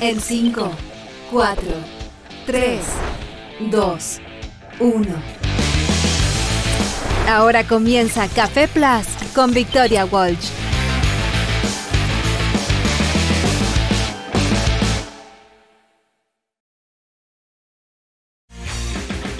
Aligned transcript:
En 0.00 0.20
5, 0.20 0.70
4, 1.30 1.62
3, 2.44 2.80
2, 3.70 4.20
1. 4.78 5.06
Ahora 7.26 7.64
comienza 7.64 8.28
Café 8.28 8.68
Plus 8.68 9.06
con 9.34 9.54
Victoria 9.54 10.04
Walsh. 10.04 10.50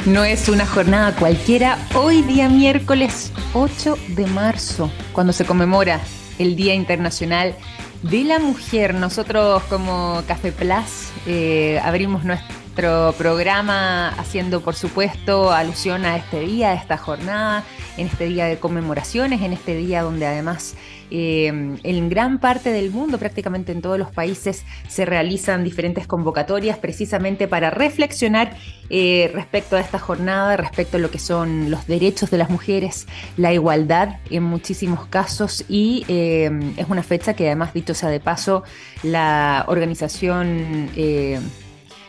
No 0.06 0.24
es 0.24 0.48
una 0.48 0.64
jornada 0.64 1.14
cualquiera. 1.16 1.78
Hoy 1.94 2.22
día 2.22 2.48
miércoles 2.48 3.30
8 3.52 3.98
de 4.16 4.26
marzo, 4.26 4.90
cuando 5.12 5.34
se 5.34 5.44
conmemora 5.44 6.00
el 6.38 6.56
Día 6.56 6.74
Internacional 6.74 7.54
de 8.02 8.24
la 8.24 8.38
Mujer. 8.38 8.94
Nosotros 8.94 9.62
como 9.64 10.22
Café 10.26 10.52
Plus 10.52 11.10
eh, 11.26 11.80
abrimos 11.82 12.24
nuestro 12.24 12.65
programa 12.76 14.10
haciendo, 14.10 14.60
por 14.60 14.74
supuesto, 14.74 15.50
alusión 15.50 16.04
a 16.04 16.16
este 16.16 16.40
día, 16.40 16.70
a 16.70 16.74
esta 16.74 16.98
jornada, 16.98 17.64
en 17.96 18.06
este 18.06 18.26
día 18.26 18.46
de 18.46 18.58
conmemoraciones, 18.58 19.40
en 19.42 19.52
este 19.52 19.74
día 19.74 20.02
donde 20.02 20.26
además 20.26 20.76
eh, 21.10 21.46
en 21.82 22.08
gran 22.08 22.38
parte 22.38 22.70
del 22.70 22.90
mundo, 22.90 23.18
prácticamente 23.18 23.72
en 23.72 23.80
todos 23.80 23.98
los 23.98 24.10
países, 24.10 24.64
se 24.88 25.04
realizan 25.04 25.64
diferentes 25.64 26.06
convocatorias 26.06 26.78
precisamente 26.78 27.48
para 27.48 27.70
reflexionar 27.70 28.56
eh, 28.90 29.30
respecto 29.32 29.76
a 29.76 29.80
esta 29.80 29.98
jornada, 29.98 30.56
respecto 30.56 30.96
a 30.96 31.00
lo 31.00 31.10
que 31.10 31.18
son 31.18 31.70
los 31.70 31.86
derechos 31.86 32.30
de 32.30 32.38
las 32.38 32.50
mujeres, 32.50 33.06
la 33.36 33.52
igualdad 33.52 34.18
en 34.30 34.42
muchísimos 34.42 35.06
casos 35.06 35.64
y 35.68 36.04
eh, 36.08 36.50
es 36.76 36.86
una 36.88 37.02
fecha 37.02 37.34
que 37.34 37.46
además, 37.46 37.72
dicho 37.72 37.94
sea 37.94 38.10
de 38.10 38.20
paso, 38.20 38.64
la 39.02 39.64
organización 39.68 40.90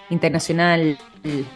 internacional 0.10 0.98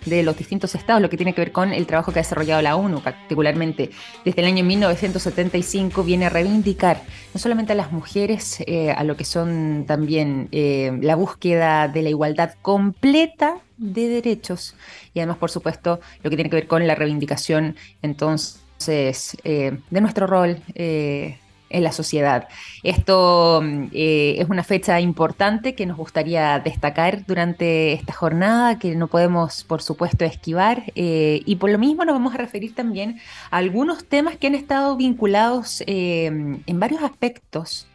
de 0.05 0.23
los 0.23 0.37
distintos 0.37 0.75
estados, 0.75 1.01
lo 1.01 1.09
que 1.09 1.17
tiene 1.17 1.33
que 1.33 1.41
ver 1.41 1.51
con 1.51 1.71
el 1.71 1.85
trabajo 1.85 2.11
que 2.11 2.19
ha 2.19 2.23
desarrollado 2.23 2.61
la 2.61 2.75
ONU, 2.75 3.01
particularmente 3.01 3.91
desde 4.25 4.41
el 4.41 4.47
año 4.47 4.63
1975, 4.63 6.03
viene 6.03 6.25
a 6.25 6.29
reivindicar 6.29 7.01
no 7.33 7.39
solamente 7.39 7.73
a 7.73 7.75
las 7.75 7.91
mujeres, 7.91 8.61
eh, 8.67 8.91
a 8.91 9.03
lo 9.03 9.15
que 9.15 9.25
son 9.25 9.85
también 9.87 10.49
eh, 10.51 10.97
la 11.01 11.15
búsqueda 11.15 11.87
de 11.87 12.01
la 12.01 12.09
igualdad 12.09 12.55
completa 12.61 13.59
de 13.77 14.07
derechos 14.07 14.75
y 15.13 15.19
además, 15.19 15.37
por 15.37 15.49
supuesto, 15.49 15.99
lo 16.23 16.29
que 16.29 16.35
tiene 16.35 16.49
que 16.49 16.57
ver 16.57 16.67
con 16.67 16.85
la 16.85 16.95
reivindicación 16.95 17.75
entonces 18.01 19.37
eh, 19.43 19.77
de 19.89 20.01
nuestro 20.01 20.27
rol 20.27 20.57
en 21.71 21.83
la 21.83 21.91
sociedad. 21.91 22.47
Esto 22.83 23.61
eh, 23.91 24.35
es 24.37 24.49
una 24.49 24.63
fecha 24.63 24.99
importante 24.99 25.75
que 25.75 25.85
nos 25.85 25.97
gustaría 25.97 26.59
destacar 26.59 27.25
durante 27.25 27.93
esta 27.93 28.13
jornada, 28.13 28.79
que 28.79 28.95
no 28.95 29.07
podemos, 29.07 29.63
por 29.63 29.81
supuesto, 29.81 30.25
esquivar. 30.25 30.83
Eh, 30.95 31.41
y 31.45 31.55
por 31.55 31.69
lo 31.69 31.77
mismo 31.77 32.05
nos 32.05 32.15
vamos 32.15 32.33
a 32.33 32.37
referir 32.37 32.75
también 32.75 33.19
a 33.49 33.57
algunos 33.57 34.05
temas 34.05 34.37
que 34.37 34.47
han 34.47 34.55
estado 34.55 34.95
vinculados 34.97 35.83
eh, 35.87 36.25
en 36.25 36.79
varios 36.79 37.03
aspectos 37.03 37.87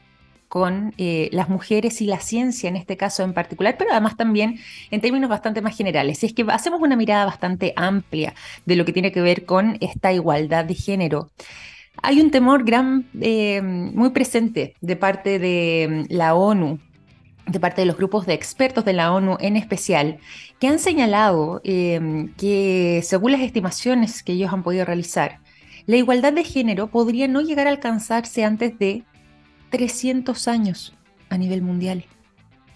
con 0.48 0.94
las 0.96 1.48
mujeres 1.48 2.00
y 2.00 2.06
la 2.06 2.20
ciencia 2.20 2.68
en 2.68 2.76
este 2.76 2.96
caso 2.96 3.24
en 3.24 3.34
particular, 3.34 3.74
pero 3.76 3.90
además 3.90 4.16
también 4.16 4.58
en 4.90 5.00
términos 5.00 5.28
bastante 5.28 5.60
más 5.60 5.76
generales. 5.76 6.22
Es 6.22 6.32
que 6.32 6.46
hacemos 6.48 6.80
una 6.80 6.96
mirada 6.96 7.26
bastante 7.26 7.74
amplia 7.76 8.32
de 8.64 8.76
lo 8.76 8.84
que 8.84 8.92
tiene 8.92 9.12
que 9.12 9.20
ver 9.20 9.44
con 9.44 9.76
esta 9.80 10.12
igualdad 10.12 10.64
de 10.64 10.74
género 10.74 11.30
hay 12.02 12.20
un 12.20 12.30
temor 12.30 12.64
gran, 12.64 13.08
eh, 13.20 13.60
muy 13.62 14.10
presente 14.10 14.74
de 14.80 14.96
parte 14.96 15.38
de 15.38 16.06
mm, 16.08 16.14
la 16.14 16.34
ONU, 16.34 16.78
de 17.46 17.60
parte 17.60 17.82
de 17.82 17.86
los 17.86 17.96
grupos 17.96 18.26
de 18.26 18.34
expertos 18.34 18.84
de 18.84 18.92
la 18.92 19.12
ONU 19.12 19.36
en 19.40 19.56
especial, 19.56 20.18
que 20.58 20.68
han 20.68 20.78
señalado 20.78 21.60
eh, 21.64 22.28
que 22.36 23.00
según 23.04 23.32
las 23.32 23.40
estimaciones 23.40 24.22
que 24.22 24.32
ellos 24.32 24.52
han 24.52 24.62
podido 24.62 24.84
realizar, 24.84 25.40
la 25.86 25.96
igualdad 25.96 26.32
de 26.32 26.44
género 26.44 26.88
podría 26.88 27.28
no 27.28 27.40
llegar 27.40 27.68
a 27.68 27.70
alcanzarse 27.70 28.44
antes 28.44 28.76
de 28.78 29.04
300 29.70 30.48
años 30.48 30.94
a 31.30 31.38
nivel 31.38 31.62
mundial. 31.62 32.04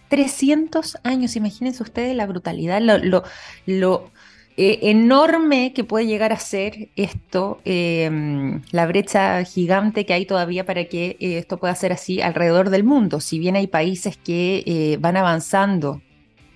300 0.08 0.98
años, 1.04 1.36
imagínense 1.36 1.82
ustedes 1.82 2.16
la 2.16 2.26
brutalidad, 2.26 2.80
lo, 2.80 3.22
lo 3.66 4.10
eh, 4.56 4.90
enorme 4.90 5.72
que 5.72 5.84
puede 5.84 6.06
llegar 6.06 6.32
a 6.32 6.38
ser 6.38 6.90
esto, 6.96 7.60
em, 7.64 8.62
la 8.72 8.86
brecha 8.86 9.42
gigante 9.44 10.04
que 10.04 10.12
hay 10.12 10.26
todavía 10.26 10.66
para 10.66 10.84
que 10.84 11.16
eh, 11.20 11.38
esto 11.38 11.58
pueda 11.58 11.74
ser 11.74 11.92
así 11.92 12.20
alrededor 12.20 12.70
del 12.70 12.84
mundo. 12.84 13.20
Si 13.20 13.38
bien 13.38 13.56
hay 13.56 13.68
países 13.68 14.16
que 14.16 14.62
eh, 14.66 14.96
van 15.00 15.16
avanzando 15.16 16.02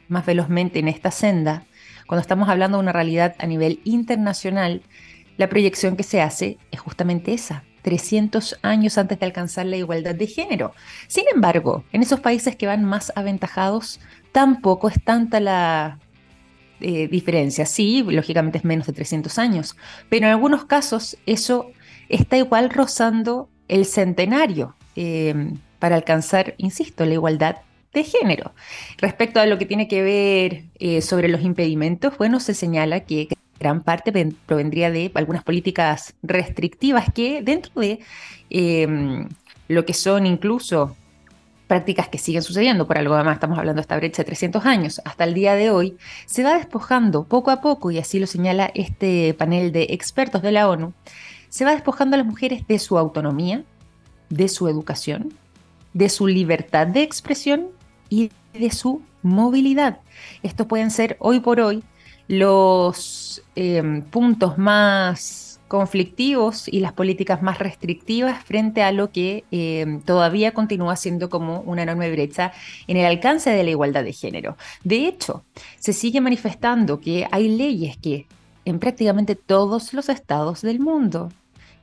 más 0.08 0.26
velozmente 0.26 0.80
en 0.80 0.88
esta 0.88 1.10
senda, 1.10 1.64
cuando 2.06 2.20
estamos 2.20 2.48
hablando 2.48 2.76
de 2.78 2.82
una 2.82 2.92
realidad 2.92 3.36
a 3.38 3.46
nivel 3.46 3.80
internacional, 3.84 4.82
la 5.36 5.48
proyección 5.48 5.96
que 5.96 6.02
se 6.02 6.20
hace 6.20 6.58
es 6.70 6.80
justamente 6.80 7.32
esa, 7.32 7.64
300 7.82 8.58
años 8.62 8.98
antes 8.98 9.18
de 9.18 9.26
alcanzar 9.26 9.66
la 9.66 9.76
igualdad 9.76 10.14
de 10.14 10.26
género. 10.26 10.74
Sin 11.06 11.24
embargo, 11.32 11.84
en 11.92 12.02
esos 12.02 12.20
países 12.20 12.56
que 12.56 12.66
van 12.66 12.84
más 12.84 13.12
aventajados, 13.14 14.00
tampoco 14.32 14.88
es 14.88 15.02
tanta 15.02 15.40
la 15.40 15.98
eh. 16.84 17.66
Sí, 17.66 18.04
lógicamente 18.06 18.58
es 18.58 18.64
menos 18.64 18.86
de 18.86 18.92
300 18.92 19.38
años, 19.38 19.76
pero 20.08 20.26
en 20.26 20.32
algunos 20.32 20.66
casos 20.66 21.16
eso 21.26 21.70
está 22.08 22.36
igual 22.36 22.70
rozando 22.70 23.48
el 23.68 23.86
centenario 23.86 24.74
em, 24.94 25.56
para 25.78 25.96
alcanzar, 25.96 26.54
insisto, 26.58 27.06
la 27.06 27.14
igualdad 27.14 27.56
de 27.92 28.04
género. 28.04 28.54
Respecto 28.98 29.40
a 29.40 29.46
lo 29.46 29.56
que 29.56 29.66
tiene 29.66 29.88
que 29.88 30.02
ver 30.02 30.64
eh, 30.78 31.00
sobre 31.00 31.28
los 31.28 31.42
impedimentos, 31.42 32.18
bueno, 32.18 32.40
se 32.40 32.52
señala 32.52 33.00
que 33.00 33.28
gran 33.58 33.82
parte 33.82 34.12
provendría 34.46 34.90
de 34.90 35.10
algunas 35.14 35.42
políticas 35.42 36.14
restrictivas 36.22 37.12
que 37.12 37.40
dentro 37.40 37.72
de 37.80 38.00
em, 38.50 39.28
lo 39.68 39.86
que 39.86 39.94
son 39.94 40.26
incluso 40.26 40.96
prácticas 41.66 42.08
que 42.08 42.18
siguen 42.18 42.42
sucediendo, 42.42 42.86
por 42.86 42.98
algo 42.98 43.14
además 43.14 43.34
estamos 43.34 43.58
hablando 43.58 43.78
de 43.78 43.82
esta 43.82 43.96
brecha 43.96 44.22
de 44.22 44.26
300 44.26 44.66
años, 44.66 45.00
hasta 45.04 45.24
el 45.24 45.34
día 45.34 45.54
de 45.54 45.70
hoy, 45.70 45.96
se 46.26 46.42
va 46.42 46.54
despojando 46.54 47.24
poco 47.24 47.50
a 47.50 47.60
poco, 47.60 47.90
y 47.90 47.98
así 47.98 48.18
lo 48.18 48.26
señala 48.26 48.70
este 48.74 49.34
panel 49.34 49.72
de 49.72 49.88
expertos 49.90 50.42
de 50.42 50.52
la 50.52 50.68
ONU, 50.68 50.92
se 51.48 51.64
va 51.64 51.72
despojando 51.72 52.14
a 52.14 52.18
las 52.18 52.26
mujeres 52.26 52.66
de 52.66 52.78
su 52.78 52.98
autonomía, 52.98 53.64
de 54.28 54.48
su 54.48 54.68
educación, 54.68 55.32
de 55.92 56.08
su 56.08 56.26
libertad 56.26 56.86
de 56.86 57.02
expresión 57.02 57.68
y 58.10 58.30
de 58.52 58.70
su 58.70 59.02
movilidad. 59.22 60.00
Estos 60.42 60.66
pueden 60.66 60.90
ser 60.90 61.16
hoy 61.20 61.40
por 61.40 61.60
hoy 61.60 61.82
los 62.28 63.42
eh, 63.54 64.02
puntos 64.10 64.58
más 64.58 65.43
conflictivos 65.68 66.68
y 66.68 66.80
las 66.80 66.92
políticas 66.92 67.42
más 67.42 67.58
restrictivas 67.58 68.44
frente 68.44 68.82
a 68.82 68.92
lo 68.92 69.10
que 69.10 69.44
eh, 69.50 70.00
todavía 70.04 70.52
continúa 70.52 70.96
siendo 70.96 71.30
como 71.30 71.60
una 71.62 71.82
enorme 71.82 72.10
brecha 72.10 72.52
en 72.86 72.96
el 72.96 73.06
alcance 73.06 73.50
de 73.50 73.64
la 73.64 73.70
igualdad 73.70 74.04
de 74.04 74.12
género. 74.12 74.56
De 74.82 75.06
hecho, 75.06 75.44
se 75.78 75.92
sigue 75.92 76.20
manifestando 76.20 77.00
que 77.00 77.26
hay 77.30 77.48
leyes 77.48 77.96
que 77.96 78.26
en 78.64 78.78
prácticamente 78.78 79.36
todos 79.36 79.92
los 79.94 80.08
estados 80.08 80.62
del 80.62 80.80
mundo, 80.80 81.30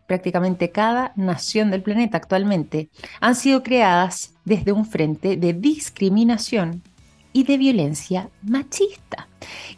prácticamente 0.07 0.71
cada 0.71 1.13
nación 1.15 1.71
del 1.71 1.83
planeta 1.83 2.17
actualmente, 2.17 2.89
han 3.19 3.35
sido 3.35 3.63
creadas 3.63 4.33
desde 4.45 4.71
un 4.71 4.85
frente 4.85 5.37
de 5.37 5.53
discriminación 5.53 6.83
y 7.33 7.43
de 7.43 7.57
violencia 7.57 8.29
machista. 8.43 9.27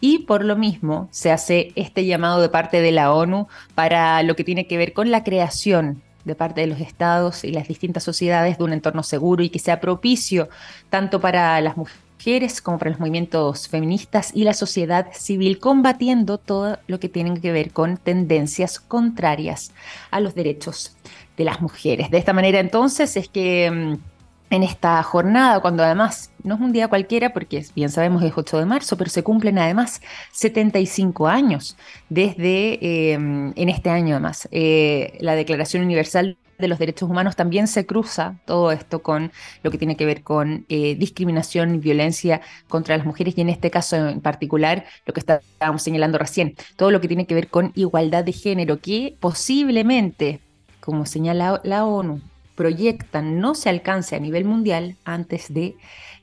Y 0.02 0.20
por 0.20 0.44
lo 0.44 0.56
mismo 0.56 1.08
se 1.12 1.32
hace 1.32 1.72
este 1.76 2.06
llamado 2.06 2.42
de 2.42 2.50
parte 2.50 2.82
de 2.82 2.92
la 2.92 3.14
ONU 3.14 3.48
para 3.76 4.22
lo 4.24 4.36
que 4.36 4.44
tiene 4.44 4.68
que 4.68 4.78
ver 4.78 4.94
con 4.94 5.12
la 5.12 5.24
creación 5.24 6.02
de 6.26 6.36
parte 6.36 6.62
de 6.62 6.68
los 6.68 6.80
estados 6.80 7.44
y 7.44 7.52
las 7.52 7.68
distintas 7.68 8.04
sociedades 8.04 8.58
de 8.58 8.64
un 8.64 8.74
entorno 8.74 9.04
seguro 9.04 9.44
y 9.44 9.50
que 9.50 9.60
sea 9.60 9.80
propicio 9.80 10.50
tanto 10.90 11.20
para 11.20 11.60
las 11.62 11.76
mujeres 11.78 12.62
como 12.62 12.78
para 12.78 12.92
los 12.92 13.00
movimientos 13.00 13.68
feministas 13.68 14.32
y 14.34 14.46
la 14.46 14.54
sociedad 14.54 15.08
civil, 15.14 15.60
combatiendo 15.60 16.38
todo 16.38 16.80
lo 16.88 17.00
que 17.00 17.10
tiene 17.10 17.40
que 17.40 17.52
ver 17.52 17.72
con 17.72 17.98
tendencias 17.98 18.80
contrarias 18.80 19.72
a 20.10 20.22
los 20.22 20.34
derechos 20.34 20.96
de 21.36 21.44
las 21.44 21.60
mujeres. 21.60 22.10
De 22.12 22.18
esta 22.18 22.32
manera 22.32 22.60
entonces 22.60 23.18
es 23.18 23.28
que 23.28 23.70
mm, 23.70 24.13
en 24.50 24.64
esta 24.64 25.02
jornada, 25.04 25.60
cuando 25.62 25.84
además 25.84 26.32
no 26.44 26.56
es 26.56 26.62
un 26.62 26.72
día 26.72 26.88
cualquiera, 26.88 27.34
porque 27.34 27.66
bien 27.76 27.90
sabemos 27.90 28.24
es 28.24 28.34
8 28.36 28.60
de 28.60 28.66
marzo, 28.66 28.98
pero 28.98 29.10
se 29.10 29.24
cumplen 29.24 29.58
además 29.58 30.02
75 30.32 31.28
años 31.28 31.76
desde, 32.10 33.14
em, 33.14 33.54
en 33.56 33.70
este 33.70 33.90
año 33.90 34.16
además, 34.16 34.48
eh, 34.52 35.18
la 35.22 35.36
Declaración 35.36 35.84
Universal 35.84 36.38
de 36.60 36.68
los 36.68 36.80
Derechos 36.80 37.10
Humanos 37.10 37.36
también 37.36 37.68
se 37.68 37.86
cruza 37.86 38.36
todo 38.46 38.72
esto 38.72 39.02
con 39.02 39.32
lo 39.64 39.72
que 39.72 39.78
tiene 39.78 39.98
que 39.98 40.06
ver 40.06 40.24
con 40.24 40.66
eh, 40.70 40.96
discriminación 40.96 41.76
y 41.76 41.78
violencia 41.80 42.42
contra 42.68 42.96
las 42.98 43.06
mujeres 43.06 43.38
y 43.38 43.42
en 43.42 43.50
este 43.50 43.72
caso 43.72 43.96
en 43.96 44.22
particular 44.22 44.86
lo 45.06 45.14
que 45.14 45.20
estábamos 45.20 45.82
señalando 45.82 46.18
recién, 46.18 46.56
todo 46.76 46.92
lo 46.92 47.02
que 47.02 47.08
tiene 47.08 47.26
que 47.26 47.36
ver 47.36 47.50
con 47.50 47.72
igualdad 47.76 48.24
de 48.24 48.34
género 48.34 48.80
que 48.80 49.16
posiblemente, 49.20 50.42
como 50.80 51.06
señala 51.06 51.60
la 51.64 51.86
ONU, 51.86 52.22
proyectan 52.56 53.40
no 53.40 53.56
se 53.56 53.70
alcance 53.70 54.16
a 54.16 54.20
nivel 54.20 54.46
mundial 54.46 54.96
antes 55.06 55.54
de 55.54 55.76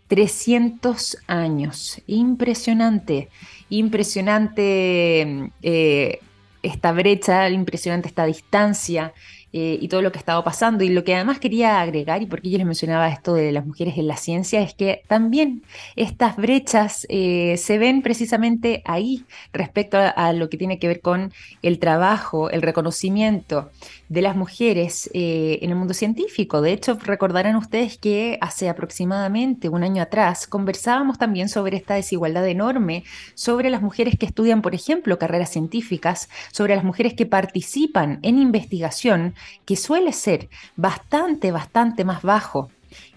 300 0.08 1.18
años. 1.26 2.02
Impresionante, 2.06 3.28
impresionante 3.68 5.50
eh, 5.62 6.18
esta 6.62 6.92
brecha, 6.92 7.48
impresionante 7.48 8.08
esta 8.08 8.26
distancia 8.26 9.12
eh, 9.52 9.78
y 9.80 9.88
todo 9.88 10.00
lo 10.00 10.12
que 10.12 10.18
ha 10.18 10.20
estado 10.20 10.44
pasando. 10.44 10.84
Y 10.84 10.90
lo 10.90 11.02
que 11.02 11.14
además 11.14 11.40
quería 11.40 11.80
agregar, 11.80 12.22
y 12.22 12.26
porque 12.26 12.50
yo 12.50 12.58
les 12.58 12.66
mencionaba 12.66 13.08
esto 13.08 13.34
de 13.34 13.50
las 13.50 13.66
mujeres 13.66 13.98
en 13.98 14.06
la 14.06 14.16
ciencia, 14.16 14.60
es 14.62 14.74
que 14.74 15.02
también 15.08 15.62
estas 15.96 16.36
brechas 16.36 17.06
eh, 17.08 17.56
se 17.56 17.78
ven 17.78 18.02
precisamente 18.02 18.82
ahí 18.84 19.24
respecto 19.52 19.98
a, 19.98 20.32
lo 20.32 20.48
que 20.48 20.56
tiene 20.56 20.78
que 20.78 20.88
ver 20.88 21.00
con 21.00 21.32
el 21.62 21.78
trabajo, 21.80 22.50
el 22.50 22.62
reconocimiento 22.62 23.70
de 24.10 24.22
las 24.22 24.34
mujeres 24.34 25.08
eh, 25.14 25.60
en 25.62 25.70
el 25.70 25.76
mundo 25.76 25.94
científico. 25.94 26.60
De 26.60 26.72
hecho, 26.72 26.98
recordarán 27.00 27.54
ustedes 27.54 27.96
que 27.96 28.38
hace 28.40 28.68
aproximadamente 28.68 29.68
un 29.68 29.84
año 29.84 30.02
atrás 30.02 30.48
conversábamos 30.48 31.16
también 31.16 31.48
sobre 31.48 31.76
esta 31.76 31.94
desigualdad 31.94 32.46
enorme 32.48 33.04
sobre 33.34 33.70
las 33.70 33.82
mujeres 33.82 34.18
que 34.18 34.26
estudian, 34.26 34.62
por 34.62 34.74
ejemplo, 34.74 35.16
carreras 35.16 35.50
científicas, 35.50 36.28
sobre 36.50 36.74
las 36.74 36.84
mujeres 36.84 37.14
que 37.14 37.24
participan 37.24 38.18
en 38.22 38.38
investigación 38.38 39.34
que 39.64 39.76
suele 39.76 40.12
ser 40.12 40.48
bastante, 40.74 41.52
bastante 41.52 42.04
más 42.04 42.22
bajo 42.22 42.68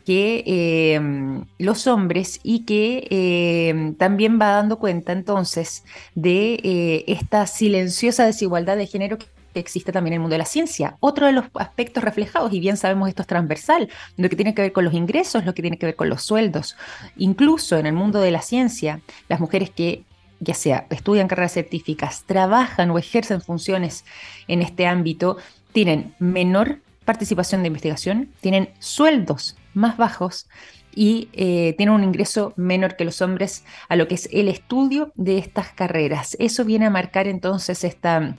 que 0.05 0.43
em, 0.45 1.45
los 1.57 1.87
hombres 1.87 2.39
y 2.43 2.65
que 2.65 3.07
em, 3.09 3.95
también 3.95 4.39
va 4.39 4.51
dando 4.51 4.77
cuenta 4.77 5.11
entonces 5.11 5.83
de 6.13 6.59
eh, 6.63 7.03
esta 7.07 7.47
silenciosa 7.47 8.25
desigualdad 8.25 8.77
de 8.77 8.85
género 8.85 9.17
que 9.53 9.59
existe 9.59 9.91
también 9.91 10.13
en 10.13 10.15
el 10.15 10.21
mundo 10.21 10.33
de 10.33 10.39
la 10.39 10.45
ciencia. 10.45 10.97
Otro 10.99 11.25
de 11.25 11.31
los 11.31 11.45
aspectos 11.55 12.03
reflejados, 12.03 12.51
y 12.53 12.59
bien 12.59 12.77
sabemos 12.77 13.09
esto 13.09 13.21
es 13.21 13.27
transversal, 13.27 13.89
lo 14.17 14.29
que 14.29 14.35
tiene 14.35 14.53
que 14.53 14.63
ver 14.63 14.73
con 14.73 14.85
los 14.85 14.93
ingresos, 14.93 15.45
lo 15.45 15.53
que 15.53 15.61
tiene 15.61 15.77
que 15.77 15.85
ver 15.85 15.95
con 15.95 16.09
los 16.09 16.23
sueldos. 16.23 16.75
Incluso 17.15 17.77
en 17.77 17.85
el 17.85 17.93
mundo 17.93 18.19
de 18.19 18.31
la 18.31 18.41
ciencia, 18.41 19.01
las 19.29 19.39
mujeres 19.39 19.69
que 19.69 20.03
ya 20.39 20.53
sea 20.53 20.87
estudian 20.89 21.27
carreras 21.27 21.53
científicas, 21.53 22.23
trabajan 22.25 22.91
o 22.91 22.97
ejercen 22.97 23.41
funciones 23.41 24.03
en 24.47 24.61
este 24.61 24.87
ámbito, 24.87 25.37
tienen 25.71 26.15
menor 26.19 26.79
participación 27.05 27.61
de 27.61 27.67
investigación, 27.67 28.29
tienen 28.41 28.69
sueldos 28.79 29.55
más 29.73 29.97
bajos 29.97 30.47
y 30.95 31.29
eh, 31.33 31.73
tienen 31.77 31.95
un 31.95 32.03
ingreso 32.03 32.53
menor 32.55 32.95
que 32.95 33.05
los 33.05 33.21
hombres 33.21 33.65
a 33.89 33.95
lo 33.95 34.07
que 34.07 34.15
es 34.15 34.29
el 34.31 34.47
estudio 34.47 35.11
de 35.15 35.37
estas 35.37 35.71
carreras. 35.71 36.37
Eso 36.39 36.65
viene 36.65 36.85
a 36.85 36.91
marcar 36.91 37.27
entonces 37.27 37.83
esta 37.83 38.37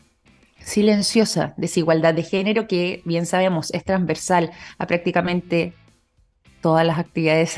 silenciosa 0.65 1.55
desigualdad 1.57 2.15
de 2.15 2.23
género 2.23 2.67
que 2.67 3.03
bien 3.05 3.27
sabemos 3.27 3.73
es 3.73 3.85
transversal 3.85 4.51
a 4.79 4.87
prácticamente 4.87 5.75
todas 6.61 6.87
las 6.87 6.99
actividades 6.99 7.57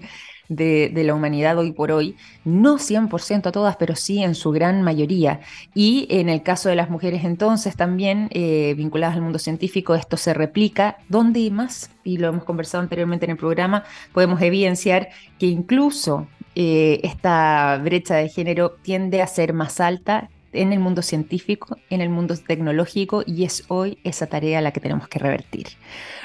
de, 0.48 1.02
la 1.04 1.14
humanidad 1.14 1.58
hoy 1.58 1.72
por 1.72 1.92
hoy, 1.92 2.16
no 2.44 2.78
100% 2.78 3.46
a 3.46 3.52
todas, 3.52 3.76
pero 3.76 3.96
sí 3.96 4.22
en 4.22 4.34
su 4.34 4.50
gran 4.50 4.82
mayoría. 4.82 5.40
Y 5.74 6.06
en 6.10 6.28
el 6.28 6.42
caso 6.42 6.68
de 6.68 6.76
las 6.76 6.90
mujeres 6.90 7.24
entonces 7.24 7.76
también 7.76 8.28
eh, 8.32 8.74
vinculadas 8.76 9.16
al 9.16 9.22
mundo 9.22 9.38
científico, 9.38 9.94
esto 9.94 10.16
se 10.16 10.34
replica. 10.34 10.98
Donde 11.08 11.50
más, 11.50 11.90
y 12.04 12.18
lo 12.18 12.28
hemos 12.28 12.44
conversado 12.44 12.82
anteriormente 12.82 13.26
en 13.26 13.32
el 13.32 13.36
programa, 13.36 13.84
podemos 14.12 14.40
evidenciar 14.40 15.08
que 15.38 15.46
incluso 15.46 16.26
eh, 16.54 17.00
esta 17.02 17.78
brecha 17.82 18.16
de 18.16 18.28
género 18.28 18.70
tiende 18.82 19.20
a 19.22 19.26
ser 19.26 19.52
más 19.52 19.80
alta 19.80 20.30
en 20.56 20.72
el 20.72 20.78
mundo 20.78 21.02
científico, 21.02 21.78
en 21.90 22.00
el 22.00 22.08
mundo 22.08 22.36
tecnológico 22.36 23.22
y 23.26 23.44
es 23.44 23.64
hoy 23.68 23.98
esa 24.04 24.26
tarea 24.26 24.60
la 24.60 24.72
que 24.72 24.80
tenemos 24.80 25.08
que 25.08 25.18
revertir. 25.18 25.68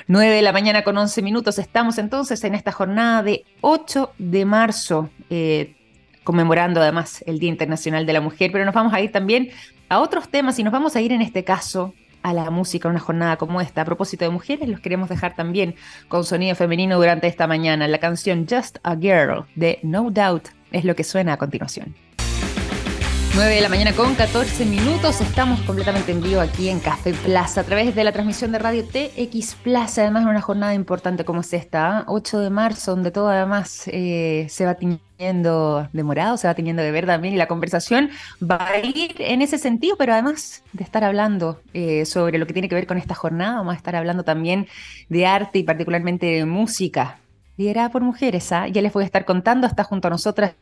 9 0.07 0.35
de 0.35 0.41
la 0.41 0.53
mañana 0.53 0.83
con 0.83 0.97
11 0.97 1.21
minutos. 1.21 1.59
Estamos 1.59 1.97
entonces 1.97 2.43
en 2.43 2.55
esta 2.55 2.71
jornada 2.71 3.23
de 3.23 3.45
8 3.61 4.13
de 4.17 4.45
marzo, 4.45 5.09
eh, 5.29 5.75
conmemorando 6.23 6.81
además 6.81 7.23
el 7.27 7.39
Día 7.39 7.49
Internacional 7.49 8.05
de 8.05 8.13
la 8.13 8.21
Mujer, 8.21 8.51
pero 8.51 8.65
nos 8.65 8.73
vamos 8.73 8.93
a 8.93 9.01
ir 9.01 9.11
también 9.11 9.49
a 9.89 9.99
otros 9.99 10.29
temas 10.29 10.57
y 10.59 10.63
nos 10.63 10.73
vamos 10.73 10.95
a 10.95 11.01
ir 11.01 11.11
en 11.11 11.21
este 11.21 11.43
caso 11.43 11.93
a 12.23 12.33
la 12.33 12.49
música, 12.49 12.87
una 12.87 12.99
jornada 12.99 13.37
como 13.37 13.61
esta. 13.61 13.81
A 13.81 13.85
propósito 13.85 14.25
de 14.25 14.31
mujeres, 14.31 14.69
los 14.69 14.79
queremos 14.79 15.09
dejar 15.09 15.35
también 15.35 15.75
con 16.07 16.23
sonido 16.23 16.55
femenino 16.55 16.97
durante 16.97 17.27
esta 17.27 17.47
mañana. 17.47 17.87
La 17.87 17.99
canción 17.99 18.47
Just 18.49 18.77
a 18.83 18.95
Girl 18.95 19.45
de 19.55 19.79
No 19.83 20.11
Doubt 20.11 20.49
es 20.71 20.85
lo 20.85 20.95
que 20.95 21.03
suena 21.03 21.33
a 21.33 21.37
continuación. 21.37 21.95
9 23.33 23.55
de 23.55 23.61
la 23.61 23.69
mañana 23.69 23.93
con 23.93 24.13
14 24.13 24.65
minutos. 24.65 25.21
Estamos 25.21 25.61
completamente 25.61 26.11
en 26.11 26.21
vivo 26.21 26.41
aquí 26.41 26.67
en 26.67 26.81
Café 26.81 27.13
Plaza 27.13 27.61
a 27.61 27.63
través 27.63 27.95
de 27.95 28.03
la 28.03 28.11
transmisión 28.11 28.51
de 28.51 28.59
radio 28.59 28.83
TX 28.83 29.55
Plaza. 29.55 30.01
Además, 30.01 30.25
una 30.25 30.41
jornada 30.41 30.73
importante 30.73 31.23
como 31.23 31.39
es 31.39 31.53
esta, 31.53 32.03
8 32.07 32.37
¿ah? 32.37 32.41
de 32.41 32.49
marzo, 32.49 32.91
donde 32.91 33.09
todo 33.09 33.29
además 33.29 33.83
eh, 33.87 34.47
se 34.49 34.65
va 34.65 34.75
teniendo 34.75 35.87
de 35.93 36.03
morado, 36.03 36.35
se 36.35 36.47
va 36.47 36.55
teniendo 36.55 36.81
de 36.81 36.91
verde 36.91 37.13
también. 37.13 37.33
Y 37.33 37.37
la 37.37 37.47
conversación 37.47 38.09
va 38.43 38.67
a 38.67 38.79
ir 38.79 39.15
en 39.19 39.41
ese 39.41 39.57
sentido, 39.57 39.95
pero 39.95 40.11
además 40.11 40.63
de 40.73 40.83
estar 40.83 41.05
hablando 41.05 41.61
eh, 41.73 42.05
sobre 42.05 42.37
lo 42.37 42.45
que 42.45 42.53
tiene 42.53 42.67
que 42.67 42.75
ver 42.75 42.85
con 42.85 42.97
esta 42.97 43.15
jornada, 43.15 43.55
vamos 43.59 43.73
a 43.73 43.77
estar 43.77 43.95
hablando 43.95 44.23
también 44.23 44.67
de 45.07 45.25
arte 45.25 45.59
y 45.59 45.63
particularmente 45.63 46.25
de 46.25 46.45
música 46.45 47.21
liderada 47.55 47.89
por 47.89 48.01
mujeres. 48.01 48.51
¿ah? 48.51 48.67
Ya 48.67 48.81
les 48.81 48.91
voy 48.91 49.03
a 49.03 49.05
estar 49.05 49.23
contando, 49.23 49.67
está 49.67 49.83
junto 49.83 50.07
a 50.07 50.11
nosotras 50.11 50.55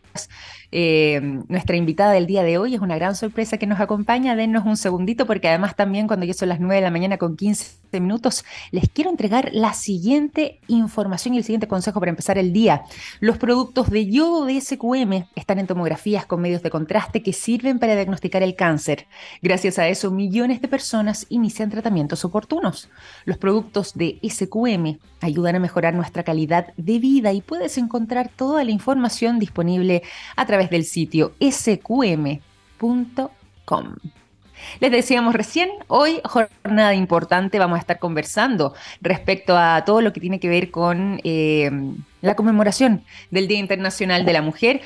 eh, 0.72 1.20
nuestra 1.48 1.76
invitada 1.76 2.12
del 2.14 2.28
día 2.28 2.44
de 2.44 2.58
hoy. 2.58 2.76
Es 2.76 2.82
una 2.82 2.96
gran 2.96 3.16
sorpresa 3.16 3.58
que 3.58 3.68
nos 3.68 3.80
acompaña. 3.80 4.36
Denos 4.36 4.66
un 4.66 4.78
segundito 4.78 5.26
porque 5.26 5.48
además 5.48 5.76
también 5.76 6.08
cuando 6.08 6.26
ya 6.26 6.34
son 6.34 6.50
las 6.50 6.60
9 6.60 6.76
de 6.76 6.82
la 6.82 6.92
mañana 6.92 7.18
con 7.18 7.36
15 7.36 8.00
minutos, 8.00 8.46
les 8.72 8.88
quiero 8.90 9.10
entregar 9.10 9.50
la 9.54 9.74
siguiente 9.74 10.60
información 10.68 11.34
y 11.34 11.38
el 11.38 11.44
siguiente 11.44 11.68
consejo 11.68 12.00
para 12.00 12.12
empezar 12.12 12.38
el 12.38 12.54
día. 12.54 12.84
Los 13.20 13.38
productos 13.38 13.90
de 13.90 14.06
yodo 14.06 14.46
de 14.46 14.62
SQM 14.62 15.26
están 15.36 15.60
en 15.60 15.68
tomografías 15.68 16.26
con 16.26 16.42
medios 16.42 16.62
de 16.62 16.70
contraste 16.70 17.24
que 17.24 17.34
sirven 17.34 17.80
para 17.80 17.96
diagnosticar 17.96 18.44
el 18.44 18.56
cáncer. 18.56 19.08
Gracias 19.42 19.80
a 19.80 19.88
eso, 19.88 20.12
millones 20.12 20.62
de 20.62 20.68
personas 20.68 21.26
inician 21.30 21.70
tratamientos 21.70 22.26
oportunos. 22.26 22.90
Los 23.26 23.38
productos 23.38 23.94
de 23.96 24.20
SQM 24.24 25.00
ayudan 25.22 25.56
a 25.56 25.60
mejorar 25.60 25.94
nuestra 25.94 26.24
calidad 26.24 26.74
de 26.78 27.00
vida 27.00 27.34
y 27.34 27.42
puedes 27.42 27.78
encontrar 27.78 28.30
toda 28.30 28.64
la 28.64 28.72
información 28.72 29.40
disponible 29.40 30.04
a 30.36 30.46
través 30.46 30.59
del 30.68 30.84
sitio 30.84 31.34
sqm.com. 31.40 32.40
Les 34.80 34.92
decíamos 34.92 35.34
recién, 35.34 35.70
hoy 35.88 36.22
jornada 36.26 36.94
importante, 36.94 37.60
vamos 37.60 37.78
a 37.78 37.80
estar 37.80 38.00
conversando 38.00 38.74
respecto 39.02 39.58
a 39.58 39.84
todo 39.86 40.02
lo 40.02 40.12
que 40.12 40.20
tiene 40.20 40.40
que 40.40 40.50
ver 40.50 40.70
con 40.72 41.22
eh, 41.24 41.72
la 42.22 42.36
conmemoración 42.36 43.04
del 43.32 43.48
Día 43.48 43.60
Internacional 43.60 44.26
de 44.26 44.34
la 44.34 44.42
Mujer, 44.42 44.82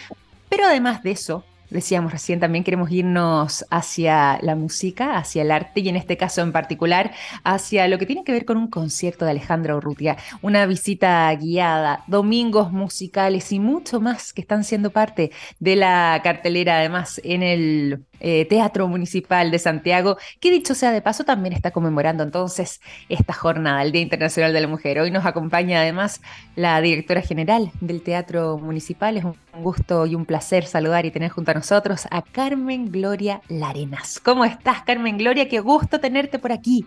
pero 0.50 0.66
además 0.66 1.02
de 1.04 1.12
eso, 1.12 1.44
decíamos 1.70 2.12
recién, 2.12 2.40
también 2.40 2.64
queremos 2.64 2.92
irnos 2.92 3.66
hacia 3.70 4.40
la 4.42 4.56
música, 4.56 5.18
hacia 5.18 5.42
el 5.42 5.52
arte 5.52 5.80
y 5.82 5.90
en 5.90 5.96
este 5.96 6.18
caso 6.18 6.42
en 6.42 6.52
particular 6.52 7.12
hacia 7.44 7.88
lo 7.88 7.98
que 7.98 8.06
tiene 8.06 8.24
que 8.24 8.32
ver 8.32 8.46
con 8.46 8.58
un 8.58 8.68
concierto 8.68 9.26
de 9.26 9.32
Alejandra 9.32 9.76
Urrutia, 9.76 10.18
una 10.42 10.66
visita 10.66 11.34
guiada, 11.36 12.04
domingos 12.08 12.72
musicales 12.72 13.52
y 13.52 13.60
mucho 13.60 14.00
más 14.02 14.34
que 14.34 14.42
están 14.42 14.64
siendo 14.64 14.92
parte 14.92 15.32
de 15.60 15.76
la 15.76 16.22
cartelera 16.24 16.78
además 16.80 17.20
en 17.24 17.44
el 17.44 18.06
eh, 18.24 18.46
Teatro 18.46 18.88
Municipal 18.88 19.52
de 19.52 19.60
Santiago, 19.60 20.18
que 20.40 20.50
dicho 20.50 20.74
sea 20.74 20.92
de 20.92 21.02
paso 21.02 21.26
también 21.26 21.54
está 21.54 21.72
conmemorando 21.72 22.24
entonces 22.24 22.82
esta 23.10 23.34
jornada, 23.34 23.84
el 23.84 23.92
Día 23.92 24.02
Internacional 24.02 24.54
de 24.54 24.62
la 24.62 24.68
Mujer. 24.68 25.00
Hoy 25.00 25.12
nos 25.12 25.26
acompaña 25.26 25.82
además 25.82 26.22
la 26.56 26.80
directora 26.82 27.22
general 27.22 27.72
del 27.82 28.02
Teatro 28.02 28.58
Municipal. 28.58 29.18
Es 29.18 29.26
un 29.26 29.36
gusto 29.62 30.06
y 30.06 30.16
un 30.16 30.26
placer 30.26 30.64
saludar 30.64 31.06
y 31.06 31.12
tener 31.12 31.30
junto 31.30 31.52
a 31.52 31.54
nosotros 31.54 32.08
a 32.10 32.22
Carmen 32.22 32.92
Gloria 32.92 33.42
Larenas. 33.50 34.20
¿Cómo 34.20 34.46
estás, 34.46 34.82
Carmen 34.84 35.18
Gloria? 35.18 35.50
Qué 35.50 35.60
gusto 35.60 36.00
tenerte 36.00 36.40
por 36.40 36.52
aquí. 36.52 36.86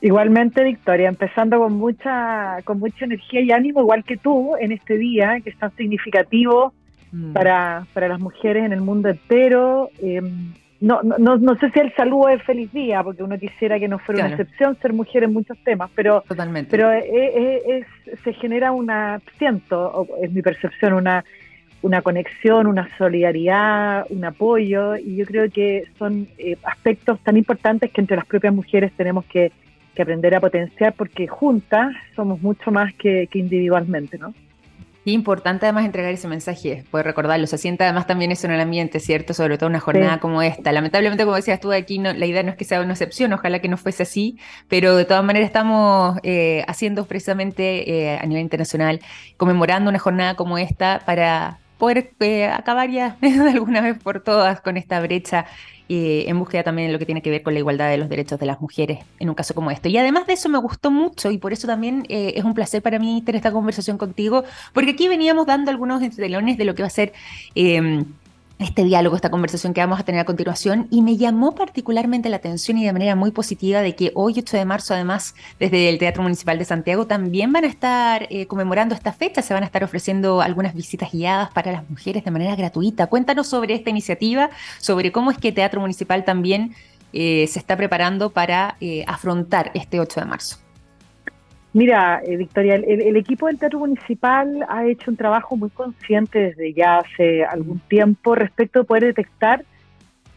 Igualmente, 0.00 0.64
Victoria, 0.64 1.08
empezando 1.08 1.58
con 1.58 1.74
mucha, 1.74 2.58
con 2.64 2.78
mucha 2.78 3.04
energía 3.04 3.40
y 3.40 3.52
ánimo, 3.52 3.80
igual 3.80 4.02
que 4.04 4.16
tú, 4.16 4.56
en 4.60 4.72
este 4.72 4.96
día 4.96 5.40
que 5.42 5.50
es 5.50 5.58
tan 5.58 5.74
significativo 5.76 6.72
Mm. 7.12 7.32
para, 7.34 7.86
para 7.92 8.08
las 8.08 8.20
mujeres 8.20 8.64
en 8.64 8.72
el 8.72 8.80
mundo 8.80 9.10
entero. 9.10 9.90
Em, 10.02 10.52
no, 10.80 11.00
no, 11.02 11.36
no 11.36 11.56
sé 11.58 11.70
si 11.70 11.78
el 11.78 11.94
saludo 11.94 12.30
es 12.30 12.42
feliz 12.42 12.72
día, 12.72 13.04
porque 13.04 13.22
uno 13.22 13.38
quisiera 13.38 13.78
que 13.78 13.86
no 13.86 14.00
fuera 14.00 14.24
una 14.24 14.34
excepción 14.34 14.76
ser 14.80 14.92
mujer 14.92 15.22
en 15.22 15.32
muchos 15.32 15.56
temas, 15.58 15.90
pero, 15.94 16.24
Totalmente. 16.26 16.68
pero 16.68 16.90
es, 16.90 17.86
se 18.24 18.32
genera 18.32 18.72
una, 18.72 19.20
siento, 19.38 20.08
es 20.20 20.32
mi 20.32 20.42
percepción, 20.42 20.94
una, 20.94 21.24
una 21.82 22.02
conexión, 22.02 22.66
una 22.66 22.88
solidaridad, 22.98 24.06
un 24.10 24.24
apoyo, 24.24 24.96
y 24.96 25.16
yo 25.16 25.26
creo 25.26 25.48
que 25.50 25.84
son 25.98 26.26
eh, 26.36 26.56
aspectos 26.64 27.20
tan 27.20 27.36
importantes 27.36 27.92
que 27.92 28.00
entre 28.00 28.16
las 28.16 28.26
propias 28.26 28.52
mujeres 28.52 28.90
tenemos 28.96 29.24
que, 29.26 29.52
que 29.94 30.02
aprender 30.02 30.34
a 30.34 30.40
potenciar, 30.40 30.94
porque 30.94 31.28
juntas 31.28 31.94
somos 32.16 32.42
mucho 32.42 32.72
más 32.72 32.92
que, 32.94 33.28
que 33.30 33.38
individualmente, 33.38 34.18
¿no? 34.18 34.34
Importante 35.04 35.66
además 35.66 35.84
entregar 35.84 36.12
ese 36.12 36.28
mensaje, 36.28 36.84
poder 36.90 37.06
recordarlo. 37.06 37.48
Se 37.48 37.58
siente 37.58 37.82
además 37.82 38.06
también 38.06 38.30
eso 38.30 38.46
en 38.46 38.52
el 38.52 38.60
ambiente, 38.60 39.00
¿cierto? 39.00 39.34
Sobre 39.34 39.58
todo 39.58 39.68
una 39.68 39.80
jornada 39.80 40.20
como 40.20 40.42
esta. 40.42 40.70
Lamentablemente, 40.70 41.24
como 41.24 41.34
decías 41.34 41.58
tú 41.58 41.72
aquí, 41.72 41.98
no, 41.98 42.12
la 42.12 42.24
idea 42.26 42.44
no 42.44 42.50
es 42.50 42.56
que 42.56 42.64
sea 42.64 42.80
una 42.80 42.92
excepción, 42.92 43.32
ojalá 43.32 43.58
que 43.58 43.68
no 43.68 43.76
fuese 43.76 44.04
así, 44.04 44.38
pero 44.68 44.94
de 44.94 45.04
todas 45.04 45.24
maneras 45.24 45.48
estamos 45.48 46.18
eh, 46.22 46.64
haciendo 46.68 47.04
precisamente 47.06 48.12
eh, 48.12 48.18
a 48.18 48.26
nivel 48.26 48.42
internacional, 48.42 49.00
conmemorando 49.36 49.90
una 49.90 49.98
jornada 49.98 50.36
como 50.36 50.56
esta 50.56 51.00
para 51.04 51.58
poder 51.78 52.12
eh, 52.20 52.46
acabar 52.46 52.88
ya 52.88 53.16
de 53.20 53.50
alguna 53.50 53.80
vez 53.80 53.98
por 53.98 54.22
todas 54.22 54.60
con 54.60 54.76
esta 54.76 55.00
brecha 55.00 55.46
en 55.92 56.38
búsqueda 56.38 56.62
también 56.62 56.88
de 56.88 56.92
lo 56.92 56.98
que 56.98 57.06
tiene 57.06 57.22
que 57.22 57.30
ver 57.30 57.42
con 57.42 57.54
la 57.54 57.60
igualdad 57.60 57.90
de 57.90 57.98
los 57.98 58.08
derechos 58.08 58.38
de 58.38 58.46
las 58.46 58.60
mujeres 58.60 59.00
en 59.18 59.28
un 59.28 59.34
caso 59.34 59.54
como 59.54 59.70
este. 59.70 59.88
Y 59.88 59.98
además 59.98 60.26
de 60.26 60.34
eso 60.34 60.48
me 60.48 60.58
gustó 60.58 60.90
mucho 60.90 61.30
y 61.30 61.38
por 61.38 61.52
eso 61.52 61.66
también 61.66 62.04
eh, 62.08 62.34
es 62.36 62.44
un 62.44 62.54
placer 62.54 62.82
para 62.82 62.98
mí 62.98 63.22
tener 63.24 63.36
esta 63.36 63.52
conversación 63.52 63.98
contigo, 63.98 64.44
porque 64.72 64.92
aquí 64.92 65.08
veníamos 65.08 65.46
dando 65.46 65.70
algunos 65.70 66.02
entretelones 66.02 66.58
de 66.58 66.64
lo 66.64 66.74
que 66.74 66.82
va 66.82 66.88
a 66.88 66.90
ser... 66.90 67.12
Eh, 67.54 68.04
este 68.62 68.84
diálogo, 68.84 69.16
esta 69.16 69.30
conversación 69.30 69.74
que 69.74 69.80
vamos 69.80 70.00
a 70.00 70.04
tener 70.04 70.20
a 70.20 70.24
continuación 70.24 70.86
y 70.90 71.02
me 71.02 71.16
llamó 71.16 71.54
particularmente 71.54 72.28
la 72.28 72.36
atención 72.36 72.78
y 72.78 72.84
de 72.84 72.92
manera 72.92 73.16
muy 73.16 73.30
positiva 73.30 73.80
de 73.80 73.94
que 73.94 74.12
hoy 74.14 74.34
8 74.38 74.56
de 74.56 74.64
marzo 74.64 74.94
además 74.94 75.34
desde 75.58 75.88
el 75.88 75.98
Teatro 75.98 76.22
Municipal 76.22 76.58
de 76.58 76.64
Santiago 76.64 77.06
también 77.06 77.52
van 77.52 77.64
a 77.64 77.68
estar 77.68 78.26
eh, 78.30 78.46
conmemorando 78.46 78.94
esta 78.94 79.12
fecha, 79.12 79.42
se 79.42 79.54
van 79.54 79.62
a 79.62 79.66
estar 79.66 79.84
ofreciendo 79.84 80.40
algunas 80.40 80.74
visitas 80.74 81.12
guiadas 81.12 81.50
para 81.50 81.72
las 81.72 81.88
mujeres 81.88 82.24
de 82.24 82.30
manera 82.30 82.56
gratuita. 82.56 83.06
Cuéntanos 83.08 83.48
sobre 83.48 83.74
esta 83.74 83.90
iniciativa, 83.90 84.50
sobre 84.78 85.12
cómo 85.12 85.30
es 85.30 85.38
que 85.38 85.52
Teatro 85.52 85.80
Municipal 85.80 86.24
también 86.24 86.74
eh, 87.12 87.46
se 87.48 87.58
está 87.58 87.76
preparando 87.76 88.30
para 88.30 88.76
eh, 88.80 89.04
afrontar 89.06 89.70
este 89.74 90.00
8 90.00 90.20
de 90.20 90.26
marzo. 90.26 90.61
Mira, 91.74 92.20
eh, 92.24 92.36
Victoria, 92.36 92.74
el, 92.74 93.16
equipo 93.16 93.46
del 93.46 93.58
Teatro 93.58 93.78
Municipal 93.78 94.66
ha 94.68 94.84
hecho 94.86 95.10
un 95.10 95.16
trabajo 95.16 95.56
muy 95.56 95.70
consciente 95.70 96.38
desde 96.38 96.74
ya 96.74 96.98
hace 96.98 97.44
algún 97.44 97.78
tiempo 97.80 98.34
respecto 98.34 98.80
de 98.80 98.84
poder 98.84 99.04
detectar 99.04 99.64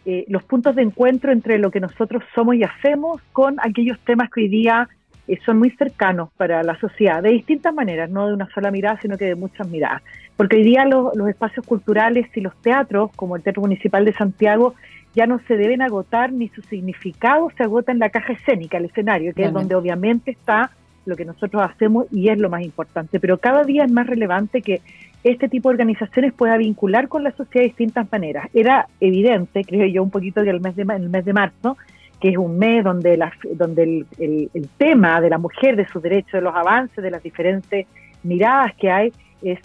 eh, 0.06 0.24
los 0.30 0.44
puntos 0.44 0.75
de 0.75 0.84
encuentro 0.84 1.34
entre 1.34 1.58
lo 1.58 1.72
que 1.72 1.82
nosotros 1.82 2.24
somos 2.34 2.56
y 2.56 2.63
hacemos 2.63 3.22
con 3.34 3.58
aquellos 3.60 4.00
temas 4.00 4.30
que 4.30 4.42
hoy 4.42 4.48
día 4.48 4.88
eh, 5.27 5.38
son 5.46 5.58
muy 5.60 5.72
cercanos 5.72 6.30
para 6.38 6.63
la 6.63 6.80
sociedad, 6.80 7.22
de 7.22 7.32
distintas 7.32 7.74
maneras, 7.74 8.10
no 8.10 8.27
de 8.27 8.34
una 8.34 8.48
sola 8.54 8.72
mirada, 8.72 8.98
sino 9.01 9.18
que 9.18 9.25
de 9.25 9.36
muchas 9.36 9.68
miradas. 9.68 10.04
Porque 10.38 10.56
hoy 10.58 10.63
día 10.63 10.86
los 10.86 11.27
espacios 11.27 11.65
culturales 11.65 12.27
y 12.34 12.42
los 12.42 12.56
teatros, 12.62 13.12
como 13.15 13.36
el 13.36 13.44
Teatro 13.44 13.62
Municipal 13.62 14.06
de 14.06 14.13
Santiago, 14.13 14.75
ya 15.15 15.25
no 15.27 15.39
se 15.48 15.58
deben 15.58 15.82
agotar 15.82 16.32
ni 16.32 16.50
su 16.50 16.62
significado 16.62 17.50
se 17.58 17.63
agota 17.63 17.92
en 17.92 18.00
la 18.00 18.10
caja 18.10 18.34
escénica, 18.34 18.77
el 18.77 18.86
escenario, 18.86 19.34
que 19.34 19.46
es 19.46 19.54
donde 19.54 19.75
obviamente 19.75 20.32
está 20.32 20.72
lo 21.06 21.16
que 21.16 21.26
nosotros 21.26 21.64
hacemos 21.64 22.08
y 22.12 22.30
es 22.30 22.38
lo 22.38 22.50
más 22.50 22.64
importante. 22.64 23.20
Pero 23.20 23.38
cada 23.38 23.64
día 23.64 23.86
es 23.86 23.92
más 23.92 24.08
relevante 24.08 24.62
que 24.62 24.82
este 25.24 25.50
tipo 25.50 25.70
de 25.70 25.74
organizaciones 25.74 26.34
pueda 26.34 26.56
vincular 26.58 27.08
con 27.08 27.24
la 27.24 27.32
sociedad 27.32 27.64
de 27.64 27.70
distintas 27.70 28.12
maneras. 28.12 28.48
Era 28.54 28.88
evidente, 29.00 29.64
creo 29.64 29.88
yo, 29.88 30.04
un 30.04 30.12
poquito 30.12 30.44
que 30.44 30.52
el 30.52 30.62
mes 30.62 30.76
de, 30.76 30.84
el 30.84 31.10
mes 31.10 31.26
de 31.26 31.34
marzo, 31.34 31.78
que 32.22 32.30
es 32.30 32.38
un 32.38 32.58
mes 32.60 32.84
donde, 32.84 33.18
la, 33.18 33.34
donde 33.56 34.06
el, 34.20 34.70
tema 34.78 35.20
de 35.22 35.30
la 35.30 35.38
mujer, 35.38 35.76
de 35.76 35.88
sus 35.88 36.02
derechos, 36.02 36.34
de 36.34 36.42
los 36.42 36.56
avances, 36.56 37.04
de 37.04 37.12
las 37.12 37.24
diferentes 37.24 37.88
miradas 38.24 38.76
que 38.76 38.92
hay, 38.92 39.14
eh, 39.42 39.60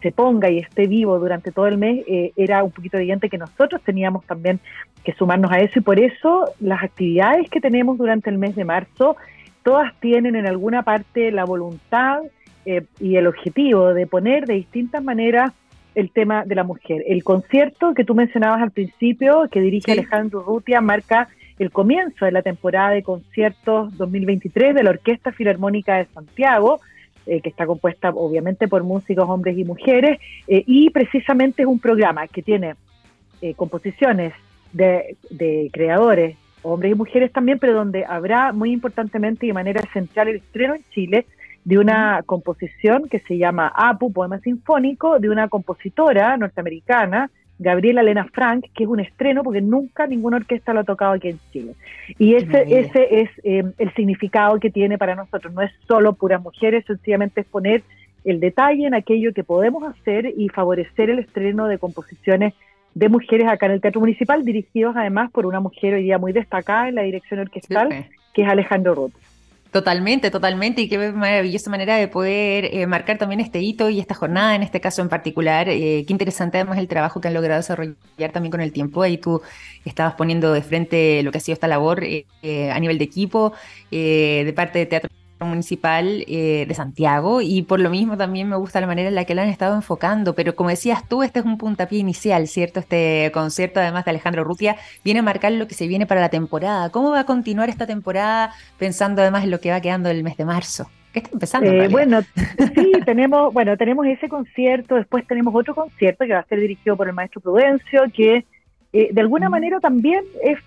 se, 0.00 0.12
ponga 0.12 0.50
y 0.50 0.58
esté 0.58 0.86
vivo 0.86 1.18
durante 1.18 1.52
todo 1.52 1.66
el 1.66 1.76
mes, 1.78 2.04
eh, 2.06 2.32
era 2.36 2.62
un 2.62 2.70
poquito 2.70 2.98
evidente 2.98 3.28
que 3.28 3.38
nosotros 3.38 3.82
teníamos 3.82 4.24
también 4.26 4.60
que 5.04 5.12
sumarnos 5.14 5.50
a 5.50 5.58
eso 5.58 5.78
y 5.78 5.82
por 5.82 5.98
eso 5.98 6.50
las 6.60 6.82
actividades 6.82 7.48
que 7.50 7.60
tenemos 7.60 7.98
durante 7.98 8.30
el 8.30 8.38
mes 8.38 8.54
de 8.56 8.64
marzo 8.64 9.16
todas 9.68 9.92
tienen 10.00 10.34
en 10.34 10.46
alguna 10.46 10.82
parte 10.82 11.30
la 11.30 11.44
voluntad 11.44 12.22
eh, 12.64 12.86
y 13.00 13.16
el 13.16 13.26
objetivo 13.26 13.92
de 13.92 14.06
poner 14.06 14.46
de 14.46 14.54
distintas 14.54 15.04
maneras 15.04 15.52
el 15.94 16.10
tema 16.10 16.46
de 16.46 16.54
la 16.54 16.64
mujer. 16.64 17.04
El 17.06 17.22
concierto 17.22 17.92
que 17.92 18.02
tú 18.02 18.14
mencionabas 18.14 18.62
al 18.62 18.70
principio, 18.70 19.46
que 19.52 19.60
dirige 19.60 19.92
Alejandro 19.92 20.40
Rutia, 20.42 20.80
marca 20.80 21.28
el 21.58 21.70
comienzo 21.70 22.24
de 22.24 22.32
la 22.32 22.40
temporada 22.40 22.92
de 22.92 23.02
conciertos 23.02 23.94
2023 23.98 24.74
de 24.74 24.82
la 24.82 24.88
Orquesta 24.88 25.32
Filarmónica 25.32 25.98
de 25.98 26.06
Santiago, 26.14 26.80
eh, 27.26 27.42
que 27.42 27.50
está 27.50 27.66
compuesta 27.66 28.08
obviamente 28.08 28.68
por 28.68 28.84
músicos 28.84 29.28
hombres 29.28 29.58
y 29.58 29.64
mujeres, 29.64 30.18
eh, 30.46 30.64
y 30.66 30.88
precisamente 30.88 31.60
es 31.60 31.68
un 31.68 31.78
programa 31.78 32.26
que 32.26 32.40
tiene 32.40 32.74
composiciones 33.54 34.32
de, 34.72 35.16
de 35.28 35.68
creadores 35.72 36.38
hombres 36.62 36.92
y 36.92 36.94
mujeres 36.94 37.32
también, 37.32 37.58
pero 37.58 37.74
donde 37.74 38.04
habrá 38.04 38.52
muy 38.52 38.72
importantemente 38.72 39.46
y 39.46 39.48
de 39.48 39.54
manera 39.54 39.80
esencial 39.80 40.28
el 40.28 40.36
estreno 40.36 40.74
en 40.74 40.84
Chile 40.90 41.26
de 41.64 41.78
una 41.78 42.22
composición 42.24 43.08
que 43.08 43.20
se 43.20 43.36
llama 43.36 43.72
Apu, 43.74 44.12
Poema 44.12 44.38
Sinfónico, 44.38 45.18
de 45.18 45.28
una 45.28 45.48
compositora 45.48 46.36
norteamericana, 46.36 47.30
Gabriela 47.58 48.00
Elena 48.00 48.24
Frank, 48.32 48.66
que 48.74 48.84
es 48.84 48.88
un 48.88 49.00
estreno 49.00 49.42
porque 49.42 49.60
nunca 49.60 50.06
ninguna 50.06 50.36
orquesta 50.36 50.72
lo 50.72 50.80
ha 50.80 50.84
tocado 50.84 51.12
aquí 51.12 51.28
en 51.28 51.40
Chile. 51.52 51.74
Y 52.18 52.34
ese, 52.34 52.62
ese 52.78 53.20
es 53.20 53.30
eh, 53.42 53.64
el 53.78 53.92
significado 53.94 54.58
que 54.60 54.70
tiene 54.70 54.96
para 54.96 55.14
nosotros. 55.14 55.52
No 55.52 55.62
es 55.62 55.72
solo 55.86 56.12
puras 56.12 56.40
mujeres, 56.40 56.84
sencillamente 56.86 57.40
es 57.40 57.46
poner 57.46 57.82
el 58.24 58.40
detalle 58.40 58.86
en 58.86 58.94
aquello 58.94 59.32
que 59.32 59.44
podemos 59.44 59.82
hacer 59.84 60.32
y 60.36 60.48
favorecer 60.48 61.10
el 61.10 61.18
estreno 61.18 61.66
de 61.66 61.78
composiciones 61.78 62.54
de 62.94 63.08
mujeres 63.08 63.46
acá 63.48 63.66
en 63.66 63.72
el 63.72 63.80
Teatro 63.80 64.00
Municipal, 64.00 64.44
dirigidos 64.44 64.96
además 64.96 65.30
por 65.30 65.46
una 65.46 65.60
mujer 65.60 65.94
hoy 65.94 66.02
día 66.02 66.18
muy 66.18 66.32
destacada 66.32 66.88
en 66.88 66.94
la 66.96 67.02
dirección 67.02 67.40
orquestal, 67.40 68.06
que 68.32 68.42
es 68.42 68.48
Alejandro 68.48 68.94
Roth. 68.94 69.12
Totalmente, 69.70 70.30
totalmente, 70.30 70.80
y 70.80 70.88
qué 70.88 71.12
maravillosa 71.12 71.68
manera 71.68 71.96
de 71.96 72.08
poder 72.08 72.64
eh, 72.72 72.86
marcar 72.86 73.18
también 73.18 73.40
este 73.40 73.60
hito 73.60 73.90
y 73.90 74.00
esta 74.00 74.14
jornada 74.14 74.54
en 74.54 74.62
este 74.62 74.80
caso 74.80 75.02
en 75.02 75.10
particular. 75.10 75.68
Eh, 75.68 76.04
qué 76.06 76.12
interesante 76.12 76.56
además 76.56 76.78
el 76.78 76.88
trabajo 76.88 77.20
que 77.20 77.28
han 77.28 77.34
logrado 77.34 77.60
desarrollar 77.60 78.32
también 78.32 78.50
con 78.50 78.62
el 78.62 78.72
tiempo. 78.72 79.02
Ahí 79.02 79.18
tú 79.18 79.42
estabas 79.84 80.14
poniendo 80.14 80.54
de 80.54 80.62
frente 80.62 81.22
lo 81.22 81.30
que 81.30 81.38
ha 81.38 81.40
sido 81.42 81.52
esta 81.52 81.68
labor 81.68 82.02
eh, 82.02 82.24
a 82.72 82.80
nivel 82.80 82.96
de 82.96 83.04
equipo, 83.04 83.52
de 83.90 84.52
parte 84.56 84.78
de 84.78 84.86
Teatro 84.86 85.10
municipal 85.44 86.24
eh, 86.26 86.64
de 86.66 86.74
Santiago 86.74 87.40
y 87.40 87.62
por 87.62 87.80
lo 87.80 87.90
mismo 87.90 88.16
también 88.16 88.48
me 88.48 88.56
gusta 88.56 88.80
la 88.80 88.86
manera 88.86 89.08
en 89.08 89.14
la 89.14 89.24
que 89.24 89.34
lo 89.34 89.42
han 89.42 89.48
estado 89.48 89.74
enfocando, 89.74 90.34
pero 90.34 90.54
como 90.54 90.70
decías 90.70 91.08
tú, 91.08 91.22
este 91.22 91.40
es 91.40 91.44
un 91.44 91.58
puntapié 91.58 91.98
inicial, 91.98 92.48
¿cierto? 92.48 92.80
Este 92.80 93.30
concierto, 93.32 93.80
además 93.80 94.04
de 94.04 94.10
Alejandro 94.10 94.44
Rutia, 94.44 94.76
viene 95.04 95.20
a 95.20 95.22
marcar 95.22 95.52
lo 95.52 95.68
que 95.68 95.74
se 95.74 95.86
viene 95.86 96.06
para 96.06 96.20
la 96.20 96.28
temporada. 96.28 96.90
¿Cómo 96.90 97.10
va 97.10 97.20
a 97.20 97.26
continuar 97.26 97.68
esta 97.68 97.86
temporada 97.86 98.52
pensando 98.78 99.22
además 99.22 99.44
en 99.44 99.50
lo 99.50 99.60
que 99.60 99.70
va 99.70 99.80
quedando 99.80 100.10
el 100.10 100.24
mes 100.24 100.36
de 100.36 100.44
marzo? 100.44 100.90
¿Qué 101.12 101.20
está 101.20 101.30
empezando? 101.32 101.70
Eh, 101.70 101.88
bueno, 101.88 102.20
sí, 102.74 102.92
tenemos, 103.04 103.52
bueno, 103.52 103.76
tenemos 103.76 104.06
ese 104.06 104.28
concierto, 104.28 104.96
después 104.96 105.26
tenemos 105.26 105.54
otro 105.54 105.74
concierto 105.74 106.24
que 106.26 106.32
va 106.32 106.40
a 106.40 106.46
ser 106.46 106.60
dirigido 106.60 106.96
por 106.96 107.08
el 107.08 107.14
maestro 107.14 107.40
Prudencio, 107.40 108.02
que 108.14 108.44
eh, 108.92 109.08
de 109.12 109.20
alguna 109.20 109.48
manera 109.48 109.80
también 109.80 110.24
es 110.42 110.58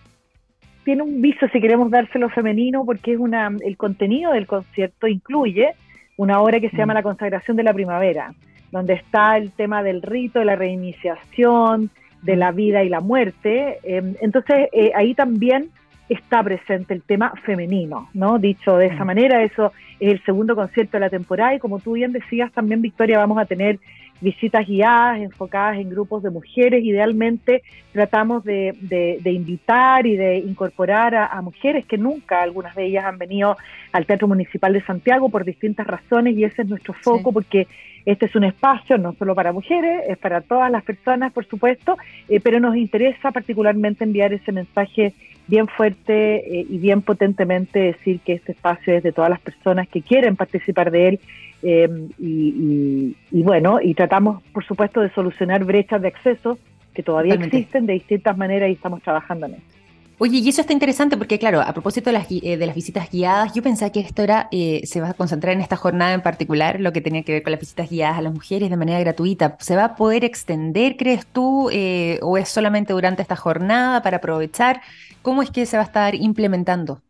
tiene 0.84 1.04
un 1.04 1.22
viso, 1.22 1.48
si 1.52 1.62
queremos 1.62 1.92
dárselo 1.92 2.30
femenino, 2.30 2.86
porque 2.86 3.14
es 3.14 3.20
una, 3.20 3.52
el 3.64 3.78
contenido 3.78 4.32
del 4.34 4.48
concierto 4.48 5.08
incluye 5.08 5.74
una 6.18 6.42
obra 6.42 6.60
que 6.60 6.70
se 6.70 6.78
llama 6.78 6.94
mm. 6.94 6.98
La 6.98 7.04
consagración 7.04 7.58
de 7.58 7.64
la 7.64 7.74
primavera, 7.74 8.34
donde 8.72 8.94
está 8.94 9.38
el 9.38 9.52
tema 9.52 9.84
del 9.84 10.02
rito, 10.02 10.40
de 10.40 10.46
la 10.46 10.56
reiniciación, 10.56 11.90
de 12.22 12.36
la 12.36 12.52
vida 12.52 12.84
y 12.84 12.90
la 12.90 13.00
muerte. 13.00 13.80
Em, 13.84 14.16
entonces, 14.22 14.70
eh, 14.72 14.92
ahí 14.96 15.14
también 15.16 15.70
está 16.10 16.44
presente 16.44 16.94
el 16.94 17.02
tema 17.02 17.34
femenino, 17.44 18.10
¿no? 18.14 18.38
Dicho 18.38 18.78
de 18.78 18.88
esa 18.88 19.04
mm. 19.04 19.08
manera, 19.08 19.44
eso 19.44 19.72
es 20.00 20.12
el 20.12 20.24
segundo 20.24 20.56
concierto 20.56 20.98
de 20.98 21.02
la 21.02 21.10
temporada 21.10 21.56
y 21.56 21.60
como 21.60 21.80
tú 21.80 21.94
bien 21.94 22.12
decías 22.12 22.52
también, 22.52 22.82
Victoria, 22.82 23.18
vamos 23.18 23.38
a 23.38 23.46
tener 23.46 23.80
visitas 24.22 24.66
guiadas 24.68 25.20
enfocadas 25.20 25.78
en 25.78 25.90
grupos 25.90 26.24
de 26.24 26.30
mujeres. 26.30 26.84
Idealmente 26.84 27.64
tratamos 27.92 28.44
de, 28.44 29.20
invitar 29.26 30.06
y 30.06 30.16
de 30.16 30.38
incorporar 30.38 31.16
a, 31.16 31.42
mujeres 31.42 31.86
que 31.86 31.98
nunca, 31.98 32.42
algunas 32.42 32.76
de 32.76 32.86
ellas 32.86 33.06
han 33.06 33.18
venido 33.18 33.58
al 33.92 34.06
Teatro 34.06 34.28
Municipal 34.28 34.74
de 34.74 34.84
Santiago 34.84 35.30
por 35.30 35.44
distintas 35.44 35.88
razones 35.88 36.38
y 36.38 36.44
ese 36.44 36.62
es 36.62 36.70
nuestro 36.70 36.94
foco 36.94 37.34
porque 37.34 37.68
este 38.06 38.28
es 38.28 38.36
un 38.36 38.44
espacio 38.44 38.98
no 38.98 39.14
solo 39.14 39.36
para 39.36 39.52
mujeres, 39.52 40.04
es 40.08 40.18
para 40.18 40.42
todas 40.42 40.72
las 40.72 40.84
personas, 40.84 41.34
por 41.34 41.46
supuesto, 41.46 41.98
eh, 42.30 42.40
pero 42.40 42.60
nos 42.60 42.76
interesa 42.76 43.32
particularmente 43.32 44.04
enviar 44.04 44.34
ese 44.34 44.52
mensaje 44.52 45.14
bien 45.52 45.68
fuerte 45.68 46.38
eh, 46.38 46.66
y 46.68 46.80
bien 46.80 47.04
potentemente 47.04 47.78
decir 47.78 48.22
que 48.22 48.34
este 48.34 48.54
espacio 48.54 48.96
es 48.96 49.04
de 49.04 49.12
todas 49.12 49.30
las 49.30 49.40
personas 49.40 49.88
que 49.88 50.02
quieren 50.02 50.36
participar 50.36 50.90
de 50.90 51.10
él 51.10 51.20
Em, 51.64 52.10
y, 52.18 53.44
bueno, 53.44 53.80
y 53.82 53.94
tratamos, 53.94 54.42
por 54.52 54.66
supuesto, 54.66 55.02
de 55.02 55.10
solucionar 55.12 55.64
brechas 55.64 56.02
de 56.02 56.08
acceso 56.08 56.58
que 56.94 57.04
todavía 57.04 57.36
existen 57.36 57.86
de 57.86 57.94
distintas 57.94 58.38
maneras 58.38 58.70
y 58.70 58.74
estamos 58.74 59.02
trabajando 59.02 59.46
en 59.46 59.54
eso. 59.54 59.81
Oye, 60.24 60.38
y 60.38 60.50
eso 60.50 60.62
está 60.62 60.72
interesante 60.72 61.18
porque, 61.18 61.40
claro, 61.40 61.62
a 61.62 61.74
propósito 61.74 62.12
de 62.12 62.14
las, 62.14 62.28
eh, 62.30 62.56
de 62.56 62.66
las 62.68 62.76
visitas 62.76 63.10
guiadas, 63.10 63.56
yo 63.56 63.64
pensaba 63.64 63.92
que 63.92 64.02
esto 64.02 64.22
era, 64.22 64.50
eh, 64.52 64.82
se 64.84 65.02
va 65.02 65.10
a 65.10 65.14
concentrar 65.16 65.56
en 65.56 65.62
esta 65.62 65.78
jornada 65.78 66.14
en 66.14 66.22
particular, 66.22 66.80
lo 66.80 66.94
que 66.94 67.02
tenía 67.02 67.24
que 67.24 67.32
ver 67.32 67.42
con 67.42 67.50
las 67.50 67.60
visitas 67.60 67.90
guiadas 67.90 68.20
a 68.20 68.22
las 68.22 68.32
mujeres 68.32 68.70
de 68.70 68.78
manera 68.78 69.00
gratuita. 69.00 69.56
¿Se 69.58 69.76
va 69.76 69.84
a 69.86 69.96
poder 69.96 70.24
extender, 70.24 70.96
crees 70.96 71.26
tú, 71.26 71.72
eh, 71.74 72.20
o 72.22 72.38
es 72.38 72.50
solamente 72.50 72.94
durante 72.94 73.24
esta 73.24 73.36
jornada 73.36 74.04
para 74.04 74.18
aprovechar? 74.18 74.82
¿Cómo 75.24 75.42
es 75.42 75.50
que 75.50 75.66
se 75.66 75.76
va 75.76 75.82
a 75.82 75.88
estar 75.88 76.14
implementando? 76.14 77.02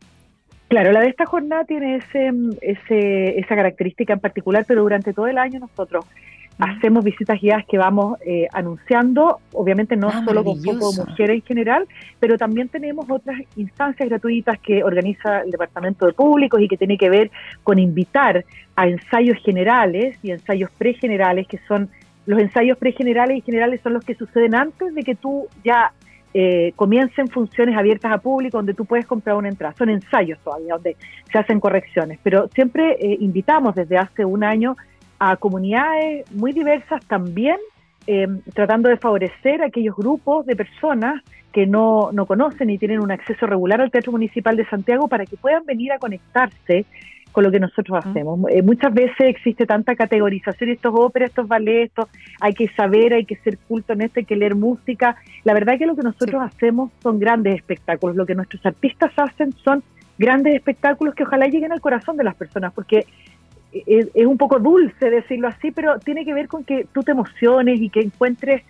Claro, 0.68 0.90
la 0.92 1.00
de 1.00 1.08
esta 1.08 1.26
jornada 1.26 1.64
tiene 1.64 1.96
ese, 1.96 3.38
esa 3.38 3.54
característica 3.54 4.14
en 4.14 4.20
particular, 4.20 4.64
pero 4.66 4.80
durante 4.80 5.12
todo 5.12 5.26
el 5.26 5.36
año 5.36 5.60
nosotros 5.60 6.06
hacemos 6.58 7.04
visitas 7.04 7.40
guiadas 7.40 7.64
que 7.66 7.78
vamos 7.78 8.18
eh, 8.24 8.46
anunciando, 8.52 9.40
obviamente 9.52 9.96
no 9.96 10.08
ah, 10.08 10.22
solo 10.24 10.44
con 10.44 10.62
poco 10.62 10.92
mujeres 10.92 11.36
en 11.36 11.42
general, 11.42 11.86
pero 12.20 12.36
también 12.38 12.68
tenemos 12.68 13.06
otras 13.08 13.40
instancias 13.56 14.08
gratuitas 14.08 14.58
que 14.60 14.84
organiza 14.84 15.40
el 15.40 15.50
Departamento 15.50 16.06
de 16.06 16.12
Públicos 16.12 16.60
y 16.60 16.68
que 16.68 16.76
tiene 16.76 16.98
que 16.98 17.10
ver 17.10 17.30
con 17.62 17.78
invitar 17.78 18.44
a 18.76 18.86
ensayos 18.86 19.38
generales 19.42 20.18
y 20.22 20.30
ensayos 20.30 20.70
pregenerales, 20.78 21.46
que 21.48 21.58
son 21.66 21.88
los 22.26 22.40
ensayos 22.40 22.78
pregenerales 22.78 23.38
y 23.38 23.40
generales 23.40 23.80
son 23.82 23.94
los 23.94 24.04
que 24.04 24.14
suceden 24.14 24.54
antes 24.54 24.94
de 24.94 25.02
que 25.02 25.14
tú 25.14 25.48
ya 25.64 25.92
eh, 26.34 26.72
comiencen 26.76 27.28
funciones 27.28 27.76
abiertas 27.76 28.10
a 28.12 28.18
público 28.18 28.56
donde 28.56 28.74
tú 28.74 28.84
puedes 28.84 29.06
comprar 29.06 29.36
una 29.36 29.48
entrada. 29.48 29.74
Son 29.76 29.90
ensayos 29.90 30.38
todavía 30.38 30.74
donde 30.74 30.96
se 31.30 31.38
hacen 31.38 31.60
correcciones, 31.60 32.18
pero 32.22 32.48
siempre 32.54 32.92
eh, 33.00 33.16
invitamos 33.20 33.74
desde 33.74 33.98
hace 33.98 34.24
un 34.24 34.44
año 34.44 34.76
a 35.24 35.36
comunidades 35.36 36.28
muy 36.32 36.52
diversas 36.52 37.00
también, 37.06 37.56
eh, 38.08 38.26
tratando 38.54 38.88
de 38.88 38.96
favorecer 38.96 39.62
a 39.62 39.66
aquellos 39.66 39.94
grupos 39.94 40.44
de 40.46 40.56
personas 40.56 41.22
que 41.52 41.64
no, 41.64 42.10
no 42.10 42.26
conocen 42.26 42.70
y 42.70 42.78
tienen 42.78 43.00
un 43.00 43.12
acceso 43.12 43.46
regular 43.46 43.80
al 43.80 43.92
Teatro 43.92 44.10
Municipal 44.10 44.56
de 44.56 44.66
Santiago 44.66 45.06
para 45.06 45.24
que 45.24 45.36
puedan 45.36 45.64
venir 45.64 45.92
a 45.92 46.00
conectarse 46.00 46.86
con 47.30 47.44
lo 47.44 47.52
que 47.52 47.60
nosotros 47.60 48.04
hacemos. 48.04 48.40
Eh, 48.50 48.62
muchas 48.62 48.92
veces 48.92 49.28
existe 49.28 49.64
tanta 49.64 49.94
categorización, 49.94 50.70
estos 50.70 50.92
óperas, 50.92 51.30
estos 51.30 51.46
ballets, 51.46 51.90
esto, 51.90 52.08
hay 52.40 52.52
que 52.52 52.66
saber, 52.70 53.14
hay 53.14 53.24
que 53.24 53.36
ser 53.36 53.58
culto 53.58 53.92
en 53.92 54.02
esto, 54.02 54.18
hay 54.18 54.26
que 54.26 54.34
leer 54.34 54.56
música. 54.56 55.14
La 55.44 55.54
verdad 55.54 55.78
que 55.78 55.86
lo 55.86 55.94
que 55.94 56.02
nosotros 56.02 56.42
hacemos 56.42 56.90
son 57.00 57.20
grandes 57.20 57.54
espectáculos, 57.54 58.16
lo 58.16 58.26
que 58.26 58.34
nuestros 58.34 58.66
artistas 58.66 59.12
hacen 59.16 59.52
son 59.64 59.84
grandes 60.18 60.54
espectáculos 60.54 61.14
que 61.14 61.22
ojalá 61.24 61.46
lleguen 61.46 61.72
al 61.72 61.80
corazón 61.80 62.16
de 62.16 62.24
las 62.24 62.34
personas, 62.34 62.72
porque 62.72 63.06
es, 63.72 64.26
un 64.26 64.36
poco 64.36 64.58
dulce 64.58 65.10
decirlo 65.10 65.48
así, 65.48 65.70
pero 65.70 65.98
tiene 65.98 66.24
que 66.24 66.34
ver 66.34 66.48
con 66.48 66.64
que 66.64 66.86
tú 66.92 67.02
te 67.02 67.12
emociones 67.12 67.80
y 67.80 67.88
que 67.88 68.00
encuentres 68.00 68.62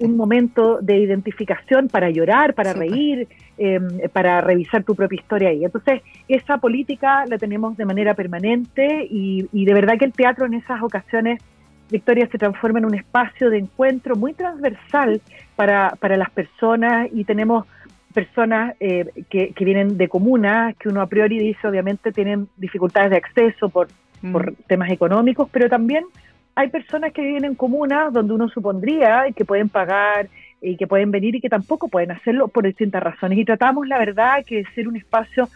un 0.00 0.16
momento 0.16 0.80
de 0.80 0.98
identificación 0.98 1.88
para 1.88 2.10
llorar, 2.10 2.54
para 2.54 2.72
reír, 2.72 3.26
em, 3.56 3.88
para 4.12 4.40
revisar 4.40 4.84
tu 4.84 4.94
propia 4.94 5.18
historia 5.18 5.48
ahí. 5.48 5.64
Entonces, 5.64 6.02
esa 6.28 6.58
política 6.58 7.24
la 7.26 7.38
tenemos 7.38 7.76
de 7.76 7.84
manera 7.86 8.14
permanente 8.14 9.06
y, 9.10 9.48
y 9.52 9.64
de 9.64 9.74
verdad 9.74 9.98
que 9.98 10.04
el 10.04 10.12
teatro 10.12 10.46
en 10.46 10.54
esas 10.54 10.82
ocasiones, 10.82 11.40
Victoria, 11.90 12.28
se 12.30 12.38
transforma 12.38 12.78
en 12.80 12.84
un 12.84 12.94
espacio 12.94 13.50
de 13.50 13.58
encuentro 13.58 14.14
muy 14.14 14.34
transversal 14.34 15.20
para, 15.56 15.94
para 15.98 16.16
las 16.16 16.30
personas 16.30 17.08
y 17.12 17.24
tenemos 17.24 17.66
personas 18.12 18.74
eh, 18.80 19.06
que, 19.30 19.52
que, 19.52 19.64
vienen 19.64 19.96
de 19.96 20.08
comunas, 20.08 20.74
que 20.76 20.88
uno 20.88 21.00
a 21.00 21.06
priori 21.06 21.38
dice 21.38 21.66
obviamente 21.68 22.10
tienen 22.10 22.48
dificultades 22.56 23.10
de 23.10 23.16
acceso 23.16 23.68
por 23.68 23.88
por 24.32 24.52
mm. 24.52 24.54
temas 24.66 24.90
económicos, 24.90 25.48
pero 25.50 25.68
también 25.68 26.04
hay 26.54 26.68
personas 26.68 27.12
que 27.12 27.22
viven 27.22 27.44
en 27.44 27.54
comunas 27.54 28.12
donde 28.12 28.34
uno 28.34 28.48
supondría 28.48 29.26
que 29.34 29.44
pueden 29.44 29.68
pagar 29.68 30.28
y 30.60 30.76
que 30.76 30.86
pueden 30.86 31.10
venir 31.10 31.34
y 31.34 31.40
que 31.40 31.48
tampoco 31.48 31.88
pueden 31.88 32.10
hacerlo 32.10 32.48
por 32.48 32.64
distintas 32.64 33.02
razones. 33.02 33.38
Y 33.38 33.44
tratamos, 33.44 33.86
la 33.86 33.98
verdad, 33.98 34.44
que 34.44 34.56
de 34.56 34.66
ser 34.74 34.88
un 34.88 34.96
espacio 34.96 35.48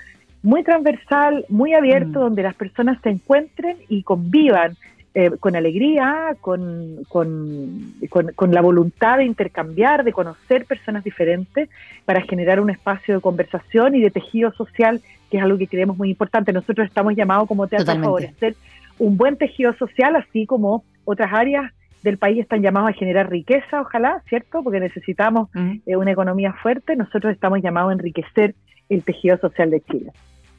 muy 0.42 0.62
transversal, 0.62 1.44
muy 1.49 1.75
abierto, 1.75 2.21
mm. 2.21 2.23
donde 2.23 2.42
las 2.42 2.54
personas 2.54 2.99
se 3.02 3.11
encuentren 3.11 3.76
y 3.88 4.02
convivan 4.02 4.76
eh, 5.16 5.30
con 5.38 5.54
alegría, 5.54 6.37
con, 6.40 7.04
con, 7.09 7.94
con, 8.35 8.52
la 8.52 8.61
voluntad 8.61 9.18
de 9.18 9.25
intercambiar, 9.25 10.02
de 10.02 10.12
conocer 10.12 10.64
personas 10.66 11.04
diferentes, 11.04 11.68
para 12.04 12.21
generar 12.23 12.59
un 12.59 12.68
espacio 12.68 13.14
de 13.14 13.21
conversación 13.21 13.94
y 13.94 14.00
de 14.00 14.11
tejido 14.11 14.52
social 14.54 15.00
que 15.35 15.38
es 15.38 15.43
algo 15.43 15.59
que 15.59 15.67
creemos 15.67 15.99
muy 15.99 16.11
importante. 16.11 16.53
Nosotros 16.53 16.87
estamos 16.87 17.17
llamados 17.17 17.49
como 17.49 17.67
teatro 17.67 17.93
a 17.93 17.97
favorecer 17.97 18.55
un 19.00 19.17
buen 19.17 19.37
tejido 19.37 19.75
social, 19.75 20.14
así 20.14 20.47
como 20.47 20.85
otras 21.05 21.33
áreas 21.33 21.73
del 22.05 22.19
país 22.19 22.38
están 22.38 22.62
llamados 22.62 22.91
a 22.91 22.93
generar 22.93 23.29
riqueza, 23.29 23.81
ojalá, 23.81 24.23
¿cierto? 24.29 24.62
Porque 24.62 24.79
necesitamos 24.79 25.49
eh, 25.87 25.97
una 25.97 26.12
economía 26.12 26.53
fuerte. 26.53 26.95
Nosotros 26.95 27.33
estamos 27.33 27.62
llamados 27.62 27.91
a 27.91 27.95
enriquecer 27.95 28.55
el 28.88 29.03
tejido 29.03 29.37
social 29.38 29.71
de 29.71 29.81
Chile. 29.81 30.12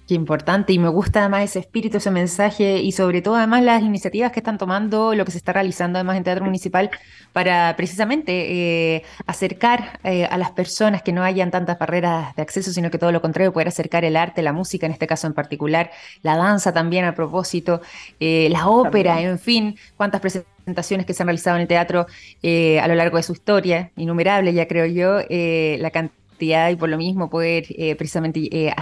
Qué 0.08 0.14
importante 0.14 0.72
y 0.72 0.78
me 0.78 0.90
gusta 0.90 1.22
además 1.22 1.46
ese 1.46 1.58
espíritu, 1.58 1.98
ese 1.98 2.12
mensaje 2.12 2.78
y 2.80 2.92
sobre 2.92 3.24
todo 3.24 3.38
además 3.38 3.64
las 3.64 3.82
iniciativas 3.82 4.32
que 4.32 4.40
están 4.40 4.60
tomando, 4.60 5.16
lo 5.16 5.26
que 5.26 5.32
se 5.32 5.40
está 5.40 5.52
realizando 5.52 5.98
además 5.98 6.18
en 6.18 6.24
Teatro 6.24 6.46
Municipal 6.46 6.92
para 7.34 7.74
precisamente 7.76 8.98
eh, 8.98 9.04
acercar 9.26 10.00
eh, 10.04 10.26
a 10.26 10.38
las 10.38 10.52
personas 10.52 11.02
que 11.02 11.12
no 11.12 11.24
hayan 11.24 11.50
tantas 11.50 11.80
barreras 11.80 12.36
de 12.36 12.44
acceso, 12.44 12.72
sino 12.72 12.92
que 12.92 13.00
todo 13.00 13.12
lo 13.12 13.20
contrario, 13.20 13.52
poder 13.52 13.70
acercar 13.70 14.06
el 14.06 14.16
arte, 14.16 14.44
la 14.44 14.54
música 14.54 14.86
en 14.86 14.92
este 14.92 15.08
caso 15.08 15.26
en 15.26 15.34
particular, 15.34 15.90
la 16.22 16.38
danza 16.38 16.72
también 16.72 17.06
a 17.06 17.16
propósito, 17.16 17.82
eh, 18.20 18.48
la 18.52 18.68
ópera, 18.68 19.20
en 19.22 19.40
fin, 19.40 19.76
cuántas 19.98 20.22
presentaciones 20.22 21.08
que 21.08 21.16
se 21.16 21.24
han 21.24 21.28
realizado 21.28 21.56
en 21.56 21.64
el 21.64 21.68
teatro 21.68 22.06
a 22.82 22.88
lo 22.88 22.94
largo 22.94 23.18
de 23.18 23.24
su 23.24 23.34
historia, 23.34 23.92
innumerable 23.96 24.54
ya 24.54 24.68
creo 24.68 24.86
yo, 24.86 25.22
la 25.80 25.90
cantidad 25.90 26.25
y 26.40 26.76
por 26.76 26.90
lo 26.90 26.98
mismo 26.98 27.30
poder 27.30 27.66
eh, 27.70 27.96
precisamente 27.96 28.40
eh, 28.52 28.74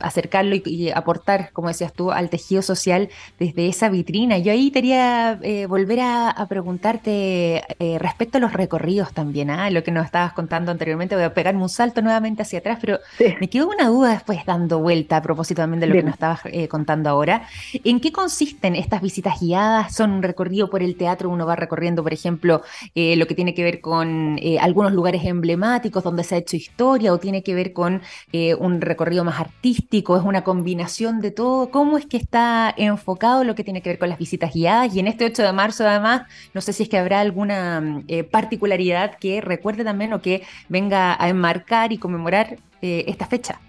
acercarlo 0.00 0.56
y, 0.56 0.90
aportar, 0.90 1.50
como 1.52 1.68
decías 1.68 1.92
tú, 1.92 2.10
al 2.10 2.28
tejido 2.28 2.62
social 2.62 3.08
desde 3.38 3.68
esa 3.68 3.88
vitrina. 3.88 4.38
Yo 4.38 4.52
ahí 4.52 4.70
quería 4.70 5.38
eh, 5.42 5.66
volver 5.66 6.00
a, 6.00 6.46
preguntarte 6.48 7.62
respecto 7.98 8.38
a 8.38 8.40
los 8.40 8.52
recorridos 8.52 9.12
también, 9.12 9.50
¿ah? 9.50 9.70
lo 9.70 9.82
que 9.82 9.90
nos 9.90 10.06
estabas 10.06 10.32
contando 10.32 10.72
anteriormente, 10.72 11.14
voy 11.14 11.24
a 11.24 11.34
pegarme 11.34 11.60
un 11.60 11.68
salto 11.68 12.00
nuevamente 12.00 12.42
hacia 12.42 12.60
atrás, 12.60 12.78
pero 12.80 12.98
me 13.40 13.48
quedó 13.48 13.68
una 13.68 13.88
duda 13.88 14.12
después 14.12 14.44
dando 14.46 14.78
vuelta 14.78 15.18
a 15.18 15.22
propósito 15.22 15.60
también 15.60 15.80
de 15.80 15.86
lo 15.88 15.94
que 15.94 16.02
nos 16.02 16.14
estabas 16.14 16.40
contando 16.68 17.10
ahora. 17.10 17.42
¿En 17.84 18.00
qué 18.00 18.12
consisten 18.12 18.76
estas 18.76 19.02
visitas 19.02 19.40
guiadas? 19.40 19.94
¿Son 19.94 20.10
un 20.10 20.22
recorrido 20.22 20.70
por 20.70 20.82
el 20.82 20.96
teatro? 20.96 21.28
Uno 21.28 21.44
va 21.44 21.54
recorriendo, 21.56 22.02
por 22.02 22.14
ejemplo, 22.14 22.62
lo 22.94 23.26
que 23.26 23.34
tiene 23.34 23.54
que 23.54 23.62
ver 23.62 23.80
con 23.80 24.38
algunos 24.60 24.92
lugares 24.92 25.24
emblemáticos 25.24 26.02
donde 26.02 26.24
se 26.24 26.36
ha 26.36 26.38
hecho 26.38 26.56
historia 26.56 26.87
o 26.92 27.18
tiene 27.18 27.42
que 27.42 27.54
ver 27.54 27.72
con 27.72 28.02
eh, 28.32 28.54
un 28.54 28.80
recorrido 28.80 29.24
más 29.24 29.40
artístico? 29.40 30.16
¿Es 30.16 30.24
una 30.24 30.44
combinación 30.44 31.20
de 31.20 31.30
todo? 31.30 31.70
¿Cómo 31.70 31.98
es 31.98 32.06
que 32.06 32.16
está 32.16 32.72
enfocado 32.76 33.44
lo 33.44 33.54
que 33.54 33.64
tiene 33.64 33.82
que 33.82 33.90
ver 33.90 33.98
con 33.98 34.08
las 34.08 34.18
visitas 34.18 34.52
guiadas? 34.52 34.94
Y 34.94 35.00
en 35.00 35.06
este 35.06 35.24
8 35.24 35.42
de 35.42 35.52
marzo, 35.52 35.86
además, 35.86 36.22
no 36.54 36.60
sé 36.60 36.72
si 36.72 36.84
es 36.84 36.88
que 36.88 36.98
habrá 36.98 37.20
alguna 37.20 37.80
mm, 37.80 38.04
eh, 38.08 38.24
particularidad 38.24 39.16
que 39.16 39.40
recuerde 39.40 39.84
también 39.84 40.12
o 40.12 40.22
que 40.22 40.42
venga 40.68 41.16
a 41.22 41.28
enmarcar 41.28 41.92
y 41.92 41.98
conmemorar 41.98 42.56
eh, 42.82 43.04
esta 43.06 43.26
fecha. 43.26 43.60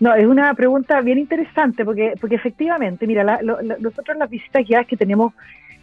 No, 0.00 0.14
es 0.14 0.26
una 0.26 0.54
pregunta 0.54 1.00
bien 1.00 1.18
interesante 1.18 1.84
porque, 1.84 2.14
porque 2.20 2.36
efectivamente, 2.36 3.06
mira, 3.06 3.40
nosotros 3.42 4.16
las 4.16 4.30
visitas 4.30 4.64
guiadas 4.64 4.86
que 4.86 4.96
tenemos 4.96 5.32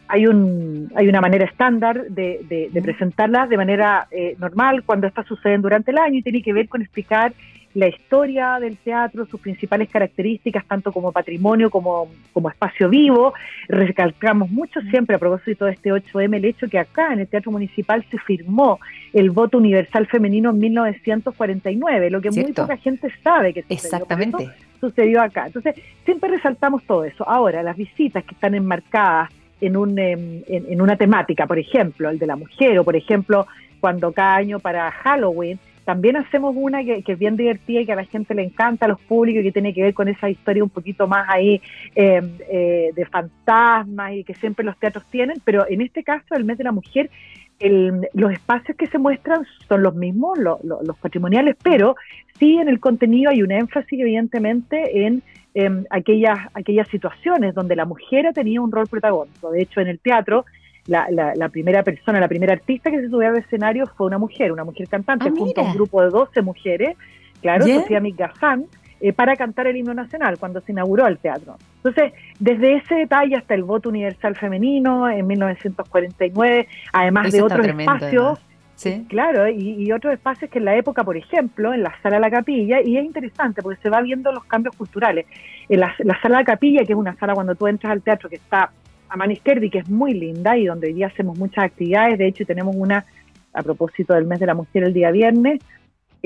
hay, 0.07 0.27
un, 0.27 0.91
hay 0.95 1.07
una 1.07 1.21
manera 1.21 1.45
estándar 1.45 2.05
de, 2.09 2.69
de, 2.71 2.81
presentarlas 2.81 3.49
de 3.49 3.57
manera 3.57 4.07
eh, 4.11 4.35
normal 4.39 4.83
cuando 4.83 5.07
estas 5.07 5.25
suceden 5.25 5.61
durante 5.61 5.91
el 5.91 5.97
año 5.97 6.19
y 6.19 6.21
tiene 6.21 6.41
que 6.41 6.53
ver 6.53 6.67
con 6.67 6.81
explicar 6.81 7.33
la 7.75 7.89
historia 7.89 8.57
del 8.59 8.77
teatro, 8.77 9.25
sus 9.25 9.39
principales 9.41 9.89
características, 9.89 10.65
tanto 10.65 10.93
como 10.93 11.11
patrimonio 11.11 11.69
como, 11.69 12.09
como 12.31 12.49
espacio 12.49 12.87
vivo. 12.87 13.33
Recalcamos 13.67 14.49
mucho 14.49 14.79
siempre 14.89 15.17
a 15.17 15.19
propósito 15.19 15.65
de 15.65 15.73
este 15.73 15.91
8M 15.91 16.37
el 16.37 16.45
hecho 16.45 16.69
que 16.69 16.79
acá 16.79 17.11
en 17.11 17.19
el 17.19 17.27
Teatro 17.27 17.51
Municipal 17.51 18.05
se 18.09 18.17
firmó 18.19 18.79
el 19.11 19.29
voto 19.29 19.57
universal 19.57 20.07
femenino 20.07 20.51
en 20.51 20.59
1949, 20.59 22.09
lo 22.09 22.21
que 22.21 22.31
muy 22.31 22.53
poca 22.53 22.77
gente 22.77 23.11
sabe 23.21 23.53
que 23.53 23.63
sucedió. 23.63 23.83
Exactamente. 23.83 24.49
Sucedió 24.79 25.21
acá. 25.21 25.47
Entonces, 25.47 25.75
siempre 26.05 26.29
resaltamos 26.29 26.81
todo 26.83 27.03
eso. 27.03 27.27
Ahora, 27.27 27.61
las 27.61 27.75
visitas 27.75 28.23
que 28.23 28.35
están 28.35 28.55
enmarcadas 28.55 29.29
en, 29.61 29.77
un, 29.77 29.97
em, 29.97 30.43
en, 30.47 30.81
una 30.81 30.95
temática, 30.95 31.47
por 31.47 31.59
ejemplo, 31.59 32.09
el 32.09 32.19
de 32.19 32.27
la 32.27 32.35
mujer, 32.35 32.77
o 32.79 32.83
por 32.83 32.95
ejemplo, 32.95 33.47
cuando 33.79 34.11
cada 34.11 34.35
año 34.35 34.59
para 34.59 34.91
Halloween, 34.91 35.59
también 35.85 36.17
hacemos 36.17 36.55
una 36.57 36.83
que, 36.83 37.03
es 37.05 37.19
bien 37.19 37.37
divertida 37.37 37.81
y 37.81 37.85
que 37.85 37.93
a 37.93 37.97
la 37.97 38.05
gente 38.05 38.33
le 38.33 38.43
encanta, 38.43 38.85
a 38.85 38.89
los 38.89 38.99
públicos, 39.01 39.41
y 39.41 39.45
que 39.45 39.51
tiene 39.51 39.73
que 39.73 39.83
ver 39.83 39.93
con 39.93 40.07
esa 40.07 40.29
historia 40.29 40.63
un 40.63 40.69
poquito 40.69 41.07
más 41.07 41.27
ahí 41.29 41.61
em, 41.93 42.31
eh, 42.51 42.89
de 42.95 43.05
fantasmas 43.05 44.13
y 44.13 44.23
que 44.23 44.33
siempre 44.33 44.65
los 44.65 44.77
teatros 44.77 45.05
tienen, 45.11 45.37
pero 45.45 45.65
en 45.69 45.81
este 45.81 46.03
caso, 46.03 46.35
el 46.35 46.43
mes 46.43 46.57
de 46.57 46.63
la 46.63 46.71
mujer, 46.71 47.11
el, 47.59 48.07
los 48.13 48.31
espacios 48.31 48.77
que 48.77 48.87
se 48.87 48.97
muestran 48.97 49.45
son 49.67 49.83
los 49.83 49.95
mismos, 49.95 50.37
los 50.39 50.97
patrimoniales, 50.97 51.55
pero 51.61 51.95
sí 52.37 52.57
en 52.57 52.67
el 52.67 52.79
contenido 52.79 53.31
hay 53.31 53.41
un 53.41 53.51
énfasis 53.51 53.99
evidentemente 53.99 55.05
en 55.05 55.23
Em, 55.57 55.85
aquellas, 55.89 56.37
aquellas 56.53 56.85
situaciones 56.89 57.55
donde 57.55 57.77
la 57.77 57.85
mujer 57.85 58.29
tenía 58.33 58.59
un 58.59 58.73
rol 58.73 58.87
protagónico. 58.87 59.51
De 59.51 59.61
hecho, 59.61 59.79
en 59.79 59.87
el 59.87 59.99
teatro, 59.99 60.43
la, 60.85 61.07
la, 61.09 61.47
primera 61.47 61.81
persona, 61.81 62.19
la 62.19 62.27
primera 62.27 62.51
artista 62.51 62.91
que 62.91 62.99
se 62.99 63.09
subió 63.09 63.29
al 63.29 63.37
escenario 63.37 63.87
fue 63.87 64.05
una 64.05 64.17
mujer, 64.17 64.51
una 64.51 64.65
mujer 64.65 64.89
cantante, 64.89 65.29
ah, 65.29 65.33
junto 65.35 65.61
a 65.61 65.63
un 65.63 65.73
grupo 65.73 66.01
de 66.01 66.09
12 66.09 66.41
mujeres, 66.41 66.97
claro, 67.41 67.65
Sofía 67.65 68.01
Migazán, 68.01 68.65
eh, 69.01 69.13
para 69.13 69.35
cantar 69.35 69.67
el 69.67 69.75
himno 69.75 69.93
nacional 69.93 70.37
cuando 70.39 70.61
se 70.61 70.71
inauguró 70.71 71.05
el 71.07 71.17
teatro. 71.17 71.57
Entonces, 71.77 72.13
desde 72.39 72.77
ese 72.77 72.95
detalle 72.95 73.35
hasta 73.35 73.53
el 73.53 73.63
voto 73.63 73.89
universal 73.89 74.35
femenino 74.35 75.09
en 75.09 75.27
1949, 75.27 76.67
además 76.93 77.31
de 77.31 77.41
otros 77.41 77.67
espacios. 77.67 78.39
Sí. 78.75 79.05
Claro, 79.07 79.47
y, 79.47 79.89
otros 79.93 80.13
espacios 80.13 80.51
que 80.51 80.59
en 80.59 80.65
la 80.65 80.75
época, 80.75 81.03
por 81.03 81.15
ejemplo, 81.15 81.73
en 81.73 81.83
la 81.83 81.93
sala 82.01 82.17
de 82.17 82.21
la 82.21 82.29
capilla, 82.29 82.81
y 82.81 82.97
es 82.97 83.05
interesante 83.05 83.61
porque 83.61 83.81
se 83.81 83.89
va 83.89 84.01
viendo 84.01 84.33
los 84.33 84.43
cambios 84.45 84.75
culturales. 84.75 85.25
En 85.69 85.79
la, 85.79 85.95
sala 85.97 86.17
de 86.21 86.29
la 86.29 86.43
capilla, 86.43 86.83
que 86.83 86.91
es 86.91 86.99
una 86.99 87.15
sala 87.15 87.33
cuando 87.33 87.55
tú 87.55 87.67
entras 87.67 87.91
al 87.91 88.01
teatro 88.01 88.29
que 88.29 88.35
está 88.35 88.71
a 89.07 89.15
Maniskerdi, 89.17 89.69
que 89.69 89.79
es 89.79 89.89
muy 89.89 90.13
linda 90.13 90.57
y 90.57 90.65
donde 90.65 90.87
hoy 90.87 90.93
día 90.93 91.07
hacemos 91.07 91.37
muchas 91.37 91.65
actividades. 91.65 92.17
De 92.17 92.27
hecho, 92.27 92.45
tenemos 92.45 92.75
una 92.75 93.05
a 93.53 93.63
propósito 93.63 94.13
del 94.13 94.25
mes 94.25 94.39
de 94.39 94.45
la 94.45 94.53
mujer 94.53 94.83
el 94.83 94.93
día 94.93 95.11
viernes. 95.11 95.59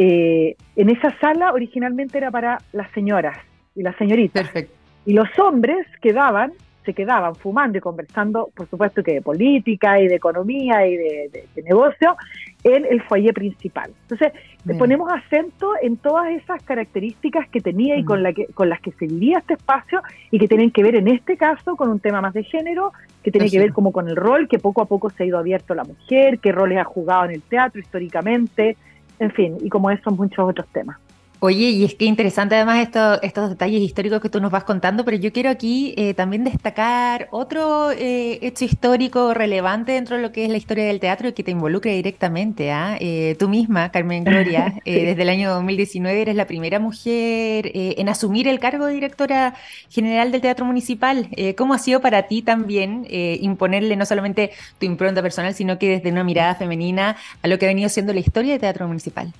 Eh, 0.02 0.56
en 0.78 0.90
esa 0.90 1.14
sala 1.20 1.52
originalmente 1.52 2.18
era 2.18 2.32
para 2.32 2.58
las 2.72 2.90
señoras 2.92 3.38
y 3.76 3.84
las 3.84 3.98
señoritas. 3.98 4.44
Perfecto. 4.44 4.74
Y 5.06 5.12
los 5.12 5.28
hombres 5.38 5.86
quedaban 6.02 6.54
se 6.86 6.94
quedaban 6.94 7.36
fumando 7.36 7.78
y 7.78 7.82
conversando, 7.82 8.50
por 8.56 8.68
supuesto 8.68 9.04
que 9.04 9.14
de 9.14 9.22
política 9.22 10.00
y 10.00 10.08
de 10.08 10.16
economía 10.16 10.88
y 10.88 10.96
de, 10.96 11.46
negocio, 11.64 12.16
en 12.64 12.86
el 12.86 13.04
foyer 13.04 13.34
principal. 13.34 13.92
Entonces, 14.04 14.32
ponemos 14.78 15.12
acento 15.12 15.74
en 15.82 15.98
todas 15.98 16.30
esas 16.30 16.64
características 16.64 17.48
que 17.50 17.60
tenía 17.60 17.98
y 17.98 18.04
con, 18.04 18.24
la 18.24 18.34
que, 18.34 18.48
con 18.48 18.70
las 18.70 18.80
que 18.82 18.92
se 18.94 19.06
vivía 19.06 19.40
este 19.40 19.56
espacio 19.56 20.02
y 20.32 20.40
que 20.40 20.48
tienen 20.48 20.72
que 20.72 20.82
ver 20.82 20.96
en 20.96 21.10
este 21.10 21.38
caso 21.38 21.76
con 21.76 21.90
un 21.90 22.00
tema 22.00 22.22
más 22.22 22.34
de 22.34 22.44
género, 22.44 22.94
que 23.22 23.32
tiene 23.32 23.50
que 23.50 23.60
ver 23.60 23.74
como 23.74 23.92
con 23.92 24.08
el 24.08 24.16
rol 24.16 24.48
que 24.48 24.58
poco 24.58 24.82
a 24.82 24.86
poco 24.86 25.10
se 25.10 25.24
ha 25.24 25.26
ido 25.28 25.38
abierto 25.38 25.76
la 25.76 25.84
mujer, 25.84 26.40
qué 26.40 26.52
roles 26.52 26.80
ha 26.80 26.86
jugado 26.86 27.26
en 27.26 27.32
el 27.32 27.42
teatro 27.42 27.80
históricamente, 27.80 28.78
en 29.20 29.32
fin, 29.32 29.58
y 29.62 29.70
como 29.70 29.92
esos 29.92 30.18
muchos 30.18 30.50
otros 30.50 30.68
temas. 30.70 30.98
Oye, 31.42 31.70
y 31.70 31.86
es 31.86 31.96
que 31.96 32.04
interesante 32.04 32.56
además 32.56 32.80
esto, 32.86 33.22
estos 33.22 33.50
detalles 33.50 33.82
históricos 33.82 34.20
que 34.20 34.28
tú 34.28 34.42
nos 34.42 34.52
vas 34.52 34.66
contando, 34.66 35.06
pero 35.06 35.16
yo 35.16 35.32
quiero 35.32 35.50
aquí 35.50 35.94
eh, 35.96 36.14
también 36.14 36.44
destacar 36.44 37.30
otro 37.32 37.92
eh, 37.92 38.40
hecho 38.42 38.66
histórico 38.66 39.34
relevante 39.34 39.94
dentro 39.94 40.18
de 40.18 40.22
lo 40.22 40.34
que 40.34 40.44
es 40.44 40.52
la 40.52 40.58
historia 40.58 40.84
del 40.84 41.00
teatro 41.00 41.30
y 41.30 41.34
que 41.34 41.46
te 41.46 41.52
involucre 41.52 41.94
directamente. 41.94 42.74
¿ah? 42.74 42.98
Eh, 43.00 43.38
tú 43.40 43.48
misma, 43.48 43.90
Carmen 43.90 44.26
Gloria, 44.26 44.74
desde 44.86 45.22
el 45.22 45.30
año 45.30 45.50
2019 45.52 46.22
eres 46.22 46.36
la 46.36 46.46
primera 46.46 46.78
mujer 46.78 47.72
en 47.74 48.10
asumir 48.10 48.50
el 48.50 48.60
cargo 48.60 48.88
de 48.88 48.96
directora 48.96 49.56
general 49.90 50.34
del 50.34 50.42
Teatro 50.42 50.66
Municipal. 50.66 51.30
¿Cómo 51.58 51.74
ha 51.74 51.80
sido 51.80 52.02
para 52.02 52.24
ti 52.24 52.42
también 52.42 53.08
imponerle 53.10 53.96
no 53.96 54.06
solamente 54.06 54.52
tu 54.78 54.86
impronta 54.86 55.22
personal, 55.22 55.56
sino 55.56 55.80
que 55.80 55.88
desde 55.88 56.12
una 56.12 56.26
mirada 56.26 56.56
femenina 56.56 57.16
a 57.42 57.48
lo 57.48 57.58
que 57.58 57.66
ha 57.66 57.70
venido 57.70 57.88
siendo 57.88 58.12
la 58.12 58.20
historia 58.20 58.52
del 58.52 58.62
Teatro 58.62 58.88
Municipal? 58.88 59.34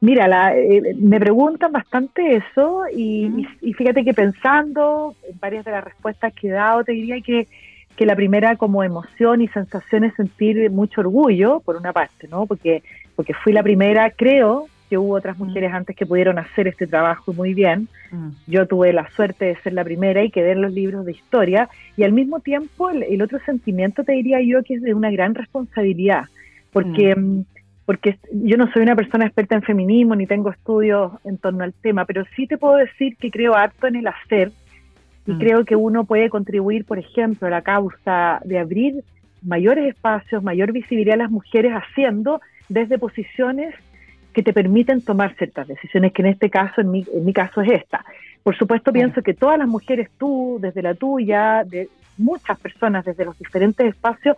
Mira, 0.00 0.28
la, 0.28 0.56
eh, 0.56 0.94
me 0.98 1.18
preguntan 1.18 1.72
bastante 1.72 2.36
eso 2.36 2.84
y, 2.94 3.46
fíjate 3.76 4.04
que 4.04 4.12
pensando 4.12 5.14
en 5.28 5.38
varias 5.40 5.64
de 5.64 5.70
las 5.70 5.84
respuestas 5.84 6.34
que 6.34 6.48
he 6.48 6.52
dado, 6.52 6.84
te 6.84 6.92
diría 6.92 7.20
que, 7.22 7.48
que 7.96 8.04
la 8.04 8.14
primera 8.14 8.56
como 8.56 8.84
emoción 8.84 9.40
y 9.40 9.48
sensación 9.48 10.04
es 10.04 10.14
sentir 10.14 10.70
mucho 10.70 11.00
orgullo, 11.00 11.60
por 11.60 11.76
una 11.76 11.94
parte, 11.94 12.28
¿no? 12.28 12.46
Porque, 12.46 12.82
porque 13.14 13.32
fui 13.32 13.54
la 13.54 13.62
primera, 13.62 14.10
creo 14.10 14.66
que 14.90 14.98
hubo 14.98 15.14
otras 15.14 15.38
mujeres 15.38 15.72
antes 15.72 15.96
que 15.96 16.06
pudieron 16.06 16.38
hacer 16.38 16.68
este 16.68 16.86
trabajo 16.86 17.32
muy 17.32 17.54
bien. 17.54 17.88
Yo 18.46 18.66
tuve 18.66 18.92
la 18.92 19.10
suerte 19.10 19.46
de 19.46 19.56
ser 19.56 19.72
la 19.72 19.82
primera 19.82 20.22
y 20.22 20.30
quedé 20.30 20.52
en 20.52 20.62
los 20.62 20.72
libros 20.72 21.04
de 21.04 21.12
historia. 21.12 21.68
Y 21.96 22.04
al 22.04 22.12
mismo 22.12 22.40
tiempo 22.40 22.90
el, 22.90 23.20
otro 23.20 23.40
sentimiento 23.44 24.04
te 24.04 24.12
diría 24.12 24.40
yo 24.40 24.62
que 24.62 24.74
es 24.74 24.82
de 24.82 24.94
una 24.94 25.10
gran 25.10 25.34
responsabilidad, 25.34 26.26
porque... 26.70 27.16
Mm, 27.16 27.44
porque 27.86 28.18
yo 28.32 28.56
no 28.56 28.70
soy 28.72 28.82
una 28.82 28.96
persona 28.96 29.26
experta 29.26 29.54
en 29.54 29.62
feminismo 29.62 30.16
ni 30.16 30.26
tengo 30.26 30.50
estudios 30.50 31.12
en 31.24 31.38
torno 31.38 31.64
al 31.64 31.72
tema, 31.72 32.04
pero 32.04 32.24
sí 32.34 32.46
te 32.46 32.58
puedo 32.58 32.76
decir 32.76 33.16
que 33.16 33.30
creo 33.30 33.54
harto 33.54 33.86
en 33.86 33.96
el 33.96 34.08
hacer 34.08 34.50
y 35.26 35.32
mm. 35.32 35.38
creo 35.38 35.64
que 35.64 35.76
uno 35.76 36.04
puede 36.04 36.28
contribuir, 36.28 36.84
por 36.84 36.98
ejemplo, 36.98 37.46
a 37.46 37.50
la 37.50 37.62
causa 37.62 38.40
de 38.44 38.58
abrir 38.58 39.04
mayores 39.42 39.88
espacios, 39.88 40.42
mayor 40.42 40.72
visibilidad 40.72 41.14
a 41.14 41.24
las 41.24 41.30
mujeres 41.30 41.72
haciendo 41.72 42.40
desde 42.68 42.98
posiciones 42.98 43.74
que 44.32 44.42
te 44.42 44.52
permiten 44.52 45.00
tomar 45.00 45.34
ciertas 45.36 45.68
decisiones, 45.68 46.12
que 46.12 46.22
en 46.22 46.28
este 46.28 46.50
caso, 46.50 46.80
en 46.80 46.90
mi, 46.90 47.06
en 47.14 47.24
mi 47.24 47.32
caso 47.32 47.62
es 47.62 47.70
esta. 47.70 48.04
Por 48.42 48.56
supuesto, 48.56 48.92
pienso 48.92 49.22
que 49.22 49.32
todas 49.32 49.58
las 49.58 49.68
mujeres, 49.68 50.10
tú, 50.18 50.58
desde 50.60 50.82
la 50.82 50.94
tuya, 50.94 51.64
de 51.64 51.88
muchas 52.18 52.58
personas 52.58 53.04
desde 53.04 53.24
los 53.24 53.38
diferentes 53.38 53.86
espacios, 53.86 54.36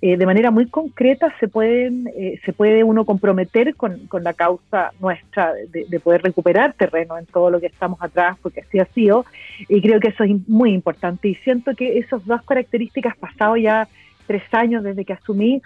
eh, 0.00 0.16
de 0.16 0.26
manera 0.26 0.52
muy 0.52 0.66
concreta 0.66 1.34
se 1.40 1.48
pueden 1.48 2.08
eh, 2.16 2.40
se 2.44 2.52
puede 2.52 2.84
uno 2.84 3.04
comprometer 3.04 3.74
con, 3.74 4.08
la 4.12 4.32
causa 4.32 4.92
nuestra 5.00 5.52
de, 5.54 6.00
poder 6.00 6.22
recuperar 6.22 6.72
terreno 6.74 7.18
en 7.18 7.26
todo 7.26 7.50
lo 7.50 7.58
que 7.58 7.66
estamos 7.66 8.00
atrás 8.00 8.36
porque 8.40 8.60
así 8.60 8.78
ha 8.78 8.84
sido. 8.86 9.24
Y 9.68 9.82
creo 9.82 9.98
que 9.98 10.08
eso 10.08 10.22
es 10.22 10.48
muy 10.48 10.72
importante. 10.72 11.28
Y 11.28 11.34
siento 11.36 11.74
que 11.74 11.98
esas 11.98 12.24
dos 12.26 12.42
características 12.42 13.16
pasados 13.16 13.58
ya 13.60 13.88
tres 14.28 14.42
años 14.52 14.84
desde 14.84 15.04
que 15.04 15.14
asumí 15.14 15.62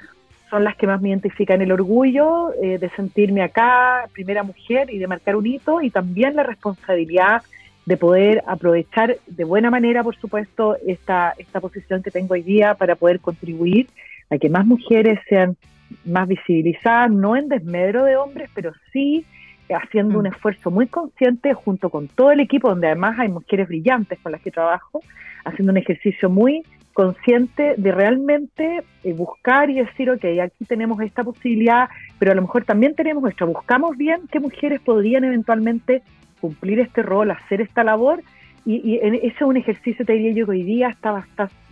son 0.48 0.64
las 0.64 0.76
que 0.76 0.86
más 0.86 1.02
me 1.02 1.10
identifican 1.10 1.60
el 1.60 1.72
orgullo 1.72 2.54
eh, 2.62 2.78
de 2.78 2.88
sentirme 2.90 3.42
acá 3.42 4.08
primera 4.14 4.42
mujer 4.42 4.88
y 4.90 4.98
de 4.98 5.06
marcar 5.06 5.36
un 5.36 5.46
hito 5.46 5.82
y 5.82 5.90
también 5.90 6.36
la 6.36 6.42
responsabilidad 6.42 7.42
de 7.84 7.96
poder 7.96 8.42
aprovechar 8.46 9.18
de 9.26 9.44
buena 9.44 9.70
manera, 9.70 10.02
por 10.02 10.16
supuesto, 10.16 10.76
esta, 10.86 11.34
esta 11.36 11.60
posición 11.60 12.02
que 12.02 12.10
tengo 12.10 12.34
hoy 12.34 12.42
día 12.42 12.74
para 12.74 12.94
poder 12.94 13.20
contribuir 13.20 13.88
a 14.32 14.38
que 14.38 14.48
más 14.48 14.66
mujeres 14.66 15.18
sean 15.28 15.56
más 16.04 16.26
visibilizadas, 16.26 17.10
no 17.10 17.36
en 17.36 17.48
desmedro 17.48 18.04
de 18.04 18.16
hombres, 18.16 18.50
pero 18.54 18.72
sí 18.92 19.24
haciendo 19.68 20.18
un 20.18 20.24
mm. 20.24 20.32
esfuerzo 20.32 20.70
muy 20.70 20.86
consciente 20.86 21.54
junto 21.54 21.90
con 21.90 22.08
todo 22.08 22.30
el 22.32 22.40
equipo, 22.40 22.68
donde 22.68 22.88
además 22.88 23.18
hay 23.18 23.28
mujeres 23.28 23.68
brillantes 23.68 24.18
con 24.20 24.32
las 24.32 24.40
que 24.40 24.50
trabajo, 24.50 25.00
haciendo 25.44 25.72
un 25.72 25.78
ejercicio 25.78 26.28
muy 26.30 26.62
consciente 26.92 27.74
de 27.78 27.92
realmente 27.92 28.82
eh, 29.02 29.12
buscar 29.14 29.70
y 29.70 29.76
decir, 29.76 30.10
ok, 30.10 30.24
aquí 30.42 30.64
tenemos 30.66 31.00
esta 31.00 31.24
posibilidad, 31.24 31.88
pero 32.18 32.32
a 32.32 32.34
lo 32.34 32.42
mejor 32.42 32.64
también 32.64 32.94
tenemos 32.94 33.28
esto, 33.28 33.46
buscamos 33.46 33.96
bien 33.96 34.22
qué 34.30 34.40
mujeres 34.40 34.80
podrían 34.80 35.24
eventualmente 35.24 36.02
cumplir 36.40 36.80
este 36.80 37.02
rol, 37.02 37.30
hacer 37.30 37.60
esta 37.60 37.82
labor, 37.82 38.22
y, 38.64 38.76
y 38.76 38.96
ese 38.96 39.26
es 39.26 39.42
un 39.42 39.56
ejercicio, 39.56 40.04
te 40.04 40.12
diría 40.12 40.32
yo, 40.32 40.44
que 40.44 40.52
hoy 40.52 40.62
día 40.62 40.88
está 40.88 41.24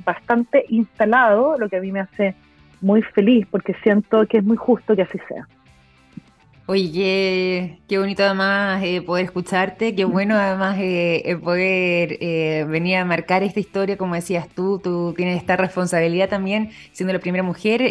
bastante 0.05 0.65
instalado, 0.71 1.57
lo 1.59 1.69
que 1.69 1.77
a 1.77 1.81
mí 1.81 1.93
me 1.93 2.01
hace 2.01 2.35
muy 2.81 3.03
feliz 3.03 3.47
porque 3.51 3.75
siento 3.83 4.27
que 4.27 4.39
es 4.39 4.45
muy 4.45 4.57
justo 4.57 4.95
que 4.97 5.03
así 5.03 5.19
sea. 5.29 5.47
Oye, 6.73 7.81
qué 7.89 7.99
bonito 7.99 8.23
además 8.23 8.81
eh, 8.85 9.03
poder 9.03 9.25
escucharte, 9.25 9.97
qué 9.97 10.05
bueno 10.05 10.37
además 10.37 10.77
eh, 10.79 11.37
poder 11.43 12.17
eh, 12.21 12.65
venir 12.69 12.99
a 12.99 13.05
marcar 13.05 13.43
esta 13.43 13.59
historia, 13.59 13.97
como 13.97 14.15
decías 14.15 14.47
tú, 14.49 14.79
tú 14.79 15.13
tienes 15.17 15.37
esta 15.39 15.57
responsabilidad 15.57 16.29
también, 16.29 16.71
siendo 16.93 17.13
la 17.13 17.19
primera 17.19 17.43
mujer, 17.43 17.83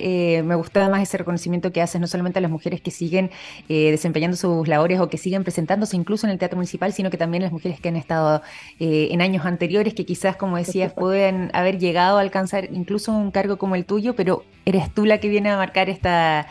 me 0.46 0.56
gustó 0.56 0.80
además 0.80 1.02
ese 1.02 1.18
reconocimiento 1.18 1.74
que 1.74 1.82
haces 1.82 2.00
no 2.00 2.08
solamente 2.08 2.40
a 2.40 2.42
las 2.42 2.52
mujeres 2.52 2.80
que 2.80 2.90
siguen 2.90 3.32
desempeñando 3.68 4.38
sus 4.38 4.66
labores 4.70 5.02
o 5.02 5.10
que 5.10 5.18
siguen 5.18 5.44
presentándose 5.44 5.98
incluso 5.98 6.26
en 6.26 6.32
el 6.32 6.40
Teatro 6.40 6.56
Municipal, 6.56 6.94
sino 6.94 7.10
que 7.10 7.18
también 7.18 7.44
las 7.44 7.52
mujeres 7.52 7.82
que 7.82 7.90
han 7.90 7.98
estado 7.98 8.42
en 8.80 9.22
años 9.22 9.46
anteriores, 9.46 9.94
que 9.94 10.06
quizás, 10.06 10.38
como 10.38 10.56
decías, 10.56 10.94
pueden 10.94 11.52
haber 11.52 11.80
llegado 11.80 12.18
a 12.18 12.22
alcanzar 12.22 12.70
incluso 12.72 13.12
un 13.12 13.32
cargo 13.32 13.58
como 13.58 13.76
el 13.76 13.84
tuyo, 13.84 14.16
pero 14.16 14.46
eres 14.64 14.94
tú 14.94 15.06
la 15.06 15.18
que 15.18 15.28
viene 15.28 15.50
a 15.50 15.58
marcar 15.58 15.90
esta 15.90 16.48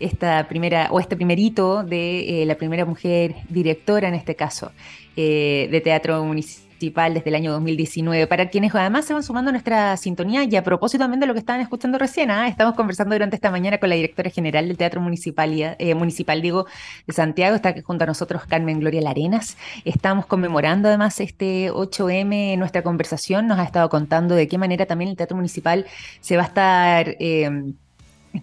esta 0.00 0.46
primera, 0.48 0.88
o 0.90 1.00
este 1.00 1.16
primerito 1.16 1.82
de 1.82 2.42
eh, 2.42 2.46
la 2.46 2.56
primera 2.56 2.84
mujer 2.84 3.36
directora, 3.48 4.08
en 4.08 4.14
este 4.14 4.34
caso, 4.36 4.72
eh, 5.16 5.68
de 5.70 5.80
teatro 5.80 6.24
municipal 6.24 6.68
desde 7.12 7.28
el 7.28 7.34
año 7.34 7.52
2019. 7.52 8.26
Para 8.28 8.48
quienes 8.50 8.74
además 8.74 9.04
se 9.04 9.12
van 9.12 9.22
sumando 9.22 9.48
a 9.48 9.52
nuestra 9.52 9.96
sintonía 9.96 10.44
y 10.44 10.54
a 10.54 10.62
propósito 10.62 11.02
también 11.02 11.20
de 11.20 11.26
lo 11.26 11.32
que 11.32 11.40
estaban 11.40 11.60
escuchando 11.60 11.98
recién, 11.98 12.30
¿ah? 12.30 12.46
estamos 12.46 12.74
conversando 12.74 13.14
durante 13.14 13.34
esta 13.34 13.50
mañana 13.50 13.78
con 13.78 13.88
la 13.88 13.96
directora 13.96 14.30
general 14.30 14.68
del 14.68 14.76
Teatro 14.76 15.00
Municipal, 15.00 15.76
eh, 15.78 15.94
Municipal 15.94 16.40
digo, 16.40 16.66
de 17.06 17.12
Santiago, 17.12 17.56
está 17.56 17.74
junto 17.82 18.04
a 18.04 18.06
nosotros 18.06 18.42
Carmen 18.46 18.78
Gloria 18.78 19.00
Larenas. 19.00 19.56
Estamos 19.84 20.26
conmemorando 20.26 20.88
además 20.88 21.18
este 21.20 21.72
8M, 21.72 22.56
nuestra 22.56 22.82
conversación 22.82 23.48
nos 23.48 23.58
ha 23.58 23.64
estado 23.64 23.88
contando 23.88 24.34
de 24.36 24.46
qué 24.46 24.58
manera 24.58 24.86
también 24.86 25.10
el 25.10 25.16
Teatro 25.16 25.36
Municipal 25.36 25.86
se 26.20 26.36
va 26.36 26.44
a 26.44 26.46
estar 26.46 27.16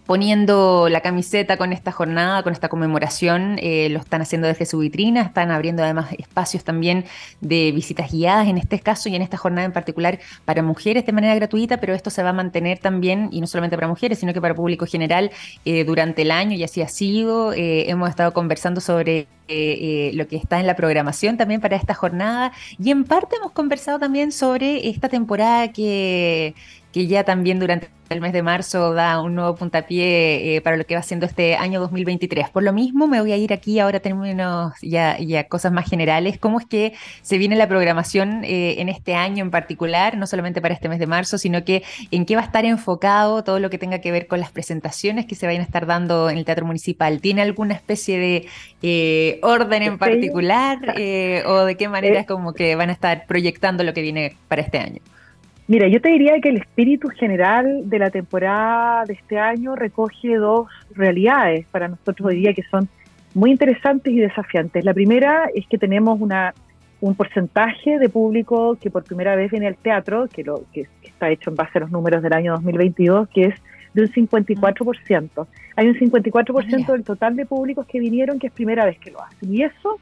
poniendo 0.06 0.88
la 0.90 1.02
camiseta 1.02 1.58
con 1.58 1.74
esta 1.74 1.92
jornada, 1.92 2.44
con 2.44 2.54
esta 2.54 2.70
conmemoración, 2.70 3.58
eh, 3.62 3.90
lo 3.90 4.00
están 4.00 4.22
haciendo 4.22 4.48
desde 4.48 4.66
su 4.66 4.80
vitrina, 4.80 5.22
están 5.22 5.52
abriendo 5.52 5.84
además 5.84 6.12
espacios 6.18 6.64
también 6.64 7.06
de 7.42 7.72
visitas 7.72 8.12
guiadas 8.12 8.48
en 8.48 8.58
este 8.58 8.80
caso 8.80 9.10
y 9.10 9.16
en 9.16 9.22
esta 9.22 9.38
jornada 9.38 9.66
en 9.66 9.72
particular 9.72 10.20
para 10.46 10.64
mujeres 10.64 11.06
de 11.06 11.12
manera 11.12 11.36
gratuita, 11.36 11.78
pero 11.78 11.94
esto 11.94 12.10
se 12.10 12.24
va 12.24 12.30
a 12.30 12.34
mantener 12.34 12.80
también, 12.80 13.30
y 13.32 13.42
no 13.42 13.48
solamente 13.48 13.78
para 13.78 13.88
mujeres, 13.88 14.20
sino 14.20 14.34
que 14.34 14.42
para 14.42 14.56
público 14.56 14.86
general 14.86 15.32
eh, 15.66 15.84
durante 15.84 16.24
el 16.24 16.32
año 16.32 16.56
y 16.56 16.64
así 16.64 16.82
ha 16.82 16.88
sido. 16.88 17.54
Eh, 17.54 17.90
hemos 17.90 18.10
estado 18.10 18.34
conversando 18.34 18.82
sobre 18.82 19.28
lo 19.48 20.28
que 20.28 20.38
está 20.38 20.60
en 20.60 20.66
la 20.66 20.76
programación 20.76 21.38
también 21.38 21.62
para 21.62 21.76
esta 21.76 21.94
jornada 21.94 22.52
y 22.84 22.90
en 22.90 23.04
parte 23.04 23.36
hemos 23.36 23.52
conversado 23.52 24.00
también 24.00 24.32
sobre 24.32 24.90
esta 24.90 25.08
temporada 25.08 25.72
que 25.72 26.56
que 26.96 27.08
ya 27.08 27.26
también 27.26 27.60
durante 27.60 27.90
el 28.08 28.22
mes 28.22 28.32
de 28.32 28.42
marzo 28.42 28.94
da 28.94 29.22
un 29.22 29.36
nuevo 29.36 29.54
puntapié 29.56 30.56
eh, 30.56 30.62
para 30.62 30.78
lo 30.78 30.86
que 30.86 30.96
va 30.96 31.02
siendo 31.02 31.26
este 31.26 31.58
año 31.58 31.82
2023. 31.82 32.50
Por 32.52 32.64
lo 32.64 32.72
mismo, 32.72 33.06
me 33.06 33.20
voy 33.20 33.34
a 33.34 33.36
ir 33.36 33.52
aquí 33.52 33.80
ahora 33.80 33.98
a 33.98 34.00
términos 34.00 34.72
ya, 34.82 35.20
ya 35.20 35.46
cosas 35.50 35.74
más 35.74 35.90
generales. 35.90 36.38
¿Cómo 36.40 36.58
es 36.58 36.66
que 36.66 36.94
se 37.22 37.38
viene 37.38 37.58
la 37.58 37.68
programación 37.68 38.46
eh, 38.46 38.76
en 38.80 38.88
este 38.88 39.14
año 39.14 39.44
en 39.44 39.52
particular, 39.52 40.16
no 40.16 40.26
solamente 40.26 40.62
para 40.62 40.74
este 40.74 40.88
mes 40.88 41.00
de 41.00 41.06
marzo, 41.06 41.38
sino 41.38 41.66
que 41.66 41.84
en 42.12 42.26
qué 42.26 42.38
va 42.38 42.44
a 42.44 42.46
estar 42.46 42.64
enfocado 42.64 43.44
todo 43.44 43.60
lo 43.60 43.70
que 43.70 43.78
tenga 43.78 44.00
que 44.00 44.14
ver 44.14 44.28
con 44.28 44.40
las 44.40 44.52
presentaciones 44.52 45.26
que 45.26 45.36
se 45.36 45.48
vayan 45.48 45.64
a 45.64 45.66
estar 45.66 45.86
dando 45.88 46.30
en 46.30 46.38
el 46.38 46.46
Teatro 46.46 46.66
Municipal? 46.66 47.20
¿Tiene 47.20 47.42
alguna 47.42 47.74
especie 47.74 48.18
de 48.18 48.48
eh, 48.82 49.42
orden 49.44 49.84
en 49.84 49.98
particular 49.98 50.80
o 51.46 51.66
de 51.66 51.76
qué 51.76 51.90
manera 51.90 52.22
es 52.22 52.26
como 52.26 52.54
que 52.54 52.78
van 52.78 52.88
a 52.88 52.94
estar 52.94 53.26
proyectando 53.26 53.84
lo 53.84 53.94
que 53.94 54.02
viene 54.02 54.38
para 54.48 54.62
este 54.62 54.78
año? 54.78 55.02
Mira, 55.68 55.88
yo 55.88 56.00
te 56.00 56.10
diría 56.10 56.40
que 56.42 56.50
el 56.50 56.58
espíritu 56.58 57.10
general 57.10 57.90
de 57.90 57.98
la 57.98 58.12
temporada 58.12 59.04
de 59.06 59.14
este 59.14 59.40
año 59.40 59.76
recoge 59.76 60.36
dos 60.36 60.68
realidades 60.94 61.66
para 61.72 61.88
nosotros 61.88 62.28
hoy 62.28 62.36
día 62.36 62.54
que 62.54 62.62
son 62.70 62.88
muy 63.34 63.50
interesantes 63.50 64.14
y 64.14 64.20
desafiantes. 64.20 64.86
La 64.86 64.94
primera 64.94 65.50
es 65.56 65.66
que 65.68 65.80
tenemos 65.80 66.22
una, 66.22 66.54
un 67.02 67.16
porcentaje 67.16 67.98
de 67.98 68.10
público 68.10 68.78
que 68.80 68.92
por 68.92 69.04
primera 69.04 69.36
vez 69.36 69.50
viene 69.50 69.66
al 69.66 69.76
teatro, 69.76 70.28
que, 70.28 70.44
lo, 70.44 70.66
que, 70.72 70.88
está 71.04 71.32
hecho 71.32 71.50
en 71.50 71.56
base 71.56 71.80
a 71.80 71.82
los 71.82 71.92
números 71.92 72.22
del 72.22 72.34
año 72.34 72.54
2022, 72.54 73.28
que 73.30 73.46
es 73.46 73.56
de 73.96 74.04
un 74.04 74.10
54%. 74.10 75.48
Hay 75.78 75.88
un 75.88 75.96
54% 75.96 76.92
del 76.92 77.04
total 77.04 77.36
de 77.36 77.46
públicos 77.48 77.88
que 77.88 78.00
vinieron 78.00 78.38
que 78.38 78.48
es 78.48 78.54
primera 78.54 78.86
vez 78.86 79.00
que 79.00 79.10
lo 79.10 79.24
hacen. 79.24 79.52
Y 79.52 79.64
eso 79.64 80.00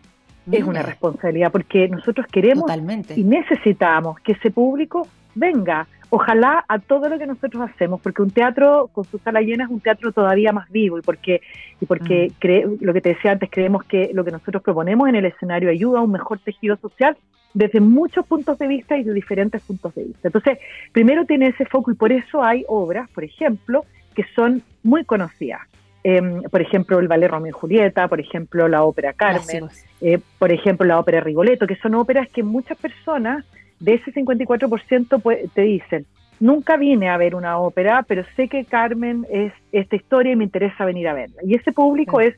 es 0.52 0.64
una 0.64 0.82
responsabilidad 0.82 1.54
porque 1.54 1.88
nosotros 1.88 2.28
queremos 2.30 2.70
y 3.16 3.24
necesitamos 3.24 4.20
que 4.20 4.34
ese 4.34 4.52
público 4.52 5.08
venga, 5.36 5.88
ojalá 6.10 6.64
a 6.68 6.80
todo 6.80 7.10
lo 7.10 7.18
que 7.18 7.26
nosotros 7.26 7.70
hacemos, 7.70 8.00
porque 8.02 8.22
un 8.22 8.30
teatro 8.30 8.90
con 8.94 9.04
su 9.04 9.18
sala 9.18 9.42
llena 9.42 9.64
es 9.64 9.70
un 9.70 9.80
teatro 9.80 10.12
todavía 10.12 10.52
más 10.52 10.70
vivo 10.70 11.00
y 11.00 11.02
porque, 11.02 11.42
y 11.82 11.86
porque 11.86 12.32
mm. 12.42 12.84
lo 12.84 12.94
que 12.94 13.02
te 13.02 13.10
decía 13.10 13.32
antes, 13.32 13.50
creemos 13.52 13.84
que 13.84 14.12
lo 14.14 14.24
que 14.24 14.32
nosotros 14.32 14.62
proponemos 14.62 15.10
en 15.10 15.16
el 15.16 15.26
escenario 15.26 15.70
ayuda 15.70 16.00
a 16.00 16.04
un 16.04 16.12
mejor 16.12 16.40
tejido 16.40 16.78
social 16.78 17.18
desde 17.54 17.80
muchos 17.80 18.26
puntos 18.26 18.58
de 18.60 18.68
vista 18.68 18.98
y 18.98 19.04
de 19.04 19.14
diferentes 19.14 19.62
puntos 19.62 19.94
de 19.96 20.04
vista. 20.06 20.28
Entonces, 20.28 20.60
primero 20.92 21.26
tiene 21.26 21.48
ese 21.48 21.66
foco 21.66 21.92
y 21.92 21.96
por 21.96 22.12
eso 22.12 22.44
hay 22.44 22.64
obras, 22.68 23.10
por 23.12 23.24
ejemplo, 23.24 23.86
que 24.16 24.26
son 24.36 24.62
muy 24.84 25.06
conocidas. 25.06 25.62
Em, 26.04 26.42
por 26.44 26.62
ejemplo, 26.62 27.00
el 27.00 27.08
ballet 27.08 27.30
Romeo 27.30 27.50
y 27.50 27.54
Julieta, 27.54 28.08
por 28.08 28.20
ejemplo, 28.20 28.68
la 28.68 28.84
ópera 28.84 29.14
Carmen, 29.14 29.70
eh, 30.02 30.20
por 30.38 30.52
ejemplo, 30.52 30.86
la 30.86 31.00
ópera 31.00 31.22
Rigoletto, 31.22 31.66
que 31.66 31.78
son 31.78 31.96
óperas 31.96 32.30
que 32.30 32.44
muchas 32.44 32.78
personas 32.78 33.46
de 33.80 33.96
ese 33.96 34.14
54% 34.14 35.22
pues, 35.22 35.52
te 35.54 35.62
dicen, 35.62 36.06
nunca 36.40 36.78
vine 36.78 37.10
a 37.10 37.18
ver 37.18 37.36
una 37.36 37.58
ópera, 37.58 38.04
pero 38.08 38.24
sé 38.36 38.48
que 38.48 38.66
Carmen 38.66 39.26
es 39.30 39.54
esta 39.72 39.96
historia 39.96 40.34
y 40.34 40.36
me 40.36 40.44
interesa 40.44 40.86
venir 40.86 41.08
a 41.08 41.14
verla. 41.14 41.42
Y 41.44 41.56
ese 41.56 41.72
público 41.72 42.22
es 42.22 42.36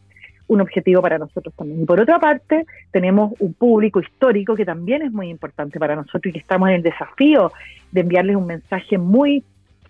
un 0.48 0.62
objetivo 0.62 1.02
para 1.02 1.18
nosotros 1.18 1.54
también. 1.56 1.82
Y 1.82 1.86
por 1.86 2.00
otra 2.00 2.20
parte, 2.20 2.66
tenemos 2.92 3.34
un 3.40 3.54
público 3.54 4.00
histórico 4.00 4.56
que 4.56 4.66
también 4.66 5.02
es 5.02 5.12
muy 5.12 5.30
importante 5.30 5.80
para 5.80 5.96
nosotros 5.96 6.28
y 6.28 6.34
que 6.34 6.40
estamos 6.40 6.70
en 6.70 6.76
el 6.76 6.84
desafío 6.84 7.52
de 7.92 8.02
enviarles 8.02 8.36
un 8.36 8.46
mensaje 8.46 8.98
muy 8.98 9.44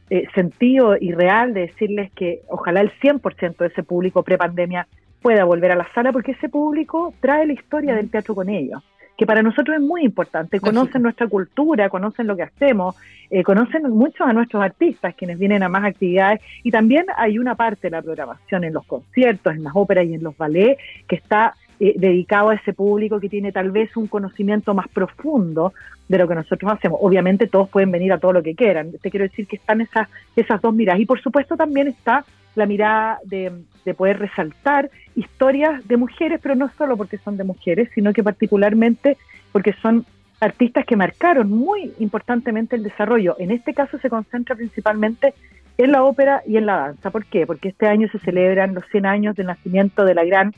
eh, 0.09 0.27
sentido 0.33 0.95
y 0.99 1.11
real, 1.11 1.53
de 1.53 1.61
decirles 1.61 2.11
que 2.13 2.41
ojalá 2.47 2.81
el 2.81 2.91
100% 2.99 3.57
de 3.57 3.67
ese 3.67 3.83
público 3.83 4.23
prepandemia 4.23 4.87
pueda 5.21 5.43
volver 5.43 5.71
a 5.71 5.75
la 5.75 5.87
sala, 5.93 6.11
porque 6.11 6.33
ese 6.33 6.47
público 6.47 7.13
trae 7.19 7.47
la 7.47 7.53
historia 7.53 7.95
del 7.95 8.09
teatro 8.09 8.35
con 8.35 8.47
ellos 8.47 8.83
que 9.17 9.25
para 9.25 9.41
nosotros 9.41 9.77
es 9.77 9.81
muy 9.81 10.03
importante. 10.03 10.59
Conocen 10.59 11.01
nuestra 11.01 11.27
cultura, 11.27 11.89
conocen 11.89 12.27
lo 12.27 12.35
que 12.35 12.43
hacemos, 12.43 12.95
eh, 13.29 13.43
conocen 13.43 13.89
muchos 13.89 14.27
a 14.27 14.33
nuestros 14.33 14.61
artistas, 14.61 15.15
quienes 15.15 15.39
vienen 15.39 15.63
a 15.63 15.69
más 15.69 15.85
actividades, 15.85 16.41
y 16.63 16.71
también 16.71 17.05
hay 17.17 17.39
una 17.39 17.55
parte 17.55 17.87
de 17.87 17.91
la 17.91 18.01
programación 18.01 18.63
en 18.63 18.73
los 18.73 18.85
conciertos, 18.85 19.53
en 19.53 19.63
las 19.63 19.73
óperas 19.75 20.05
y 20.05 20.13
en 20.13 20.23
los 20.23 20.37
ballets, 20.37 20.81
que 21.07 21.15
está 21.15 21.55
eh, 21.79 21.93
dedicado 21.97 22.49
a 22.49 22.55
ese 22.55 22.73
público 22.73 23.19
que 23.19 23.29
tiene 23.29 23.51
tal 23.51 23.71
vez 23.71 23.95
un 23.97 24.07
conocimiento 24.07 24.73
más 24.73 24.87
profundo 24.87 25.73
de 26.07 26.17
lo 26.17 26.27
que 26.27 26.35
nosotros 26.35 26.71
hacemos. 26.71 26.99
Obviamente 27.01 27.47
todos 27.47 27.69
pueden 27.69 27.91
venir 27.91 28.13
a 28.13 28.17
todo 28.17 28.33
lo 28.33 28.43
que 28.43 28.55
quieran. 28.55 28.91
Te 29.01 29.09
quiero 29.09 29.23
decir 29.23 29.47
que 29.47 29.57
están 29.57 29.81
esas, 29.81 30.07
esas 30.35 30.61
dos 30.61 30.73
miradas. 30.73 31.01
Y 31.01 31.05
por 31.05 31.21
supuesto 31.21 31.57
también 31.57 31.87
está 31.87 32.23
la 32.55 32.65
mirada 32.65 33.19
de, 33.23 33.51
de, 33.83 33.93
poder 33.93 34.19
resaltar 34.19 34.89
historias 35.15 35.85
de 35.87 35.97
mujeres, 35.97 36.39
pero 36.41 36.55
no 36.55 36.71
solo 36.77 36.97
porque 36.97 37.17
son 37.17 37.37
de 37.37 37.43
mujeres, 37.43 37.89
sino 37.93 38.13
que 38.13 38.23
particularmente 38.23 39.17
porque 39.51 39.73
son 39.81 40.05
artistas 40.39 40.85
que 40.85 40.95
marcaron 40.95 41.49
muy 41.49 41.93
importantemente 41.99 42.75
el 42.75 42.83
desarrollo. 42.83 43.35
En 43.39 43.51
este 43.51 43.73
caso 43.73 43.97
se 43.99 44.09
concentra 44.09 44.55
principalmente 44.55 45.33
en 45.77 45.91
la 45.91 46.03
ópera 46.03 46.41
y 46.45 46.57
en 46.57 46.65
la 46.65 46.77
danza. 46.77 47.09
¿Por 47.11 47.25
qué? 47.25 47.45
Porque 47.45 47.69
este 47.69 47.87
año 47.87 48.07
se 48.09 48.19
celebran 48.19 48.73
los 48.73 48.85
100 48.91 49.05
años 49.05 49.35
del 49.35 49.47
nacimiento 49.47 50.05
de 50.05 50.15
la 50.15 50.23
gran 50.23 50.53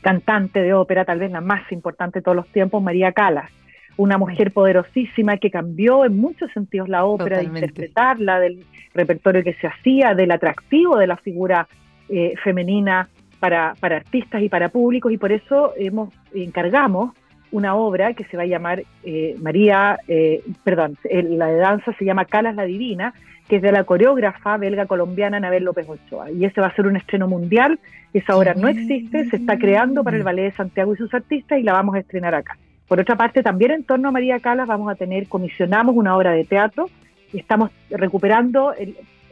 cantante 0.00 0.60
de 0.60 0.74
ópera, 0.74 1.04
tal 1.04 1.18
vez 1.18 1.30
la 1.30 1.40
más 1.40 1.70
importante 1.72 2.20
de 2.20 2.22
todos 2.22 2.36
los 2.36 2.48
tiempos, 2.48 2.82
María 2.82 3.12
Calas 3.12 3.50
una 3.98 4.16
mujer 4.16 4.52
poderosísima 4.52 5.36
que 5.36 5.50
cambió 5.50 6.04
en 6.04 6.16
muchos 6.16 6.50
sentidos 6.52 6.88
la 6.88 7.04
ópera, 7.04 7.38
de 7.38 7.44
interpretarla, 7.44 8.38
del 8.40 8.64
repertorio 8.94 9.42
que 9.42 9.54
se 9.54 9.66
hacía, 9.66 10.14
del 10.14 10.30
atractivo 10.30 10.96
de 10.96 11.08
la 11.08 11.16
figura 11.16 11.68
eh, 12.08 12.34
femenina 12.42 13.08
para, 13.40 13.74
para, 13.80 13.96
artistas 13.96 14.40
y 14.40 14.48
para 14.48 14.68
públicos, 14.68 15.12
y 15.12 15.18
por 15.18 15.32
eso 15.32 15.74
hemos 15.76 16.14
encargamos 16.32 17.12
una 17.50 17.74
obra 17.74 18.14
que 18.14 18.24
se 18.24 18.36
va 18.36 18.44
a 18.44 18.46
llamar 18.46 18.84
eh, 19.02 19.34
María, 19.40 19.98
eh, 20.06 20.42
perdón, 20.62 20.96
la 21.10 21.46
de 21.46 21.56
danza 21.56 21.92
se 21.98 22.04
llama 22.04 22.24
Calas 22.24 22.54
la 22.54 22.64
Divina, 22.64 23.14
que 23.48 23.56
es 23.56 23.62
de 23.62 23.72
la 23.72 23.84
coreógrafa 23.84 24.58
belga 24.58 24.86
colombiana 24.86 25.38
Anabel 25.38 25.64
López 25.64 25.88
Ochoa. 25.88 26.30
Y 26.30 26.44
ese 26.44 26.60
va 26.60 26.68
a 26.68 26.76
ser 26.76 26.86
un 26.86 26.96
estreno 26.96 27.26
mundial. 27.26 27.80
Esa 28.12 28.36
obra 28.36 28.54
no 28.54 28.68
existe, 28.68 29.24
se 29.30 29.36
está 29.36 29.58
creando 29.58 30.04
para 30.04 30.18
el 30.18 30.22
Ballet 30.22 30.50
de 30.50 30.52
Santiago 30.52 30.94
y 30.94 30.98
sus 30.98 31.12
artistas 31.14 31.58
y 31.58 31.62
la 31.62 31.72
vamos 31.72 31.94
a 31.94 32.00
estrenar 32.00 32.34
acá. 32.34 32.58
Por 32.88 33.00
otra 33.00 33.16
parte, 33.16 33.42
también 33.42 33.70
en 33.70 33.84
torno 33.84 34.08
a 34.08 34.12
María 34.12 34.40
Calas 34.40 34.66
vamos 34.66 34.90
a 34.90 34.94
tener, 34.94 35.28
comisionamos 35.28 35.94
una 35.94 36.16
obra 36.16 36.32
de 36.32 36.44
teatro 36.44 36.88
y 37.32 37.38
estamos 37.38 37.70
recuperando, 37.90 38.72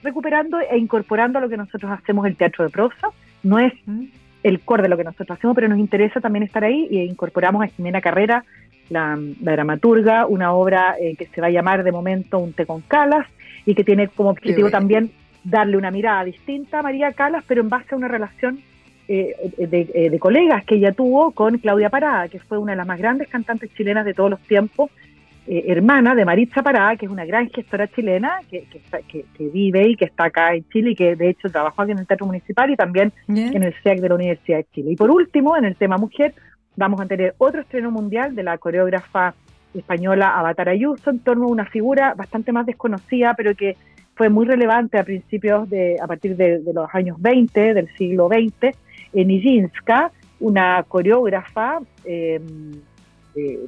recuperando 0.03 0.61
e 0.61 0.77
incorporando 0.77 1.39
a 1.39 1.43
lo 1.43 1.49
que 1.49 1.57
nosotros 1.57 1.91
hacemos 1.91 2.27
el 2.27 2.37
teatro 2.37 2.65
de 2.65 2.71
prosa. 2.71 3.09
No 3.43 3.59
es 3.59 3.73
el 4.43 4.61
core 4.61 4.83
de 4.83 4.91
lo 4.91 4.99
que 4.99 5.05
nosotros 5.05 5.39
hacemos, 5.39 5.55
pero 5.55 5.69
nos 5.69 5.79
interesa 5.79 6.21
también 6.21 6.43
estar 6.43 6.65
ahí 6.65 6.87
y 6.91 7.01
incorporamos 7.01 7.65
a 7.65 7.69
Jimena 7.69 8.03
Carrera, 8.03 8.45
la, 8.91 9.17
dramaturga, 9.19 10.27
una 10.27 10.53
obra 10.53 10.97
eh, 11.01 11.17
que 11.17 11.27
se 11.27 11.41
va 11.41 11.47
a 11.47 11.51
llamar 11.51 11.83
de 11.83 11.91
momento 11.91 12.39
Un 12.39 12.53
té 12.53 12.67
con 12.67 12.83
Calas 12.83 13.27
y 13.65 13.75
que 13.75 13.85
tiene 13.85 14.09
como 14.09 14.31
objetivo 14.31 14.71
también 14.71 15.11
darle 15.43 15.77
una 15.77 15.91
mirada 15.91 16.25
distinta 16.25 16.81
a 16.81 16.83
María 16.83 17.13
Calas, 17.13 17.43
pero 17.49 17.63
en 17.63 17.71
base 17.71 17.95
a 17.95 17.97
una 17.97 18.09
relación 18.09 18.61
eh, 19.09 19.53
eh, 19.59 20.11
de, 20.11 20.19
colegas 20.19 20.65
que 20.65 20.75
ella 20.75 20.91
tuvo 20.91 21.31
con 21.31 21.59
Claudia 21.59 21.91
Parada, 21.91 22.27
que 22.29 22.41
fue 22.41 22.59
una 22.59 22.73
de 22.73 22.79
las 22.79 22.87
más 22.89 22.99
grandes 22.99 23.29
cantantes 23.29 23.73
chilenas 23.77 24.05
de 24.05 24.15
todos 24.15 24.31
los 24.31 24.41
tiempos, 24.41 24.91
eh, 25.47 25.67
hermana 25.69 26.17
de 26.17 26.25
Maritza 26.25 26.61
Parada, 26.61 26.97
que 26.97 27.07
es 27.07 27.13
una 27.13 27.25
gran 27.25 27.49
gestora 27.51 27.87
chilena 27.87 28.41
que, 28.51 28.67
que, 29.07 29.49
vive 29.49 29.91
y 29.91 29.97
que 29.97 30.07
está 30.07 30.25
acá 30.25 30.55
en 30.57 30.69
Chile 30.71 30.91
y 30.91 30.95
que 30.97 31.15
de 31.15 31.29
hecho 31.29 31.49
trabajó 31.49 31.83
aquí 31.83 31.93
en 31.93 32.01
el 32.01 32.07
Teatro 32.09 32.27
Municipal 32.27 32.69
y 32.69 32.75
también 32.75 33.13
en 33.29 33.63
el 33.63 33.73
SEAC 33.81 34.01
de 34.01 34.09
la 34.09 34.17
Universidad 34.17 34.59
de 34.59 34.67
Chile. 34.75 34.91
Y 34.91 34.97
por 34.97 35.13
último, 35.13 35.57
en 35.57 35.67
el 35.67 35.77
tema 35.77 35.99
mujer, 35.99 36.35
vamos 36.75 37.01
a 37.01 37.07
tener 37.07 37.37
otro 37.39 37.61
estreno 37.61 37.93
mundial 37.93 38.35
de 38.35 38.43
la 38.43 38.59
coreógrafa 38.59 39.35
española 39.73 40.37
Avatar 40.37 40.69
Ayuso 40.69 41.11
en 41.11 41.21
torno 41.21 41.45
a 41.45 41.51
una 41.51 41.67
figura 41.67 42.15
bastante 42.15 42.51
más 42.51 42.67
desconocida, 42.67 43.35
pero 43.35 43.55
que 43.55 43.77
fue 44.17 44.31
muy 44.31 44.47
relevante 44.47 44.99
a 44.99 45.05
principios 45.05 45.71
de, 45.71 45.97
a 46.03 46.09
partir 46.09 46.37
de, 46.37 46.59
de 46.59 46.73
los 46.73 46.89
años 46.93 47.21
20, 47.21 47.75
del 47.75 47.89
siglo 47.97 48.29
XX, 48.29 48.75
Nijinska, 49.25 50.13
una 50.41 50.83
coreógrafa 50.83 51.79
eh, 52.05 52.41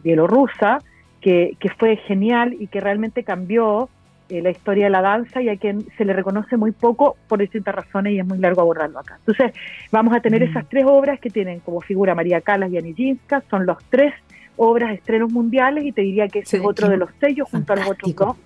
bielorrusa 0.03 0.81
que, 1.21 1.57
fue 1.79 1.97
genial 1.97 2.57
y 2.59 2.69
que 2.69 2.81
realmente 2.81 3.23
cambió 3.23 3.89
eh, 4.29 4.43
la 4.43 4.51
historia 4.51 4.85
de 4.85 4.91
la 4.91 5.03
danza 5.03 5.43
y 5.43 5.49
a 5.49 5.57
quien 5.57 5.87
se 5.97 6.05
le 6.05 6.13
reconoce 6.13 6.57
muy 6.57 6.73
poco 6.73 7.17
por 7.29 7.39
distintas 7.39 7.75
razones 7.75 8.13
y 8.13 8.19
es 8.19 8.27
muy 8.27 8.39
largo 8.39 8.61
abordarlo 8.61 8.99
acá. 8.99 9.17
Entonces, 9.19 9.53
vamos 9.91 10.15
a 10.15 10.21
tener 10.21 10.41
mm. 10.41 10.51
esas 10.51 10.69
tres 10.69 10.85
obras 10.87 11.21
que 11.21 11.31
tienen 11.31 11.61
como 11.61 11.81
figura 11.81 12.15
María 12.15 12.41
Calas 12.41 12.71
y 12.71 12.79
Anijinska, 12.79 13.43
son 13.51 13.67
los 13.67 13.79
tres 13.91 14.15
obras 14.57 14.93
estrenos 14.93 15.31
mundiales 15.31 15.85
y 15.85 15.93
te 15.93 16.03
diría 16.03 16.29
que 16.29 16.41
ese 16.41 16.59
es 16.59 16.65
otro 16.65 16.89
de 16.89 16.97
los 16.97 17.11
sellos 17.21 17.49
junto 17.51 17.73
a 17.73 17.77
los 17.77 17.91
otros 17.91 18.15
dos 18.15 18.37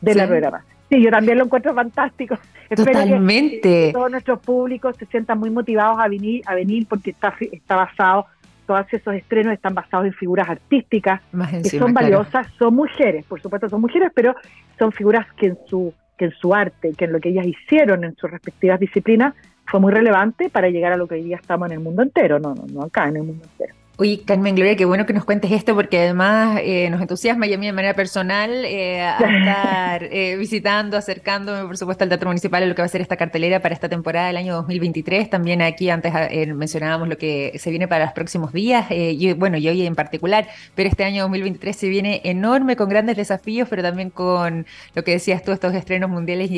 de 0.00 0.14
la 0.14 0.26
programa. 0.26 0.64
Sí, 0.92 1.02
yo 1.02 1.10
también 1.10 1.38
lo 1.38 1.44
encuentro 1.44 1.72
fantástico. 1.74 2.36
Totalmente. 2.76 3.56
Espero 3.56 3.62
que, 3.62 3.92
todos 3.94 4.10
nuestros 4.10 4.40
públicos 4.40 4.94
se 4.98 5.06
sientan 5.06 5.38
muy 5.38 5.48
motivados 5.48 5.98
a 5.98 6.06
venir, 6.06 6.42
a 6.44 6.54
venir 6.54 6.86
porque 6.86 7.12
está, 7.12 7.34
está 7.50 7.76
basado, 7.76 8.26
todos 8.66 8.84
esos 8.92 9.14
estrenos 9.14 9.54
están 9.54 9.74
basados 9.74 10.06
en 10.06 10.12
figuras 10.12 10.50
artísticas 10.50 11.22
que 11.62 11.78
son 11.78 11.94
valiosas, 11.94 12.46
son 12.58 12.74
mujeres, 12.74 13.24
por 13.24 13.40
supuesto 13.40 13.70
son 13.70 13.80
mujeres, 13.80 14.12
pero 14.14 14.34
son 14.78 14.92
figuras 14.92 15.26
que 15.32 15.46
en 15.46 15.58
su 15.66 15.94
que 16.18 16.26
en 16.26 16.32
su 16.32 16.54
arte, 16.54 16.92
que 16.92 17.06
en 17.06 17.12
lo 17.12 17.20
que 17.20 17.30
ellas 17.30 17.46
hicieron 17.46 18.04
en 18.04 18.14
sus 18.16 18.30
respectivas 18.30 18.78
disciplinas 18.78 19.34
fue 19.64 19.80
muy 19.80 19.92
relevante 19.92 20.50
para 20.50 20.68
llegar 20.68 20.92
a 20.92 20.98
lo 20.98 21.08
que 21.08 21.14
hoy 21.14 21.22
día 21.22 21.36
estamos 21.36 21.70
en 21.70 21.78
el 21.78 21.80
mundo 21.80 22.02
entero, 22.02 22.38
no, 22.38 22.54
no, 22.54 22.66
no 22.70 22.82
acá 22.82 23.08
en 23.08 23.16
el 23.16 23.22
mundo 23.22 23.44
entero. 23.50 23.74
Oye, 24.02 24.20
Carmen 24.24 24.56
Gloria, 24.56 24.74
qué 24.74 24.84
bueno 24.84 25.06
que 25.06 25.12
nos 25.12 25.24
cuentes 25.24 25.52
esto 25.52 25.76
porque 25.76 25.96
además 25.96 26.58
eh, 26.60 26.90
nos 26.90 27.00
entusiasma 27.00 27.46
y 27.46 27.54
a 27.54 27.56
mí 27.56 27.66
de 27.66 27.72
manera 27.72 27.94
personal 27.94 28.50
eh, 28.64 29.00
a 29.00 29.16
estar 29.38 30.02
eh, 30.02 30.34
visitando, 30.36 30.96
acercándome, 30.96 31.64
por 31.68 31.76
supuesto, 31.76 32.02
al 32.02 32.08
Teatro 32.08 32.28
Municipal 32.28 32.64
a 32.64 32.66
lo 32.66 32.74
que 32.74 32.82
va 32.82 32.86
a 32.86 32.88
ser 32.88 33.00
esta 33.00 33.16
cartelera 33.16 33.62
para 33.62 33.72
esta 33.72 33.88
temporada 33.88 34.26
del 34.26 34.38
año 34.38 34.54
2023. 34.54 35.30
También 35.30 35.62
aquí 35.62 35.88
antes 35.88 36.12
mencionábamos 36.52 37.10
lo 37.10 37.16
que 37.16 37.56
se 37.60 37.70
viene 37.70 37.86
para 37.86 38.06
los 38.06 38.12
próximos 38.12 38.52
días, 38.52 38.86
y, 38.90 39.34
bueno, 39.34 39.56
y 39.56 39.68
hoy 39.68 39.86
en 39.86 39.94
particular, 39.94 40.48
pero 40.74 40.88
este 40.88 41.04
año 41.04 41.22
2023 41.22 41.76
se 41.76 41.88
viene 41.88 42.22
enorme 42.24 42.74
con 42.74 42.88
grandes 42.88 43.16
desafíos, 43.16 43.68
pero 43.70 43.82
también 43.82 44.10
con 44.10 44.66
lo 44.96 45.04
que 45.04 45.12
decías 45.12 45.44
tú, 45.44 45.52
estos 45.52 45.74
estrenos 45.74 46.10
mundiales 46.10 46.50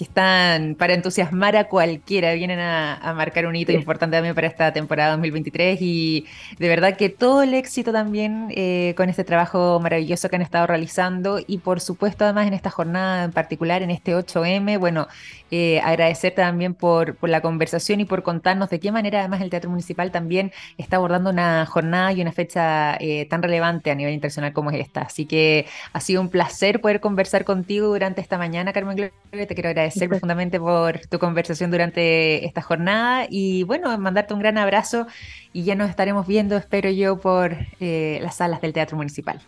que 0.00 0.04
están 0.04 0.76
para 0.76 0.94
entusiasmar 0.94 1.56
a 1.56 1.68
cualquiera, 1.68 2.32
vienen 2.32 2.58
a, 2.58 3.12
marcar 3.14 3.44
un 3.44 3.54
hito 3.54 3.70
importante 3.72 4.16
también 4.16 4.34
para 4.34 4.46
esta 4.46 4.72
temporada 4.72 5.10
2023 5.10 5.76
y 5.82 6.24
de 6.58 6.68
verdad 6.68 6.96
que 6.96 7.10
todo 7.10 7.42
el 7.42 7.52
éxito 7.52 7.92
también 7.92 8.46
eh, 8.56 8.94
con 8.96 9.10
este 9.10 9.24
trabajo 9.24 9.78
maravilloso 9.78 10.30
que 10.30 10.36
han 10.36 10.42
estado 10.42 10.66
realizando 10.66 11.38
y 11.46 11.58
por 11.58 11.82
supuesto 11.82 12.24
además 12.24 12.46
en 12.46 12.54
esta 12.54 12.70
jornada 12.70 13.24
en 13.24 13.32
particular, 13.32 13.82
en 13.82 13.90
este 13.90 14.16
8M, 14.16 14.78
bueno, 14.78 15.06
eh, 15.50 15.80
agradecer 15.80 16.34
también 16.34 16.74
por, 16.74 17.16
por, 17.16 17.28
la 17.28 17.40
conversación 17.40 18.00
y 18.00 18.04
por 18.04 18.22
contarnos 18.22 18.70
de 18.70 18.80
qué 18.80 18.92
manera 18.92 19.20
además 19.20 19.40
el 19.40 19.50
Teatro 19.50 19.70
Municipal 19.70 20.10
también 20.10 20.52
está 20.78 20.96
abordando 20.96 21.30
una 21.30 21.66
jornada 21.66 22.12
y 22.12 22.22
una 22.22 22.32
fecha 22.32 22.96
eh, 23.00 23.26
tan 23.26 23.42
relevante 23.42 23.90
a 23.90 23.94
nivel 23.94 24.14
internacional 24.14 24.52
como 24.52 24.70
es 24.70 24.80
esta. 24.80 25.02
Así 25.02 25.26
que 25.26 25.66
ha 25.92 26.00
sido 26.00 26.20
un 26.20 26.28
placer 26.28 26.80
poder 26.80 27.00
conversar 27.00 27.44
contigo 27.44 27.88
durante 27.88 28.20
esta 28.20 28.38
mañana, 28.38 28.72
Carmen 28.72 28.96
Gloria. 28.96 29.46
Te 29.46 29.54
quiero 29.54 29.70
agradecer 29.70 30.08
profundamente 30.08 30.58
por 30.58 30.98
tu 31.06 31.18
conversación 31.18 31.70
durante 31.70 32.44
esta 32.44 32.62
jornada 32.62 33.26
y 33.28 33.64
bueno, 33.64 33.96
mandarte 33.98 34.34
un 34.34 34.40
gran 34.40 34.58
abrazo 34.58 35.06
y 35.52 35.64
ya 35.64 35.74
nos 35.74 35.90
estaremos 35.90 36.26
viendo, 36.26 36.56
espero 36.56 36.90
yo, 36.90 37.18
por 37.18 37.56
eh, 37.80 38.18
las 38.22 38.36
salas 38.36 38.60
del 38.60 38.72
Teatro 38.72 38.96
Municipal. 38.96 39.40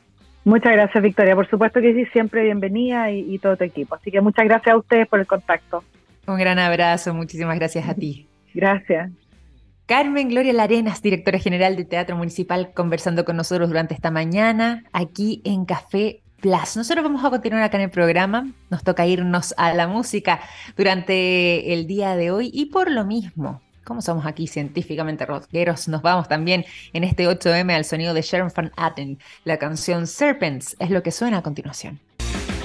Muchas 0.44 0.72
gracias, 0.72 1.02
Victoria. 1.02 1.36
Por 1.36 1.48
supuesto 1.48 1.80
que 1.80 1.94
sí, 1.94 2.04
siempre 2.06 2.42
bienvenida 2.42 3.10
y, 3.12 3.32
y 3.32 3.38
todo 3.38 3.56
tu 3.56 3.62
equipo. 3.64 3.94
Así 3.94 4.10
que 4.10 4.20
muchas 4.20 4.44
gracias 4.44 4.74
a 4.74 4.78
ustedes 4.78 5.06
por 5.06 5.20
el 5.20 5.26
contacto. 5.26 5.84
Un 6.26 6.38
gran 6.38 6.58
abrazo, 6.58 7.14
muchísimas 7.14 7.58
gracias 7.58 7.88
a 7.88 7.94
ti. 7.94 8.28
Gracias. 8.54 9.10
Carmen 9.86 10.28
Gloria 10.28 10.52
Larenas, 10.52 11.02
directora 11.02 11.38
general 11.38 11.76
de 11.76 11.84
Teatro 11.84 12.16
Municipal, 12.16 12.72
conversando 12.72 13.24
con 13.24 13.36
nosotros 13.36 13.68
durante 13.68 13.94
esta 13.94 14.10
mañana 14.10 14.84
aquí 14.92 15.42
en 15.44 15.64
Café 15.64 16.22
nosotros 16.44 17.04
vamos 17.04 17.24
a 17.24 17.30
continuar 17.30 17.62
acá 17.62 17.76
en 17.76 17.84
el 17.84 17.90
programa. 17.90 18.52
Nos 18.68 18.82
toca 18.82 19.06
irnos 19.06 19.54
a 19.56 19.74
la 19.74 19.86
música 19.86 20.40
durante 20.76 21.72
el 21.72 21.86
día 21.86 22.16
de 22.16 22.32
hoy 22.32 22.50
y 22.52 22.66
por 22.66 22.90
lo 22.90 23.04
mismo, 23.04 23.62
como 23.84 24.02
somos 24.02 24.26
aquí 24.26 24.48
científicamente 24.48 25.24
rockeros, 25.24 25.86
nos 25.86 26.02
vamos 26.02 26.28
también 26.28 26.64
en 26.92 27.04
este 27.04 27.28
8M 27.28 27.72
al 27.72 27.84
sonido 27.84 28.12
de 28.12 28.22
Sharon 28.22 28.50
Van 28.56 28.72
Atten. 28.76 29.18
La 29.44 29.58
canción 29.58 30.08
Serpents 30.08 30.74
es 30.80 30.90
lo 30.90 31.02
que 31.02 31.12
suena 31.12 31.38
a 31.38 31.42
continuación. 31.42 32.00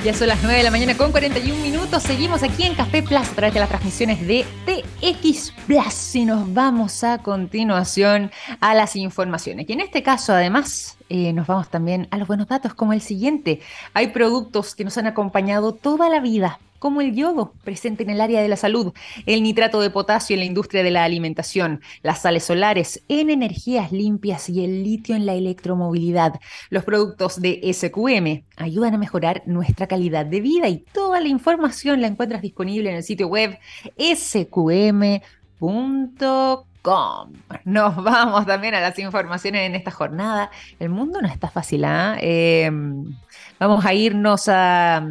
Ya 0.04 0.14
son 0.14 0.28
las 0.28 0.42
9 0.42 0.58
de 0.58 0.64
la 0.64 0.72
mañana 0.72 0.96
con 0.96 1.12
41 1.12 1.62
minutos. 1.62 2.04
Seguimos 2.04 2.44
aquí 2.44 2.64
en 2.64 2.76
Café 2.76 3.02
Plus 3.02 3.28
a 3.30 3.36
través 3.36 3.54
de 3.54 3.60
las 3.60 3.68
transmisiones 3.68 4.26
de 4.26 4.46
TX 4.66 5.54
Plus 5.66 6.16
y 6.16 6.26
nos 6.26 6.54
vamos 6.54 7.04
a 7.04 7.18
continuación 7.18 8.32
a 8.62 8.76
las 8.76 8.96
informaciones. 8.96 9.68
Y 9.68 9.74
en 9.74 9.82
este 9.82 10.04
caso, 10.04 10.34
además, 10.34 10.98
eh, 11.10 11.34
nos 11.34 11.48
vamos 11.48 11.70
también 11.70 12.08
a 12.12 12.18
los 12.18 12.28
buenos 12.28 12.48
datos 12.48 12.74
como 12.74 12.94
el 12.94 13.02
siguiente. 13.02 13.60
Hay 13.94 14.10
productos 14.10 14.76
que 14.76 14.86
nos 14.86 14.98
han 14.98 15.08
acompañado 15.08 15.74
toda 15.74 16.10
la 16.10 16.20
vida 16.20 16.60
como 16.80 17.02
el 17.02 17.16
yodo, 17.16 17.54
presente 17.64 18.04
en 18.04 18.10
el 18.10 18.22
área 18.22 18.42
de 18.42 18.48
la 18.48 18.56
salud, 18.56 18.94
el 19.26 19.44
nitrato 19.44 19.82
de 19.82 19.90
potasio 19.90 20.34
en 20.34 20.40
la 20.40 20.46
industria 20.46 20.84
de 20.84 20.92
la 20.92 21.04
alimentación, 21.04 21.82
las 22.04 22.22
sales 22.22 22.44
solares 22.44 23.04
en 23.08 23.30
energías 23.30 23.92
limpias 23.92 24.50
y 24.50 24.64
el 24.64 24.84
litio 24.84 25.16
en 25.16 25.26
la 25.26 25.34
electromovilidad. 25.34 26.40
Los 26.70 26.84
productos 26.84 27.42
de 27.42 27.62
SQM 27.74 28.44
ayudan 28.58 28.94
a 28.94 28.98
mejorar 28.98 29.44
nuestra 29.46 29.88
calidad 29.88 30.26
de 30.26 30.42
vida 30.42 30.68
y 30.70 30.78
toda 30.78 31.20
la 31.20 31.28
información 31.28 32.02
la 32.02 32.08
encuentras 32.08 32.42
disponible 32.42 32.90
en 32.90 32.98
el 32.98 33.04
sitio 33.04 33.28
web 33.28 33.58
sqm.com. 33.98 35.22
Nos 37.66 37.96
vamos 38.04 38.46
también 38.46 38.76
a 38.76 38.80
las 38.80 38.98
informaciones 39.00 39.64
en 39.64 39.76
esta 39.76 39.92
jornada. 39.92 40.52
El 40.80 40.90
mundo 40.90 41.22
no 41.22 41.28
está 41.28 41.50
fácil, 41.50 41.84
eh, 41.86 42.72
vamos 43.60 43.86
a 43.86 43.94
irnos 43.94 44.48
a 44.48 45.06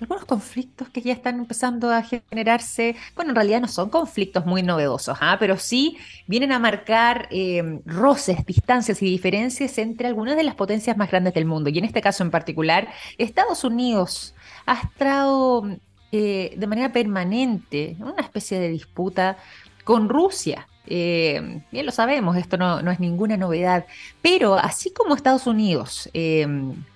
algunos 0.00 0.24
conflictos 0.24 0.88
que 0.90 1.00
ya 1.00 1.12
están 1.12 1.38
empezando 1.38 1.90
a 1.90 2.02
generarse, 2.02 2.96
bueno, 3.14 3.30
en 3.30 3.36
realidad 3.36 3.60
no 3.60 3.68
son 3.68 3.88
conflictos 3.88 4.44
muy 4.44 4.62
novedosos, 4.62 5.16
¿ah? 5.20 5.36
pero 5.38 5.56
sí 5.56 5.96
vienen 6.26 6.52
a 6.52 6.58
marcar 6.58 7.28
em, 7.30 7.80
roces, 7.86 8.44
distancias 8.44 9.02
y 9.02 9.06
diferencias 9.06 9.78
entre 9.78 10.08
algunas 10.08 10.36
de 10.36 10.44
las 10.44 10.54
potencias 10.54 10.96
más 10.96 11.10
grandes 11.10 11.34
del 11.34 11.46
mundo. 11.46 11.70
Y 11.70 11.78
en 11.78 11.84
este 11.84 12.02
caso 12.02 12.22
en 12.22 12.30
particular, 12.30 12.88
Estados 13.16 13.64
Unidos 13.64 14.34
ha 14.66 14.80
estado 14.80 15.66
eh, 16.12 16.54
de 16.56 16.66
manera 16.66 16.92
permanente 16.92 17.90
en 17.92 18.04
una 18.04 18.22
especie 18.22 18.58
de 18.58 18.68
disputa 18.68 19.38
con 19.84 20.08
Rusia. 20.08 20.68
Eh, 20.88 21.62
bien 21.72 21.86
lo 21.86 21.90
sabemos, 21.90 22.36
esto 22.36 22.56
no, 22.56 22.80
no, 22.80 22.92
es 22.92 23.00
ninguna 23.00 23.36
novedad, 23.36 23.86
pero 24.22 24.54
así 24.54 24.92
como 24.92 25.16
Estados 25.16 25.48
Unidos 25.48 26.08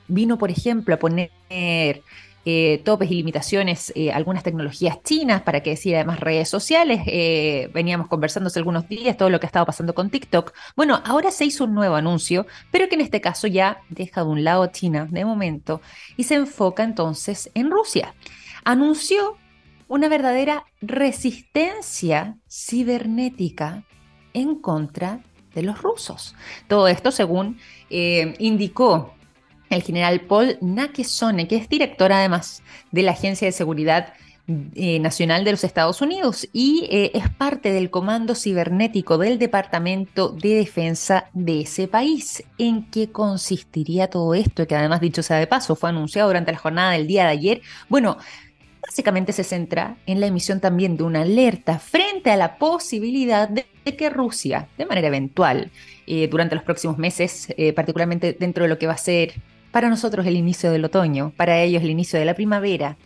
vino, 0.07 0.39
por 0.39 0.51
ejemplo, 0.51 0.95
a 0.95 0.99
poner 0.99 1.33
eh, 2.47 2.81
topes 2.85 3.11
y 3.11 3.17
limitaciones 3.17 3.93
eh, 3.95 4.13
algunas 4.13 4.43
tecnologías 4.43 5.03
chinas, 5.03 5.43
para 5.43 5.63
que 5.63 5.71
decir 5.71 5.95
además 5.95 6.21
redes 6.21 6.49
sociales. 6.49 7.03
Eh, 7.07 7.71
veníamos 7.75 8.09
conversando 8.09 8.49
hace 8.49 8.59
algunos 8.59 8.89
días 8.89 9.17
todo 9.17 9.29
lo 9.29 9.39
que 9.39 9.47
ha 9.47 9.49
estado 9.49 9.67
pasando 9.67 9.95
con 9.95 10.09
TikTok. 10.09 10.53
Bueno, 10.75 11.03
ahora 11.05 11.31
se 11.31 11.45
hizo 11.45 11.65
un 11.65 11.75
nuevo 11.75 11.97
anuncio, 11.97 12.47
pero 12.71 12.89
que 12.89 12.95
en 12.95 13.03
este 13.03 13.21
caso 13.21 13.47
ya 13.47 13.83
deja 13.91 14.25
de 14.25 14.31
un 14.31 14.43
lado 14.43 14.67
China 14.69 15.07
de 15.11 15.25
momento 15.25 15.83
y 16.17 16.25
se 16.25 16.37
enfoca 16.37 16.83
entonces 16.83 17.51
en 17.55 17.71
Rusia. 17.71 18.15
Anunció 18.65 19.37
una 19.89 20.09
verdadera 20.09 20.65
resistencia 20.81 22.39
cibernética 22.49 23.85
en 24.33 24.55
contra 24.55 25.21
de 25.55 25.63
los 25.63 25.83
rusos. 25.83 26.35
Todo 26.69 26.89
esto 26.89 27.11
según 27.11 27.59
indicó 27.91 29.15
el 29.71 29.83
general 29.83 30.21
Paul 30.23 30.59
Nakesone, 30.61 31.49
que 31.49 31.57
es 31.57 31.69
director 31.69 32.13
además 32.13 32.63
de 32.91 33.03
la 33.03 33.13
Agencia 33.13 33.47
de 33.47 33.53
Seguridad 33.53 34.13
eh, 34.75 34.99
Nacional 34.99 35.45
de 35.45 35.53
los 35.53 35.63
Estados 35.63 36.03
Unidos 36.03 36.49
y 36.53 36.89
eh, 36.91 37.13
es 37.15 37.29
parte 37.29 37.73
del 37.73 37.89
comando 37.89 38.35
cibernético 38.35 39.17
del 39.17 39.39
Departamento 39.39 40.31
de 40.31 40.57
Defensa 40.57 41.27
de 41.33 41.61
ese 41.61 41.87
país. 41.87 42.43
¿En 42.59 42.91
qué 42.91 43.13
consistiría 43.13 44.09
todo 44.09 44.35
esto? 44.35 44.67
Que 44.67 44.75
además, 44.75 45.01
dicho 45.01 45.23
sea 45.23 45.37
de 45.37 45.47
paso, 45.47 45.77
fue 45.77 45.91
anunciado 45.91 46.29
durante 46.29 46.51
la 46.51 46.59
jornada 46.59 46.93
del 46.93 47.07
día 47.07 47.25
de 47.25 47.31
ayer. 47.31 47.63
Bueno, 47.89 48.19
básicamente 48.83 49.33
se 49.33 49.45
centra 49.45 49.99
en 50.07 50.19
la 50.19 50.27
emisión 50.27 50.59
también 50.59 50.97
de 50.97 51.05
una 51.05 51.23
alerta 51.23 51.79
frente 51.79 52.33
a 52.33 52.37
la 52.37 52.59
posibilidad 52.59 53.49
de, 53.49 53.67
que 53.97 54.11
Rusia, 54.11 54.69
de 54.77 54.87
manera 54.87 55.07
eventual, 55.09 55.71
eh, 56.09 56.27
durante 56.27 56.57
los 56.57 56.65
próximos 56.65 56.99
meses, 56.99 57.55
particularmente 57.77 58.37
dentro 58.39 58.65
de 58.65 58.69
lo 58.69 58.79
que 58.79 58.89
va 58.89 58.95
a 58.95 58.99
ser 58.99 59.35
para 59.71 59.89
nosotros 59.89 60.27
el 60.27 60.37
inicio 60.37 60.73
del 60.73 60.85
otoño, 60.85 61.33
para 61.37 61.61
ellos 61.61 61.83
el 61.83 61.91
inicio 61.91 62.19
de 62.19 62.25
la 62.25 62.35
primavera. 62.35 62.97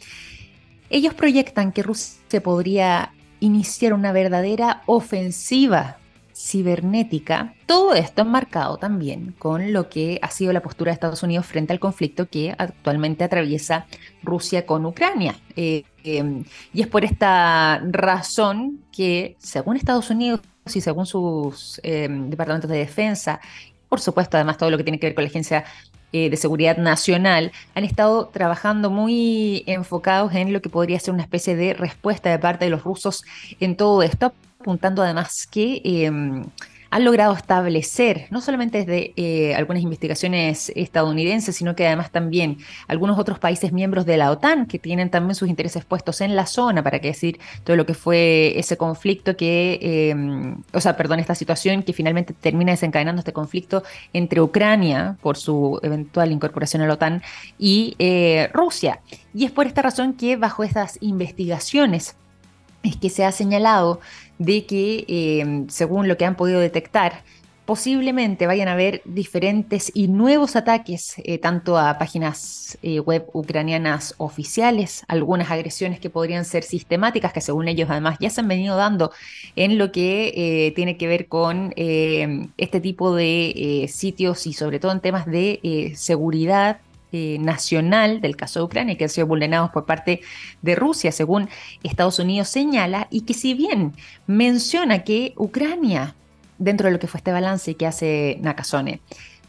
Ellos 0.90 1.14
proyectan 1.14 1.72
que 1.72 1.82
Rusia 1.82 2.42
podría 2.42 3.12
iniciar 3.40 3.92
una 3.92 4.12
verdadera 4.12 4.82
ofensiva 4.86 5.98
cibernética. 6.34 7.54
Todo 7.66 7.94
esto 7.94 8.22
enmarcado 8.22 8.76
también 8.76 9.34
con 9.38 9.72
lo 9.72 9.88
que 9.88 10.18
ha 10.20 10.30
sido 10.30 10.52
la 10.52 10.62
postura 10.62 10.90
de 10.90 10.94
Estados 10.94 11.22
Unidos 11.22 11.46
frente 11.46 11.72
al 11.72 11.78
conflicto 11.80 12.28
que 12.28 12.54
actualmente 12.58 13.24
atraviesa 13.24 13.86
Rusia 14.22 14.66
con 14.66 14.84
Ucrania. 14.84 15.36
Eh, 15.56 15.84
em, 16.02 16.44
y 16.72 16.82
es 16.82 16.88
por 16.88 17.04
esta 17.04 17.80
razón 17.90 18.80
que, 18.92 19.36
según 19.38 19.76
Estados 19.76 20.10
Unidos 20.10 20.40
y 20.74 20.80
según 20.80 21.06
sus 21.06 21.80
em, 21.84 22.30
departamentos 22.30 22.70
de 22.70 22.78
defensa, 22.78 23.40
por 23.88 24.00
supuesto, 24.00 24.36
además 24.36 24.58
todo 24.58 24.70
lo 24.70 24.76
que 24.76 24.84
tiene 24.84 24.98
que 24.98 25.06
ver 25.06 25.14
con 25.14 25.24
la 25.24 25.30
Agencia 25.30 25.64
eh, 26.14 26.30
de 26.30 26.36
Seguridad 26.36 26.76
Nacional 26.76 27.50
han 27.74 27.82
estado 27.82 28.28
trabajando 28.28 28.88
muy 28.88 29.64
enfocados 29.66 30.32
en 30.32 30.52
lo 30.52 30.62
que 30.62 30.68
podría 30.68 31.00
ser 31.00 31.12
una 31.12 31.24
especie 31.24 31.56
de 31.56 31.74
respuesta 31.74 32.30
de 32.30 32.38
parte 32.38 32.66
de 32.66 32.70
los 32.70 32.84
rusos 32.84 33.24
en 33.58 33.76
todo 33.76 34.00
esto, 34.00 34.32
apuntando 34.60 35.02
además 35.02 35.48
que... 35.50 35.80
Em, 35.82 36.44
han 36.94 37.02
logrado 37.02 37.32
establecer, 37.34 38.28
no 38.30 38.40
solamente 38.40 38.84
desde 38.84 39.14
eh, 39.16 39.52
algunas 39.56 39.82
investigaciones 39.82 40.70
estadounidenses, 40.76 41.56
sino 41.56 41.74
que 41.74 41.88
además 41.88 42.12
también 42.12 42.58
algunos 42.86 43.18
otros 43.18 43.40
países 43.40 43.72
miembros 43.72 44.06
de 44.06 44.16
la 44.16 44.30
OTAN 44.30 44.66
que 44.66 44.78
tienen 44.78 45.10
también 45.10 45.34
sus 45.34 45.48
intereses 45.48 45.84
puestos 45.84 46.20
en 46.20 46.36
la 46.36 46.46
zona, 46.46 46.84
para 46.84 47.00
qué 47.00 47.08
decir 47.08 47.40
todo 47.64 47.74
lo 47.74 47.84
que 47.84 47.94
fue 47.94 48.56
ese 48.56 48.76
conflicto 48.76 49.36
que, 49.36 49.80
em, 49.82 50.62
o 50.72 50.80
sea, 50.80 50.96
perdón, 50.96 51.18
esta 51.18 51.34
situación 51.34 51.82
que 51.82 51.92
finalmente 51.92 52.32
termina 52.32 52.70
desencadenando 52.70 53.18
este 53.18 53.32
conflicto 53.32 53.82
entre 54.12 54.40
Ucrania 54.40 55.16
por 55.20 55.36
su 55.36 55.80
eventual 55.82 56.30
incorporación 56.30 56.80
a 56.82 56.86
la 56.86 56.94
OTAN 56.94 57.22
y 57.58 57.96
eh, 57.98 58.48
Rusia. 58.52 59.00
Y 59.34 59.46
es 59.46 59.50
por 59.50 59.66
esta 59.66 59.82
razón 59.82 60.12
que 60.12 60.36
bajo 60.36 60.62
estas 60.62 60.98
investigaciones 61.00 62.14
es 62.84 62.96
que 62.96 63.10
se 63.10 63.24
ha 63.24 63.32
señalado 63.32 64.00
de 64.38 64.66
que, 64.66 65.04
em, 65.08 65.68
según 65.68 66.08
lo 66.08 66.16
que 66.16 66.24
han 66.24 66.36
podido 66.36 66.60
detectar, 66.60 67.24
posiblemente 67.64 68.46
vayan 68.46 68.68
a 68.68 68.72
haber 68.72 69.00
diferentes 69.04 69.90
y 69.94 70.08
nuevos 70.08 70.54
ataques, 70.56 71.14
eh, 71.24 71.38
tanto 71.38 71.78
a 71.78 71.98
páginas 71.98 72.76
eh, 72.82 73.00
web 73.00 73.26
ucranianas 73.32 74.14
oficiales, 74.18 75.02
algunas 75.08 75.50
agresiones 75.50 75.98
que 75.98 76.10
podrían 76.10 76.44
ser 76.44 76.62
sistemáticas, 76.62 77.32
que 77.32 77.40
según 77.40 77.68
ellos 77.68 77.88
además 77.90 78.18
ya 78.20 78.28
se 78.30 78.40
han 78.42 78.48
venido 78.48 78.76
dando 78.76 79.12
en 79.56 79.78
lo 79.78 79.92
que 79.92 80.32
eh, 80.36 80.72
tiene 80.72 80.96
que 80.98 81.06
ver 81.06 81.26
con 81.28 81.72
em, 81.76 82.50
este 82.58 82.80
tipo 82.80 83.14
de 83.14 83.88
sitios 83.90 84.46
y 84.46 84.52
sobre 84.52 84.78
todo 84.78 84.92
en 84.92 85.00
temas 85.00 85.26
de 85.26 85.92
seguridad 85.96 86.80
eh, 87.14 87.38
nacional 87.38 88.20
del 88.20 88.36
caso 88.36 88.58
de 88.58 88.64
Ucrania, 88.64 88.96
que 88.98 89.04
han 89.04 89.10
sido 89.10 89.28
vulnerados 89.28 89.70
por 89.70 89.86
parte 89.86 90.20
de 90.62 90.74
Rusia, 90.74 91.12
según 91.12 91.48
Estados 91.84 92.18
Unidos 92.18 92.48
señala, 92.48 93.06
y 93.08 93.20
que 93.20 93.34
si 93.34 93.54
bien 93.54 93.92
menciona 94.26 95.04
que 95.04 95.32
Ucrania, 95.36 96.16
dentro 96.58 96.88
de 96.88 96.92
lo 96.92 96.98
que 96.98 97.06
fue 97.06 97.18
este 97.18 97.30
balance 97.30 97.76
que 97.76 97.86
hace 97.86 98.38
Nakasone, 98.40 99.00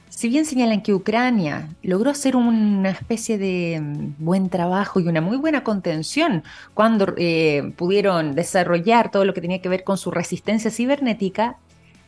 si 0.10 0.30
bien 0.30 0.46
señalan 0.46 0.84
que 0.84 0.94
Ucrania 0.94 1.68
logró 1.82 2.12
hacer 2.12 2.36
una 2.36 2.92
especie 2.92 3.40
de 3.40 3.82
mm, 3.82 4.24
buen 4.24 4.50
trabajo 4.50 5.00
y 5.00 5.08
una 5.08 5.22
muy 5.22 5.38
buena 5.38 5.64
contención 5.64 6.44
cuando 6.76 7.16
eh, 7.18 7.74
pudieron 7.78 8.36
desarrollar 8.36 9.10
todo 9.10 9.26
lo 9.26 9.34
que 9.34 9.42
tenía 9.42 9.60
que 9.60 9.70
ver 9.70 9.84
con 9.84 9.98
su 9.98 10.12
resistencia 10.12 10.70
cibernética, 10.70 11.58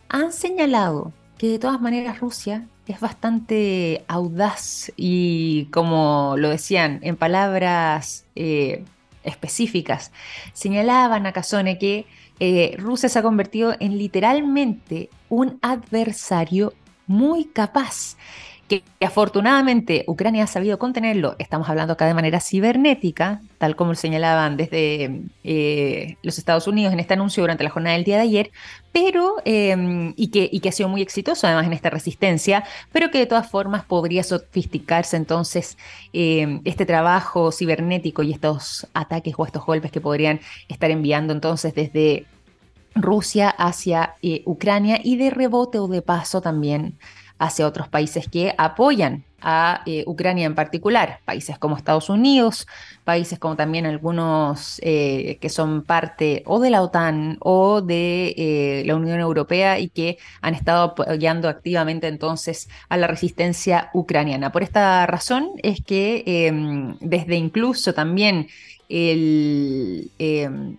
han 0.07 0.31
señalado 0.31 1.11
que 1.39 1.47
de 1.47 1.57
todas 1.57 1.81
maneras 1.81 2.19
Rusia 2.19 2.67
es 2.93 2.99
bastante 2.99 4.03
audaz 4.07 4.91
y 4.95 5.65
como 5.65 6.35
lo 6.37 6.49
decían 6.49 6.99
en 7.03 7.15
palabras 7.15 8.25
eh, 8.35 8.83
específicas, 9.23 10.11
señalaban 10.53 11.25
a 11.25 11.33
Casone 11.33 11.77
que 11.77 12.05
eh, 12.39 12.75
Rusia 12.77 13.09
se 13.09 13.19
ha 13.19 13.23
convertido 13.23 13.75
en 13.79 13.97
literalmente 13.97 15.09
un 15.29 15.59
adversario 15.61 16.73
muy 17.07 17.45
capaz 17.45 18.15
que, 18.67 18.83
afortunadamente 18.99 20.03
Ucrania 20.07 20.43
ha 20.43 20.47
sabido 20.47 20.77
contenerlo, 20.77 21.35
estamos 21.39 21.69
hablando 21.69 21.93
acá 21.93 22.05
de 22.05 22.13
manera 22.13 22.41
cibernética, 22.41 23.41
tal 23.57 23.75
como 23.75 23.95
señalaban 23.95 24.57
desde 24.57 25.21
eh, 25.43 26.17
los 26.21 26.37
Estados 26.37 26.67
Unidos 26.67 26.93
en 26.93 26.99
este 26.99 27.13
anuncio 27.13 27.43
durante 27.43 27.63
la 27.63 27.69
jornada 27.69 27.95
del 27.95 28.03
día 28.03 28.17
de 28.17 28.23
ayer, 28.23 28.51
pero, 28.91 29.35
em, 29.45 30.13
y, 30.17 30.27
que, 30.27 30.49
y 30.51 30.59
que 30.59 30.69
ha 30.69 30.71
sido 30.71 30.89
muy 30.89 31.01
exitoso 31.01 31.47
además 31.47 31.65
en 31.67 31.73
esta 31.73 31.89
resistencia, 31.89 32.65
pero 32.91 33.09
que 33.09 33.19
de 33.19 33.25
todas 33.25 33.49
formas 33.49 33.85
podría 33.85 34.23
sofisticarse 34.23 35.15
entonces 35.15 35.77
em, 36.11 36.61
este 36.65 36.85
trabajo 36.85 37.51
cibernético 37.51 38.23
y 38.23 38.33
estos 38.33 38.87
ataques 38.93 39.33
o 39.37 39.45
estos 39.45 39.65
golpes 39.65 39.91
que 39.91 40.01
podrían 40.01 40.41
estar 40.67 40.91
enviando 40.91 41.31
entonces 41.31 41.73
desde 41.73 42.25
Rusia 42.95 43.49
hacia 43.49 44.15
eh, 44.21 44.41
Ucrania 44.45 44.99
y 45.03 45.17
de 45.17 45.29
rebote 45.29 45.79
o 45.79 45.87
de 45.87 46.01
paso 46.01 46.41
también 46.41 46.97
hacia 47.39 47.67
otros 47.67 47.87
países 47.87 48.27
que 48.27 48.53
apoyan 48.57 49.23
a 49.41 49.83
eh, 49.85 50.03
Ucrania 50.07 50.45
en 50.45 50.55
particular, 50.55 51.19
países 51.25 51.59
como 51.59 51.77
Estados 51.77 52.09
Unidos, 52.09 52.67
países 53.03 53.37
como 53.37 53.55
también 53.55 53.85
algunos 53.85 54.79
eh, 54.83 55.37
que 55.39 55.49
son 55.49 55.83
parte 55.83 56.43
o 56.45 56.59
de 56.59 56.69
la 56.71 56.81
OTAN 56.81 57.37
o 57.41 57.81
de 57.81 58.33
eh, 58.37 58.83
la 58.85 58.95
Unión 58.95 59.19
Europea 59.19 59.79
y 59.79 59.89
que 59.89 60.17
han 60.41 60.55
estado 60.55 60.83
apoyando 60.83 61.49
activamente 61.49 62.07
entonces 62.07 62.67
a 62.89 62.97
la 62.97 63.07
resistencia 63.07 63.91
ucraniana. 63.93 64.51
Por 64.51 64.63
esta 64.63 65.05
razón 65.05 65.51
es 65.61 65.81
que 65.81 66.23
em, 66.25 66.97
desde 66.99 67.35
incluso 67.35 67.93
también 67.93 68.47
el 68.89 70.11
em, 70.17 70.77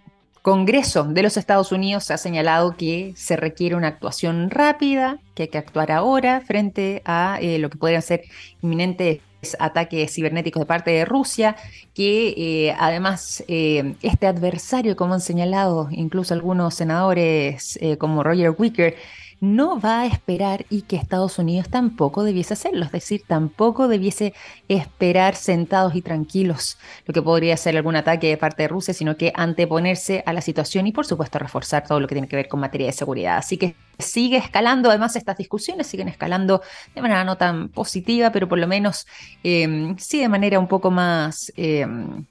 Congreso 0.48 1.04
de 1.04 1.22
los 1.22 1.36
Estados 1.36 1.72
Unidos 1.72 2.10
ha 2.10 2.16
señalado 2.16 2.74
que 2.74 3.12
se 3.16 3.36
requiere 3.36 3.74
una 3.74 3.88
actuación 3.88 4.48
rápida, 4.48 5.18
que 5.34 5.42
hay 5.42 5.48
que 5.50 5.58
actuar 5.58 5.92
ahora 5.92 6.40
frente 6.40 7.02
a 7.04 7.36
eh, 7.42 7.58
lo 7.58 7.68
que 7.68 7.76
podrían 7.76 8.00
ser 8.00 8.22
inminentes 8.62 9.20
ataques 9.58 10.10
cibernéticos 10.10 10.60
de 10.60 10.66
parte 10.66 10.90
de 10.90 11.04
Rusia, 11.04 11.54
que 11.92 12.28
eh, 12.38 12.74
además 12.78 13.44
eh, 13.46 13.92
este 14.00 14.26
adversario, 14.26 14.96
como 14.96 15.12
han 15.12 15.20
señalado 15.20 15.88
incluso 15.90 16.32
algunos 16.32 16.72
senadores 16.74 17.78
como 17.98 18.22
Roger 18.22 18.54
Wicker, 18.56 18.96
no 19.40 19.80
va 19.80 20.00
a 20.00 20.06
esperar 20.06 20.66
y 20.68 20.82
que 20.82 20.96
Estados 20.96 21.38
Unidos 21.38 21.68
tampoco 21.68 22.24
debiese 22.24 22.54
hacerlo, 22.54 22.84
es 22.84 22.92
decir, 22.92 23.22
tampoco 23.26 23.88
debiese 23.88 24.34
esperar 24.68 25.36
sentados 25.36 25.94
y 25.94 26.02
tranquilos 26.02 26.78
lo 27.06 27.14
que 27.14 27.22
podría 27.22 27.56
ser 27.56 27.76
algún 27.76 27.96
ataque 27.96 28.28
de 28.28 28.36
parte 28.36 28.62
de 28.62 28.68
Rusia, 28.68 28.94
sino 28.94 29.16
que 29.16 29.32
anteponerse 29.34 30.22
a 30.26 30.32
la 30.32 30.40
situación 30.40 30.86
y 30.86 30.92
por 30.92 31.06
supuesto 31.06 31.38
reforzar 31.38 31.86
todo 31.86 32.00
lo 32.00 32.08
que 32.08 32.14
tiene 32.14 32.28
que 32.28 32.36
ver 32.36 32.48
con 32.48 32.60
materia 32.60 32.88
de 32.88 32.92
seguridad. 32.92 33.36
Así 33.38 33.56
que 33.56 33.76
sigue 33.98 34.36
escalando, 34.36 34.90
además 34.90 35.16
estas 35.16 35.36
discusiones 35.36 35.86
siguen 35.86 36.08
escalando 36.08 36.62
de 36.94 37.02
manera 37.02 37.24
no 37.24 37.36
tan 37.36 37.68
positiva, 37.68 38.32
pero 38.32 38.48
por 38.48 38.58
lo 38.58 38.66
menos 38.66 39.06
em, 39.42 39.96
sí 39.98 40.20
de 40.20 40.28
manera 40.28 40.58
un 40.58 40.68
poco 40.68 40.90
más... 40.90 41.52
Em, 41.56 42.26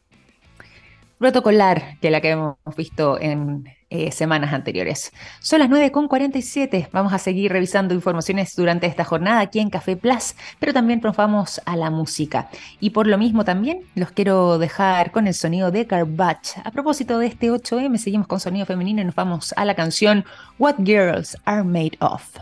protocolar 1.17 1.97
que 1.99 2.11
la 2.11 2.21
que 2.21 2.31
hemos 2.31 2.57
visto 2.75 3.19
en 3.19 3.65
eh, 3.89 4.11
semanas 4.11 4.51
anteriores. 4.51 5.13
Son 5.39 5.59
las 5.59 5.69
9.47. 5.69 6.89
Vamos 6.91 7.13
a 7.13 7.17
seguir 7.17 7.53
revisando 7.53 7.93
informaciones 7.93 8.53
durante 8.53 8.85
esta 8.85 9.05
jornada 9.05 9.39
aquí 9.39 9.59
en 9.59 9.69
Café 9.69 9.95
Plus, 9.95 10.35
pero 10.59 10.73
también 10.73 10.99
nos 11.01 11.15
vamos 11.15 11.61
a 11.65 11.77
la 11.77 11.89
música. 11.89 12.49
Y 12.81 12.89
por 12.89 13.07
lo 13.07 13.17
mismo 13.17 13.45
también 13.45 13.83
los 13.95 14.11
quiero 14.11 14.57
dejar 14.57 15.11
con 15.11 15.25
el 15.25 15.33
sonido 15.33 15.71
de 15.71 15.85
Garbage. 15.85 16.59
A 16.65 16.71
propósito 16.71 17.17
de 17.17 17.27
este 17.27 17.49
8M, 17.49 17.97
seguimos 17.97 18.27
con 18.27 18.41
sonido 18.41 18.65
femenino 18.65 19.01
y 19.01 19.05
nos 19.05 19.15
vamos 19.15 19.53
a 19.55 19.63
la 19.63 19.73
canción 19.73 20.25
What 20.59 20.75
Girls 20.83 21.37
Are 21.45 21.63
Made 21.63 21.97
Of. 22.01 22.39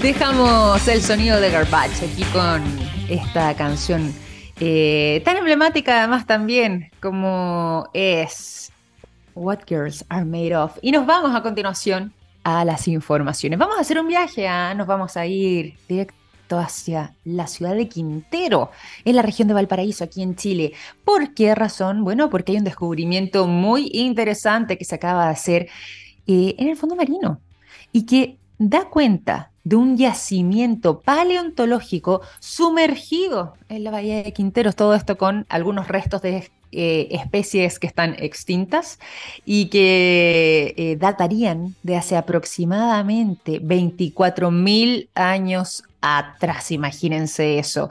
Dejamos 0.00 0.86
el 0.86 1.02
sonido 1.02 1.40
de 1.40 1.50
Garbage 1.50 2.06
aquí 2.06 2.22
con 2.32 2.62
esta 3.08 3.52
canción 3.54 4.14
eh, 4.60 5.22
tan 5.24 5.36
emblemática 5.36 5.98
además 5.98 6.26
también 6.26 6.90
como 7.00 7.88
es 7.92 8.72
What 9.34 9.60
Girls 9.66 10.04
Are 10.08 10.24
Made 10.24 10.56
Of. 10.56 10.78
Y 10.82 10.92
nos 10.92 11.06
vamos 11.06 11.34
a 11.34 11.42
continuación 11.42 12.12
a 12.44 12.64
las 12.64 12.86
informaciones. 12.88 13.58
Vamos 13.58 13.76
a 13.78 13.80
hacer 13.80 13.98
un 13.98 14.08
viaje, 14.08 14.46
¿ah? 14.46 14.74
nos 14.74 14.86
vamos 14.86 15.16
a 15.16 15.26
ir 15.26 15.76
directo 15.88 16.58
hacia 16.58 17.14
la 17.24 17.46
ciudad 17.46 17.74
de 17.74 17.88
Quintero, 17.88 18.70
en 19.04 19.16
la 19.16 19.22
región 19.22 19.48
de 19.48 19.54
Valparaíso, 19.54 20.04
aquí 20.04 20.22
en 20.22 20.36
Chile. 20.36 20.72
¿Por 21.04 21.34
qué 21.34 21.54
razón? 21.54 22.04
Bueno, 22.04 22.30
porque 22.30 22.52
hay 22.52 22.58
un 22.58 22.64
descubrimiento 22.64 23.46
muy 23.46 23.90
interesante 23.92 24.78
que 24.78 24.84
se 24.84 24.94
acaba 24.94 25.24
de 25.24 25.32
hacer 25.32 25.68
eh, 26.26 26.54
en 26.58 26.68
el 26.68 26.76
fondo 26.76 26.94
marino 26.96 27.40
y 27.92 28.06
que 28.06 28.38
da 28.58 28.84
cuenta 28.88 29.50
de 29.64 29.76
un 29.76 29.96
yacimiento 29.96 31.00
paleontológico 31.00 32.20
sumergido 32.38 33.54
en 33.68 33.82
la 33.82 33.90
bahía 33.90 34.22
de 34.22 34.32
Quinteros, 34.32 34.76
todo 34.76 34.94
esto 34.94 35.16
con 35.16 35.46
algunos 35.48 35.88
restos 35.88 36.20
de 36.20 36.50
eh, 36.70 37.08
especies 37.12 37.78
que 37.78 37.86
están 37.86 38.14
extintas 38.18 38.98
y 39.44 39.66
que 39.66 40.74
eh, 40.76 40.96
datarían 40.96 41.74
de 41.82 41.96
hace 41.96 42.16
aproximadamente 42.16 43.60
24.000 43.62 45.08
años 45.14 45.84
atrás, 46.02 46.70
imagínense 46.70 47.58
eso, 47.58 47.88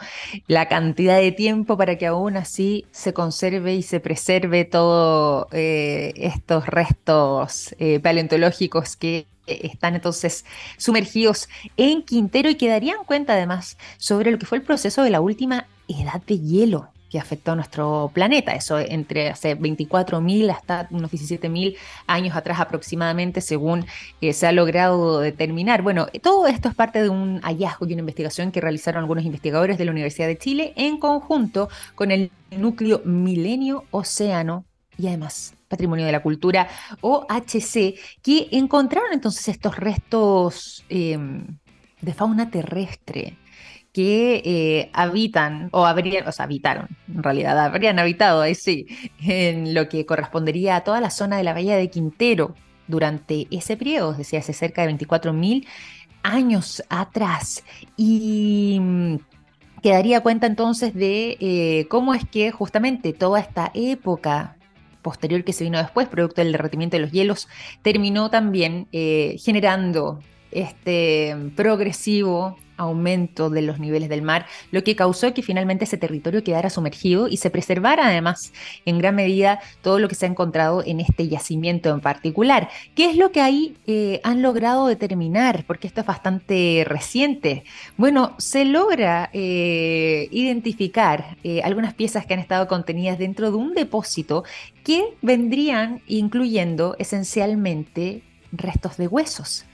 la 0.47 0.68
cantidad 0.68 1.18
de 1.18 1.32
tiempo 1.32 1.78
para 1.78 1.97
que 1.97 2.05
aún 2.05 2.38
así 2.38 2.86
se 2.91 3.14
conserve 3.14 3.74
y 3.74 3.82
se 3.82 3.99
preserve 3.99 4.66
todos 4.66 5.47
eh, 5.51 6.14
estos 6.18 6.68
restos 6.68 7.76
paleontológicos 8.03 8.95
que 8.95 9.26
están 9.47 9.95
entonces 9.95 10.45
sumergidos 10.77 11.49
en 11.77 12.03
Quintero 12.03 12.49
y 12.49 12.55
que 12.55 12.69
darían 12.69 13.03
cuenta 13.05 13.33
además 13.33 13.77
sobre 13.97 14.31
lo 14.31 14.39
que 14.39 14.45
fue 14.45 14.57
el 14.57 14.63
proceso 14.63 15.03
de 15.03 15.09
la 15.09 15.21
última 15.21 15.67
edad 15.87 16.21
de 16.25 16.39
hielo 16.39 16.89
que 17.13 17.19
afectó 17.19 17.51
a 17.51 17.55
nuestro 17.55 18.09
planeta, 18.11 18.55
eso 18.55 18.79
entre 18.79 19.29
hace 19.29 19.55
24.000 19.55 20.49
hasta 20.49 20.87
unos 20.89 21.11
17.000 21.11 21.77
años 22.07 22.35
atrás 22.35 22.59
aproximadamente, 22.59 23.39
según 23.39 23.85
eh, 24.19 24.33
se 24.33 24.47
ha 24.47 24.51
logrado 24.51 25.19
determinar. 25.19 25.83
Bueno, 25.83 26.07
todo 26.23 26.47
esto 26.47 26.69
es 26.69 26.73
parte 26.73 27.03
de 27.03 27.09
un 27.09 27.39
hallazgo 27.41 27.85
y 27.85 27.93
una 27.93 27.99
investigación 27.99 28.51
que 28.51 28.61
realizaron 28.61 29.01
algunos 29.01 29.25
investigadores 29.25 29.77
de 29.77 29.85
la 29.85 29.91
Universidad 29.91 30.25
de 30.25 30.39
Chile 30.39 30.73
en 30.75 30.97
conjunto 30.97 31.69
con 31.93 32.09
el 32.09 32.31
núcleo 32.49 33.03
Milenio 33.05 33.85
Océano 33.91 34.65
y 34.97 35.05
además 35.05 35.53
Patrimonio 35.74 36.05
de 36.05 36.11
la 36.11 36.21
Cultura, 36.21 36.67
OHC, 37.01 37.95
que 38.21 38.47
encontraron 38.51 39.11
entonces 39.11 39.47
estos 39.47 39.76
restos 39.76 40.86
em, 40.88 41.57
de 41.99 42.13
fauna 42.13 42.51
terrestre 42.51 43.38
que 43.91 44.41
eh, 44.43 44.89
habitan, 44.93 45.69
o 45.71 45.86
habrían, 45.86 46.28
o 46.28 46.32
sea, 46.32 46.45
habitaron, 46.45 46.88
en 47.07 47.24
realidad, 47.24 47.57
habrían 47.59 47.99
habitado 47.99 48.41
ahí 48.41 48.55
sí, 48.55 48.88
en 49.19 49.74
lo 49.74 49.88
que 49.88 50.05
correspondería 50.05 50.76
a 50.76 50.84
toda 50.84 50.99
la 50.99 51.09
zona 51.09 51.38
de 51.38 51.43
la 51.43 51.53
Bahía 51.53 51.78
de 51.78 51.89
Quintero 51.89 52.55
durante 52.88 53.47
ese 53.51 53.78
periodo, 53.78 54.11
es 54.11 54.17
decir, 54.17 54.39
hace 54.39 54.53
cerca 54.53 54.86
de 54.86 54.93
24.000 54.93 55.65
años 56.24 56.84
atrás. 56.89 57.63
Y 57.97 58.80
mm, 58.82 59.15
quedaría 59.84 60.21
cuenta 60.21 60.47
entonces 60.47 60.93
de 60.95 61.38
eh, 61.39 61.88
cómo 61.89 62.13
es 62.13 62.28
que 62.28 62.51
justamente 62.51 63.13
toda 63.13 63.39
esta 63.39 63.71
época 63.76 64.57
posterior 65.04 65.43
que 65.43 65.54
se 65.54 65.64
vino 65.64 65.78
después, 65.78 66.08
producto 66.08 66.41
del 66.41 66.51
derretimiento 66.51 66.97
de 66.97 67.04
los 67.04 67.12
hielos, 67.12 67.47
terminó 67.84 68.32
también 68.32 68.88
eh, 68.91 69.36
generando 69.39 70.20
este 70.54 71.36
progresivo 71.56 72.58
aumento 72.78 73.49
de 73.49 73.62
los 73.62 73.80
niveles 73.80 74.10
del 74.10 74.22
mar, 74.22 74.45
lo 74.72 74.84
que 74.84 74.95
causó 74.95 75.34
que 75.34 75.41
finalmente 75.41 75.86
ese 75.86 75.97
territorio 75.97 76.43
quedara 76.43 76.70
sumergido 76.70 77.28
y 77.28 77.38
se 77.38 77.49
preservara 77.49 78.08
además 78.08 78.54
en 78.86 78.97
gran 78.97 79.16
medida 79.16 79.60
todo 79.82 79.99
lo 79.99 80.08
que 80.08 80.16
se 80.16 80.26
ha 80.26 80.30
encontrado 80.30 80.84
en 80.86 80.99
este 80.99 81.28
yacimiento 81.28 81.89
en 81.89 82.01
particular. 82.01 82.70
¿Qué 82.95 83.10
es 83.10 83.16
lo 83.16 83.32
que 83.32 83.41
ahí 83.41 83.76
eh, 83.88 84.20
han 84.24 84.41
logrado 84.41 84.88
determinar? 84.88 85.64
Porque 85.68 85.88
esto 85.88 86.01
es 86.01 86.08
bastante 86.08 86.84
reciente. 86.88 87.64
Bueno, 87.97 88.36
se 88.38 88.66
logra 88.66 89.30
eh, 89.34 90.28
identificar 90.32 91.38
eh, 91.43 91.62
algunas 91.64 91.93
piezas 91.93 92.26
que 92.26 92.34
han 92.34 92.39
estado 92.39 92.68
contenidas 92.68 93.18
dentro 93.18 93.51
de 93.51 93.58
un 93.58 93.74
depósito 93.74 94.43
que 94.84 95.14
vendrían 95.22 96.01
incluyendo 96.08 96.95
esencialmente 96.99 98.24
restos 98.51 98.97
de 98.97 99.08
huesos 99.08 99.66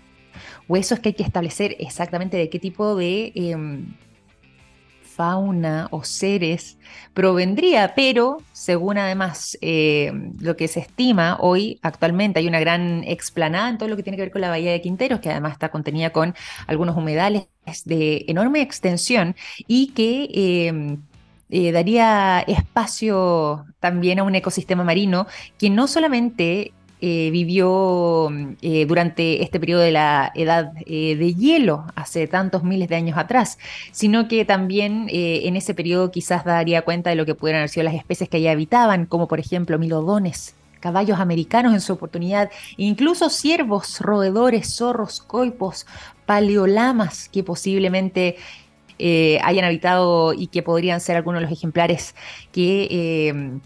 huesos 0.67 0.99
que 0.99 1.09
hay 1.09 1.15
que 1.15 1.23
establecer 1.23 1.75
exactamente 1.79 2.37
de 2.37 2.49
qué 2.49 2.59
tipo 2.59 2.95
de 2.95 3.31
em, 3.35 3.93
fauna 5.19 5.89
o 5.91 6.05
seres 6.05 6.77
provendría, 7.13 7.93
pero 7.93 8.37
según 8.53 8.97
además 8.97 9.57
em, 9.59 10.33
lo 10.39 10.55
que 10.55 10.69
se 10.69 10.79
estima 10.79 11.37
hoy, 11.41 11.77
actualmente 11.81 12.39
hay 12.39 12.47
una 12.47 12.61
gran 12.61 13.03
explanada 13.03 13.67
en 13.67 13.77
todo 13.77 13.89
lo 13.89 13.97
que 13.97 14.03
tiene 14.03 14.15
que 14.15 14.23
ver 14.23 14.31
con 14.31 14.39
la 14.39 14.47
Bahía 14.49 14.71
de 14.71 14.79
Quinteros, 14.81 15.19
que 15.19 15.29
además 15.29 15.51
está 15.51 15.69
contenida 15.69 16.11
con 16.11 16.35
algunos 16.67 16.95
humedales 16.95 17.47
de 17.83 18.25
enorme 18.29 18.61
extensión 18.61 19.35
y 19.67 19.87
que... 19.87 20.67
Em, 20.67 21.01
eh, 21.51 21.71
daría 21.71 22.41
espacio 22.41 23.65
también 23.79 24.19
a 24.19 24.23
un 24.23 24.35
ecosistema 24.35 24.83
marino 24.83 25.25
que 25.57 25.71
no 25.71 25.87
solamente 25.87 26.73
eh, 27.01 27.29
vivió 27.31 28.29
eh, 28.61 28.85
durante 28.85 29.41
este 29.41 29.57
periodo 29.57 29.79
de 29.79 29.91
la 29.91 30.33
edad 30.35 30.73
eh, 30.85 31.15
de 31.15 31.33
hielo, 31.33 31.85
hace 31.95 32.27
tantos 32.27 32.65
miles 32.65 32.89
de 32.89 32.97
años 32.97 33.17
atrás, 33.17 33.57
sino 33.93 34.27
que 34.27 34.43
también 34.43 35.07
en 35.09 35.55
ese 35.55 35.73
periodo 35.73 36.11
quizás 36.11 36.43
daría 36.43 36.81
cuenta 36.81 37.09
de 37.09 37.15
lo 37.15 37.25
que 37.25 37.35
pudieran 37.35 37.61
haber 37.61 37.69
sido 37.69 37.85
las 37.85 37.93
especies 37.93 38.29
que 38.29 38.35
allí 38.35 38.47
habitaban, 38.49 39.05
como 39.05 39.29
por 39.29 39.39
ejemplo 39.39 39.79
milodones, 39.79 40.55
caballos 40.81 41.21
americanos 41.21 41.73
en 41.73 41.79
su 41.79 41.93
oportunidad, 41.93 42.51
incluso 42.75 43.29
ciervos, 43.29 44.01
roedores, 44.01 44.75
zorros, 44.75 45.21
coipos, 45.21 45.85
paleolamas 46.25 47.29
que 47.29 47.43
posiblemente 47.43 48.35
hayan 49.41 49.63
habitado 49.63 50.33
y 50.33 50.47
que 50.47 50.63
podrían 50.63 50.99
ser 50.99 51.15
algunos 51.15 51.39
de 51.39 51.43
los 51.43 51.53
ejemplares 51.53 52.13
que 52.51 53.61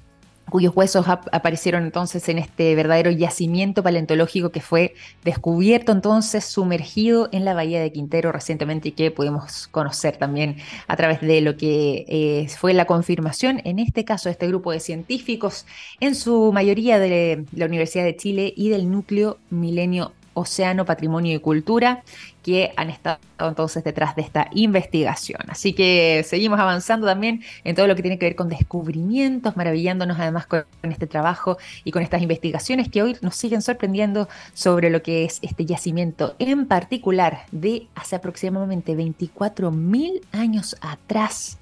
cuyos 0.54 0.76
huesos 0.76 1.08
aparecieron 1.08 1.82
entonces 1.82 2.30
en 2.30 2.38
este 2.38 2.76
verdadero 2.76 3.10
yacimiento 3.10 3.82
paleontológico 3.82 4.52
que 4.52 4.62
fue 4.62 4.94
descubierto 5.24 5.92
entonces, 5.92 6.46
sumergido 6.46 7.28
en 7.32 7.44
la 7.44 7.56
bahía 7.56 7.82
de 7.82 7.92
Quintero 7.92 8.32
recientemente 8.32 8.90
y 8.90 8.92
que 8.92 9.10
pudimos 9.10 9.68
conocer 9.70 10.18
también 10.18 10.58
a 10.88 10.96
través 10.96 11.22
de 11.22 11.42
lo 11.42 11.58
que 11.58 12.06
eh, 12.08 12.48
fue 12.56 12.76
la 12.76 12.86
confirmación, 12.86 13.62
en 13.64 13.80
este 13.80 14.06
caso, 14.06 14.30
de 14.30 14.34
este 14.34 14.48
grupo 14.48 14.72
de 14.72 14.80
científicos, 14.80 15.66
en 16.00 16.14
su 16.14 16.52
mayoría 16.54 17.00
de 17.00 17.46
la 17.52 17.66
Universidad 17.66 18.04
de 18.04 18.16
Chile 18.16 18.54
y 18.56 18.70
del 18.70 18.92
núcleo 18.92 19.40
Milenio 19.50 20.12
Océano, 20.34 20.86
Patrimonio 20.86 21.36
y 21.36 21.40
Cultura, 21.40 22.04
que 22.44 22.74
han 22.76 22.90
estado 22.90 23.20
entonces 23.40 23.84
detrás 23.84 24.16
de 24.16 24.22
esta 24.22 24.50
investigación. 24.54 25.42
Así 25.48 25.74
que 25.74 26.24
seguimos 26.28 26.60
avanzando 26.60 27.08
también 27.08 27.42
en 27.64 27.76
todo 27.76 27.88
lo 27.88 27.96
que 27.96 28.02
tiene 28.02 28.20
que 28.20 28.26
ver 28.26 28.36
con 28.36 28.50
descubrimientos, 28.50 29.56
maravillándonos 29.56 30.20
además 30.20 30.46
con 30.46 30.66
este 30.84 31.08
trabajo 31.08 31.58
y 31.84 31.92
con 31.92 32.04
estas 32.04 32.22
investigaciones 32.22 32.90
que 32.90 33.02
hoy 33.02 33.18
nos 33.22 33.36
siguen 33.36 33.62
sorprendiendo 33.62 34.28
sobre 34.54 34.90
lo 34.90 35.02
que 35.02 35.24
es 35.24 35.40
este 35.42 35.66
yacimiento 35.66 36.36
en 36.40 36.68
particular 36.68 37.46
de 37.52 37.88
hace 37.96 38.16
aproximadamente 38.16 38.96
24 38.96 39.72
mil 39.72 40.22
años 40.32 40.76
atrás, 40.82 41.58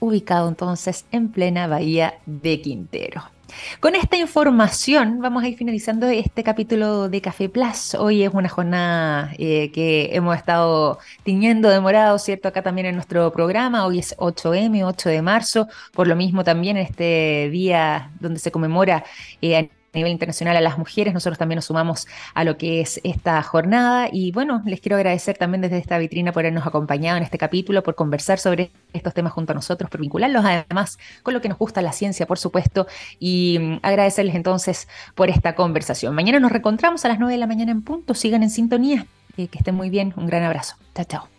ubicado 0.00 0.48
entonces 0.48 1.04
en 1.10 1.30
plena 1.30 1.66
bahía 1.66 2.14
de 2.26 2.60
Quintero. 2.60 3.33
Con 3.80 3.94
esta 3.94 4.16
información 4.16 5.20
vamos 5.20 5.42
a 5.42 5.48
ir 5.48 5.56
finalizando 5.56 6.06
este 6.08 6.42
capítulo 6.42 7.08
de 7.08 7.20
Café 7.20 7.48
Plus. 7.48 7.94
Hoy 7.94 8.22
es 8.22 8.32
una 8.32 8.48
jornada 8.48 9.32
eh, 9.38 9.70
que 9.72 10.10
hemos 10.12 10.36
estado 10.36 10.98
tiñendo 11.22 11.68
de 11.68 11.80
morado, 11.80 12.18
¿cierto? 12.18 12.48
Acá 12.48 12.62
también 12.62 12.86
en 12.86 12.94
nuestro 12.94 13.32
programa. 13.32 13.86
Hoy 13.86 13.98
es 13.98 14.16
8M, 14.16 14.84
8 14.84 15.08
de 15.08 15.22
marzo. 15.22 15.68
Por 15.92 16.06
lo 16.06 16.16
mismo 16.16 16.44
también 16.44 16.76
en 16.76 16.84
este 16.84 17.48
día 17.50 18.10
donde 18.20 18.40
se 18.40 18.50
conmemora 18.50 19.04
eh, 19.42 19.68
nivel 19.98 20.12
internacional 20.12 20.56
a 20.56 20.60
las 20.60 20.78
mujeres. 20.78 21.14
Nosotros 21.14 21.38
también 21.38 21.56
nos 21.56 21.66
sumamos 21.66 22.06
a 22.34 22.44
lo 22.44 22.56
que 22.56 22.80
es 22.80 23.00
esta 23.04 23.42
jornada 23.42 24.08
y 24.10 24.32
bueno, 24.32 24.62
les 24.64 24.80
quiero 24.80 24.96
agradecer 24.96 25.38
también 25.38 25.60
desde 25.62 25.78
esta 25.78 25.98
vitrina 25.98 26.32
por 26.32 26.42
habernos 26.42 26.66
acompañado 26.66 27.16
en 27.16 27.22
este 27.22 27.38
capítulo, 27.38 27.82
por 27.82 27.94
conversar 27.94 28.38
sobre 28.38 28.70
estos 28.92 29.14
temas 29.14 29.32
junto 29.32 29.52
a 29.52 29.54
nosotros, 29.54 29.90
por 29.90 30.00
vincularlos 30.00 30.44
además 30.44 30.98
con 31.22 31.34
lo 31.34 31.40
que 31.40 31.48
nos 31.48 31.58
gusta 31.58 31.82
la 31.82 31.92
ciencia, 31.92 32.26
por 32.26 32.38
supuesto, 32.38 32.86
y 33.18 33.58
mm, 33.60 33.78
agradecerles 33.82 34.34
entonces 34.34 34.88
por 35.14 35.30
esta 35.30 35.54
conversación. 35.54 36.14
Mañana 36.14 36.40
nos 36.40 36.52
reencontramos 36.52 37.04
a 37.04 37.08
las 37.08 37.18
9 37.18 37.32
de 37.32 37.38
la 37.38 37.46
mañana 37.46 37.72
en 37.72 37.82
punto, 37.82 38.14
sigan 38.14 38.42
en 38.42 38.50
sintonía, 38.50 39.06
que 39.36 39.48
estén 39.52 39.74
muy 39.74 39.90
bien, 39.90 40.12
un 40.16 40.26
gran 40.26 40.42
abrazo. 40.42 40.76
Chao, 40.94 41.04
chao. 41.04 41.33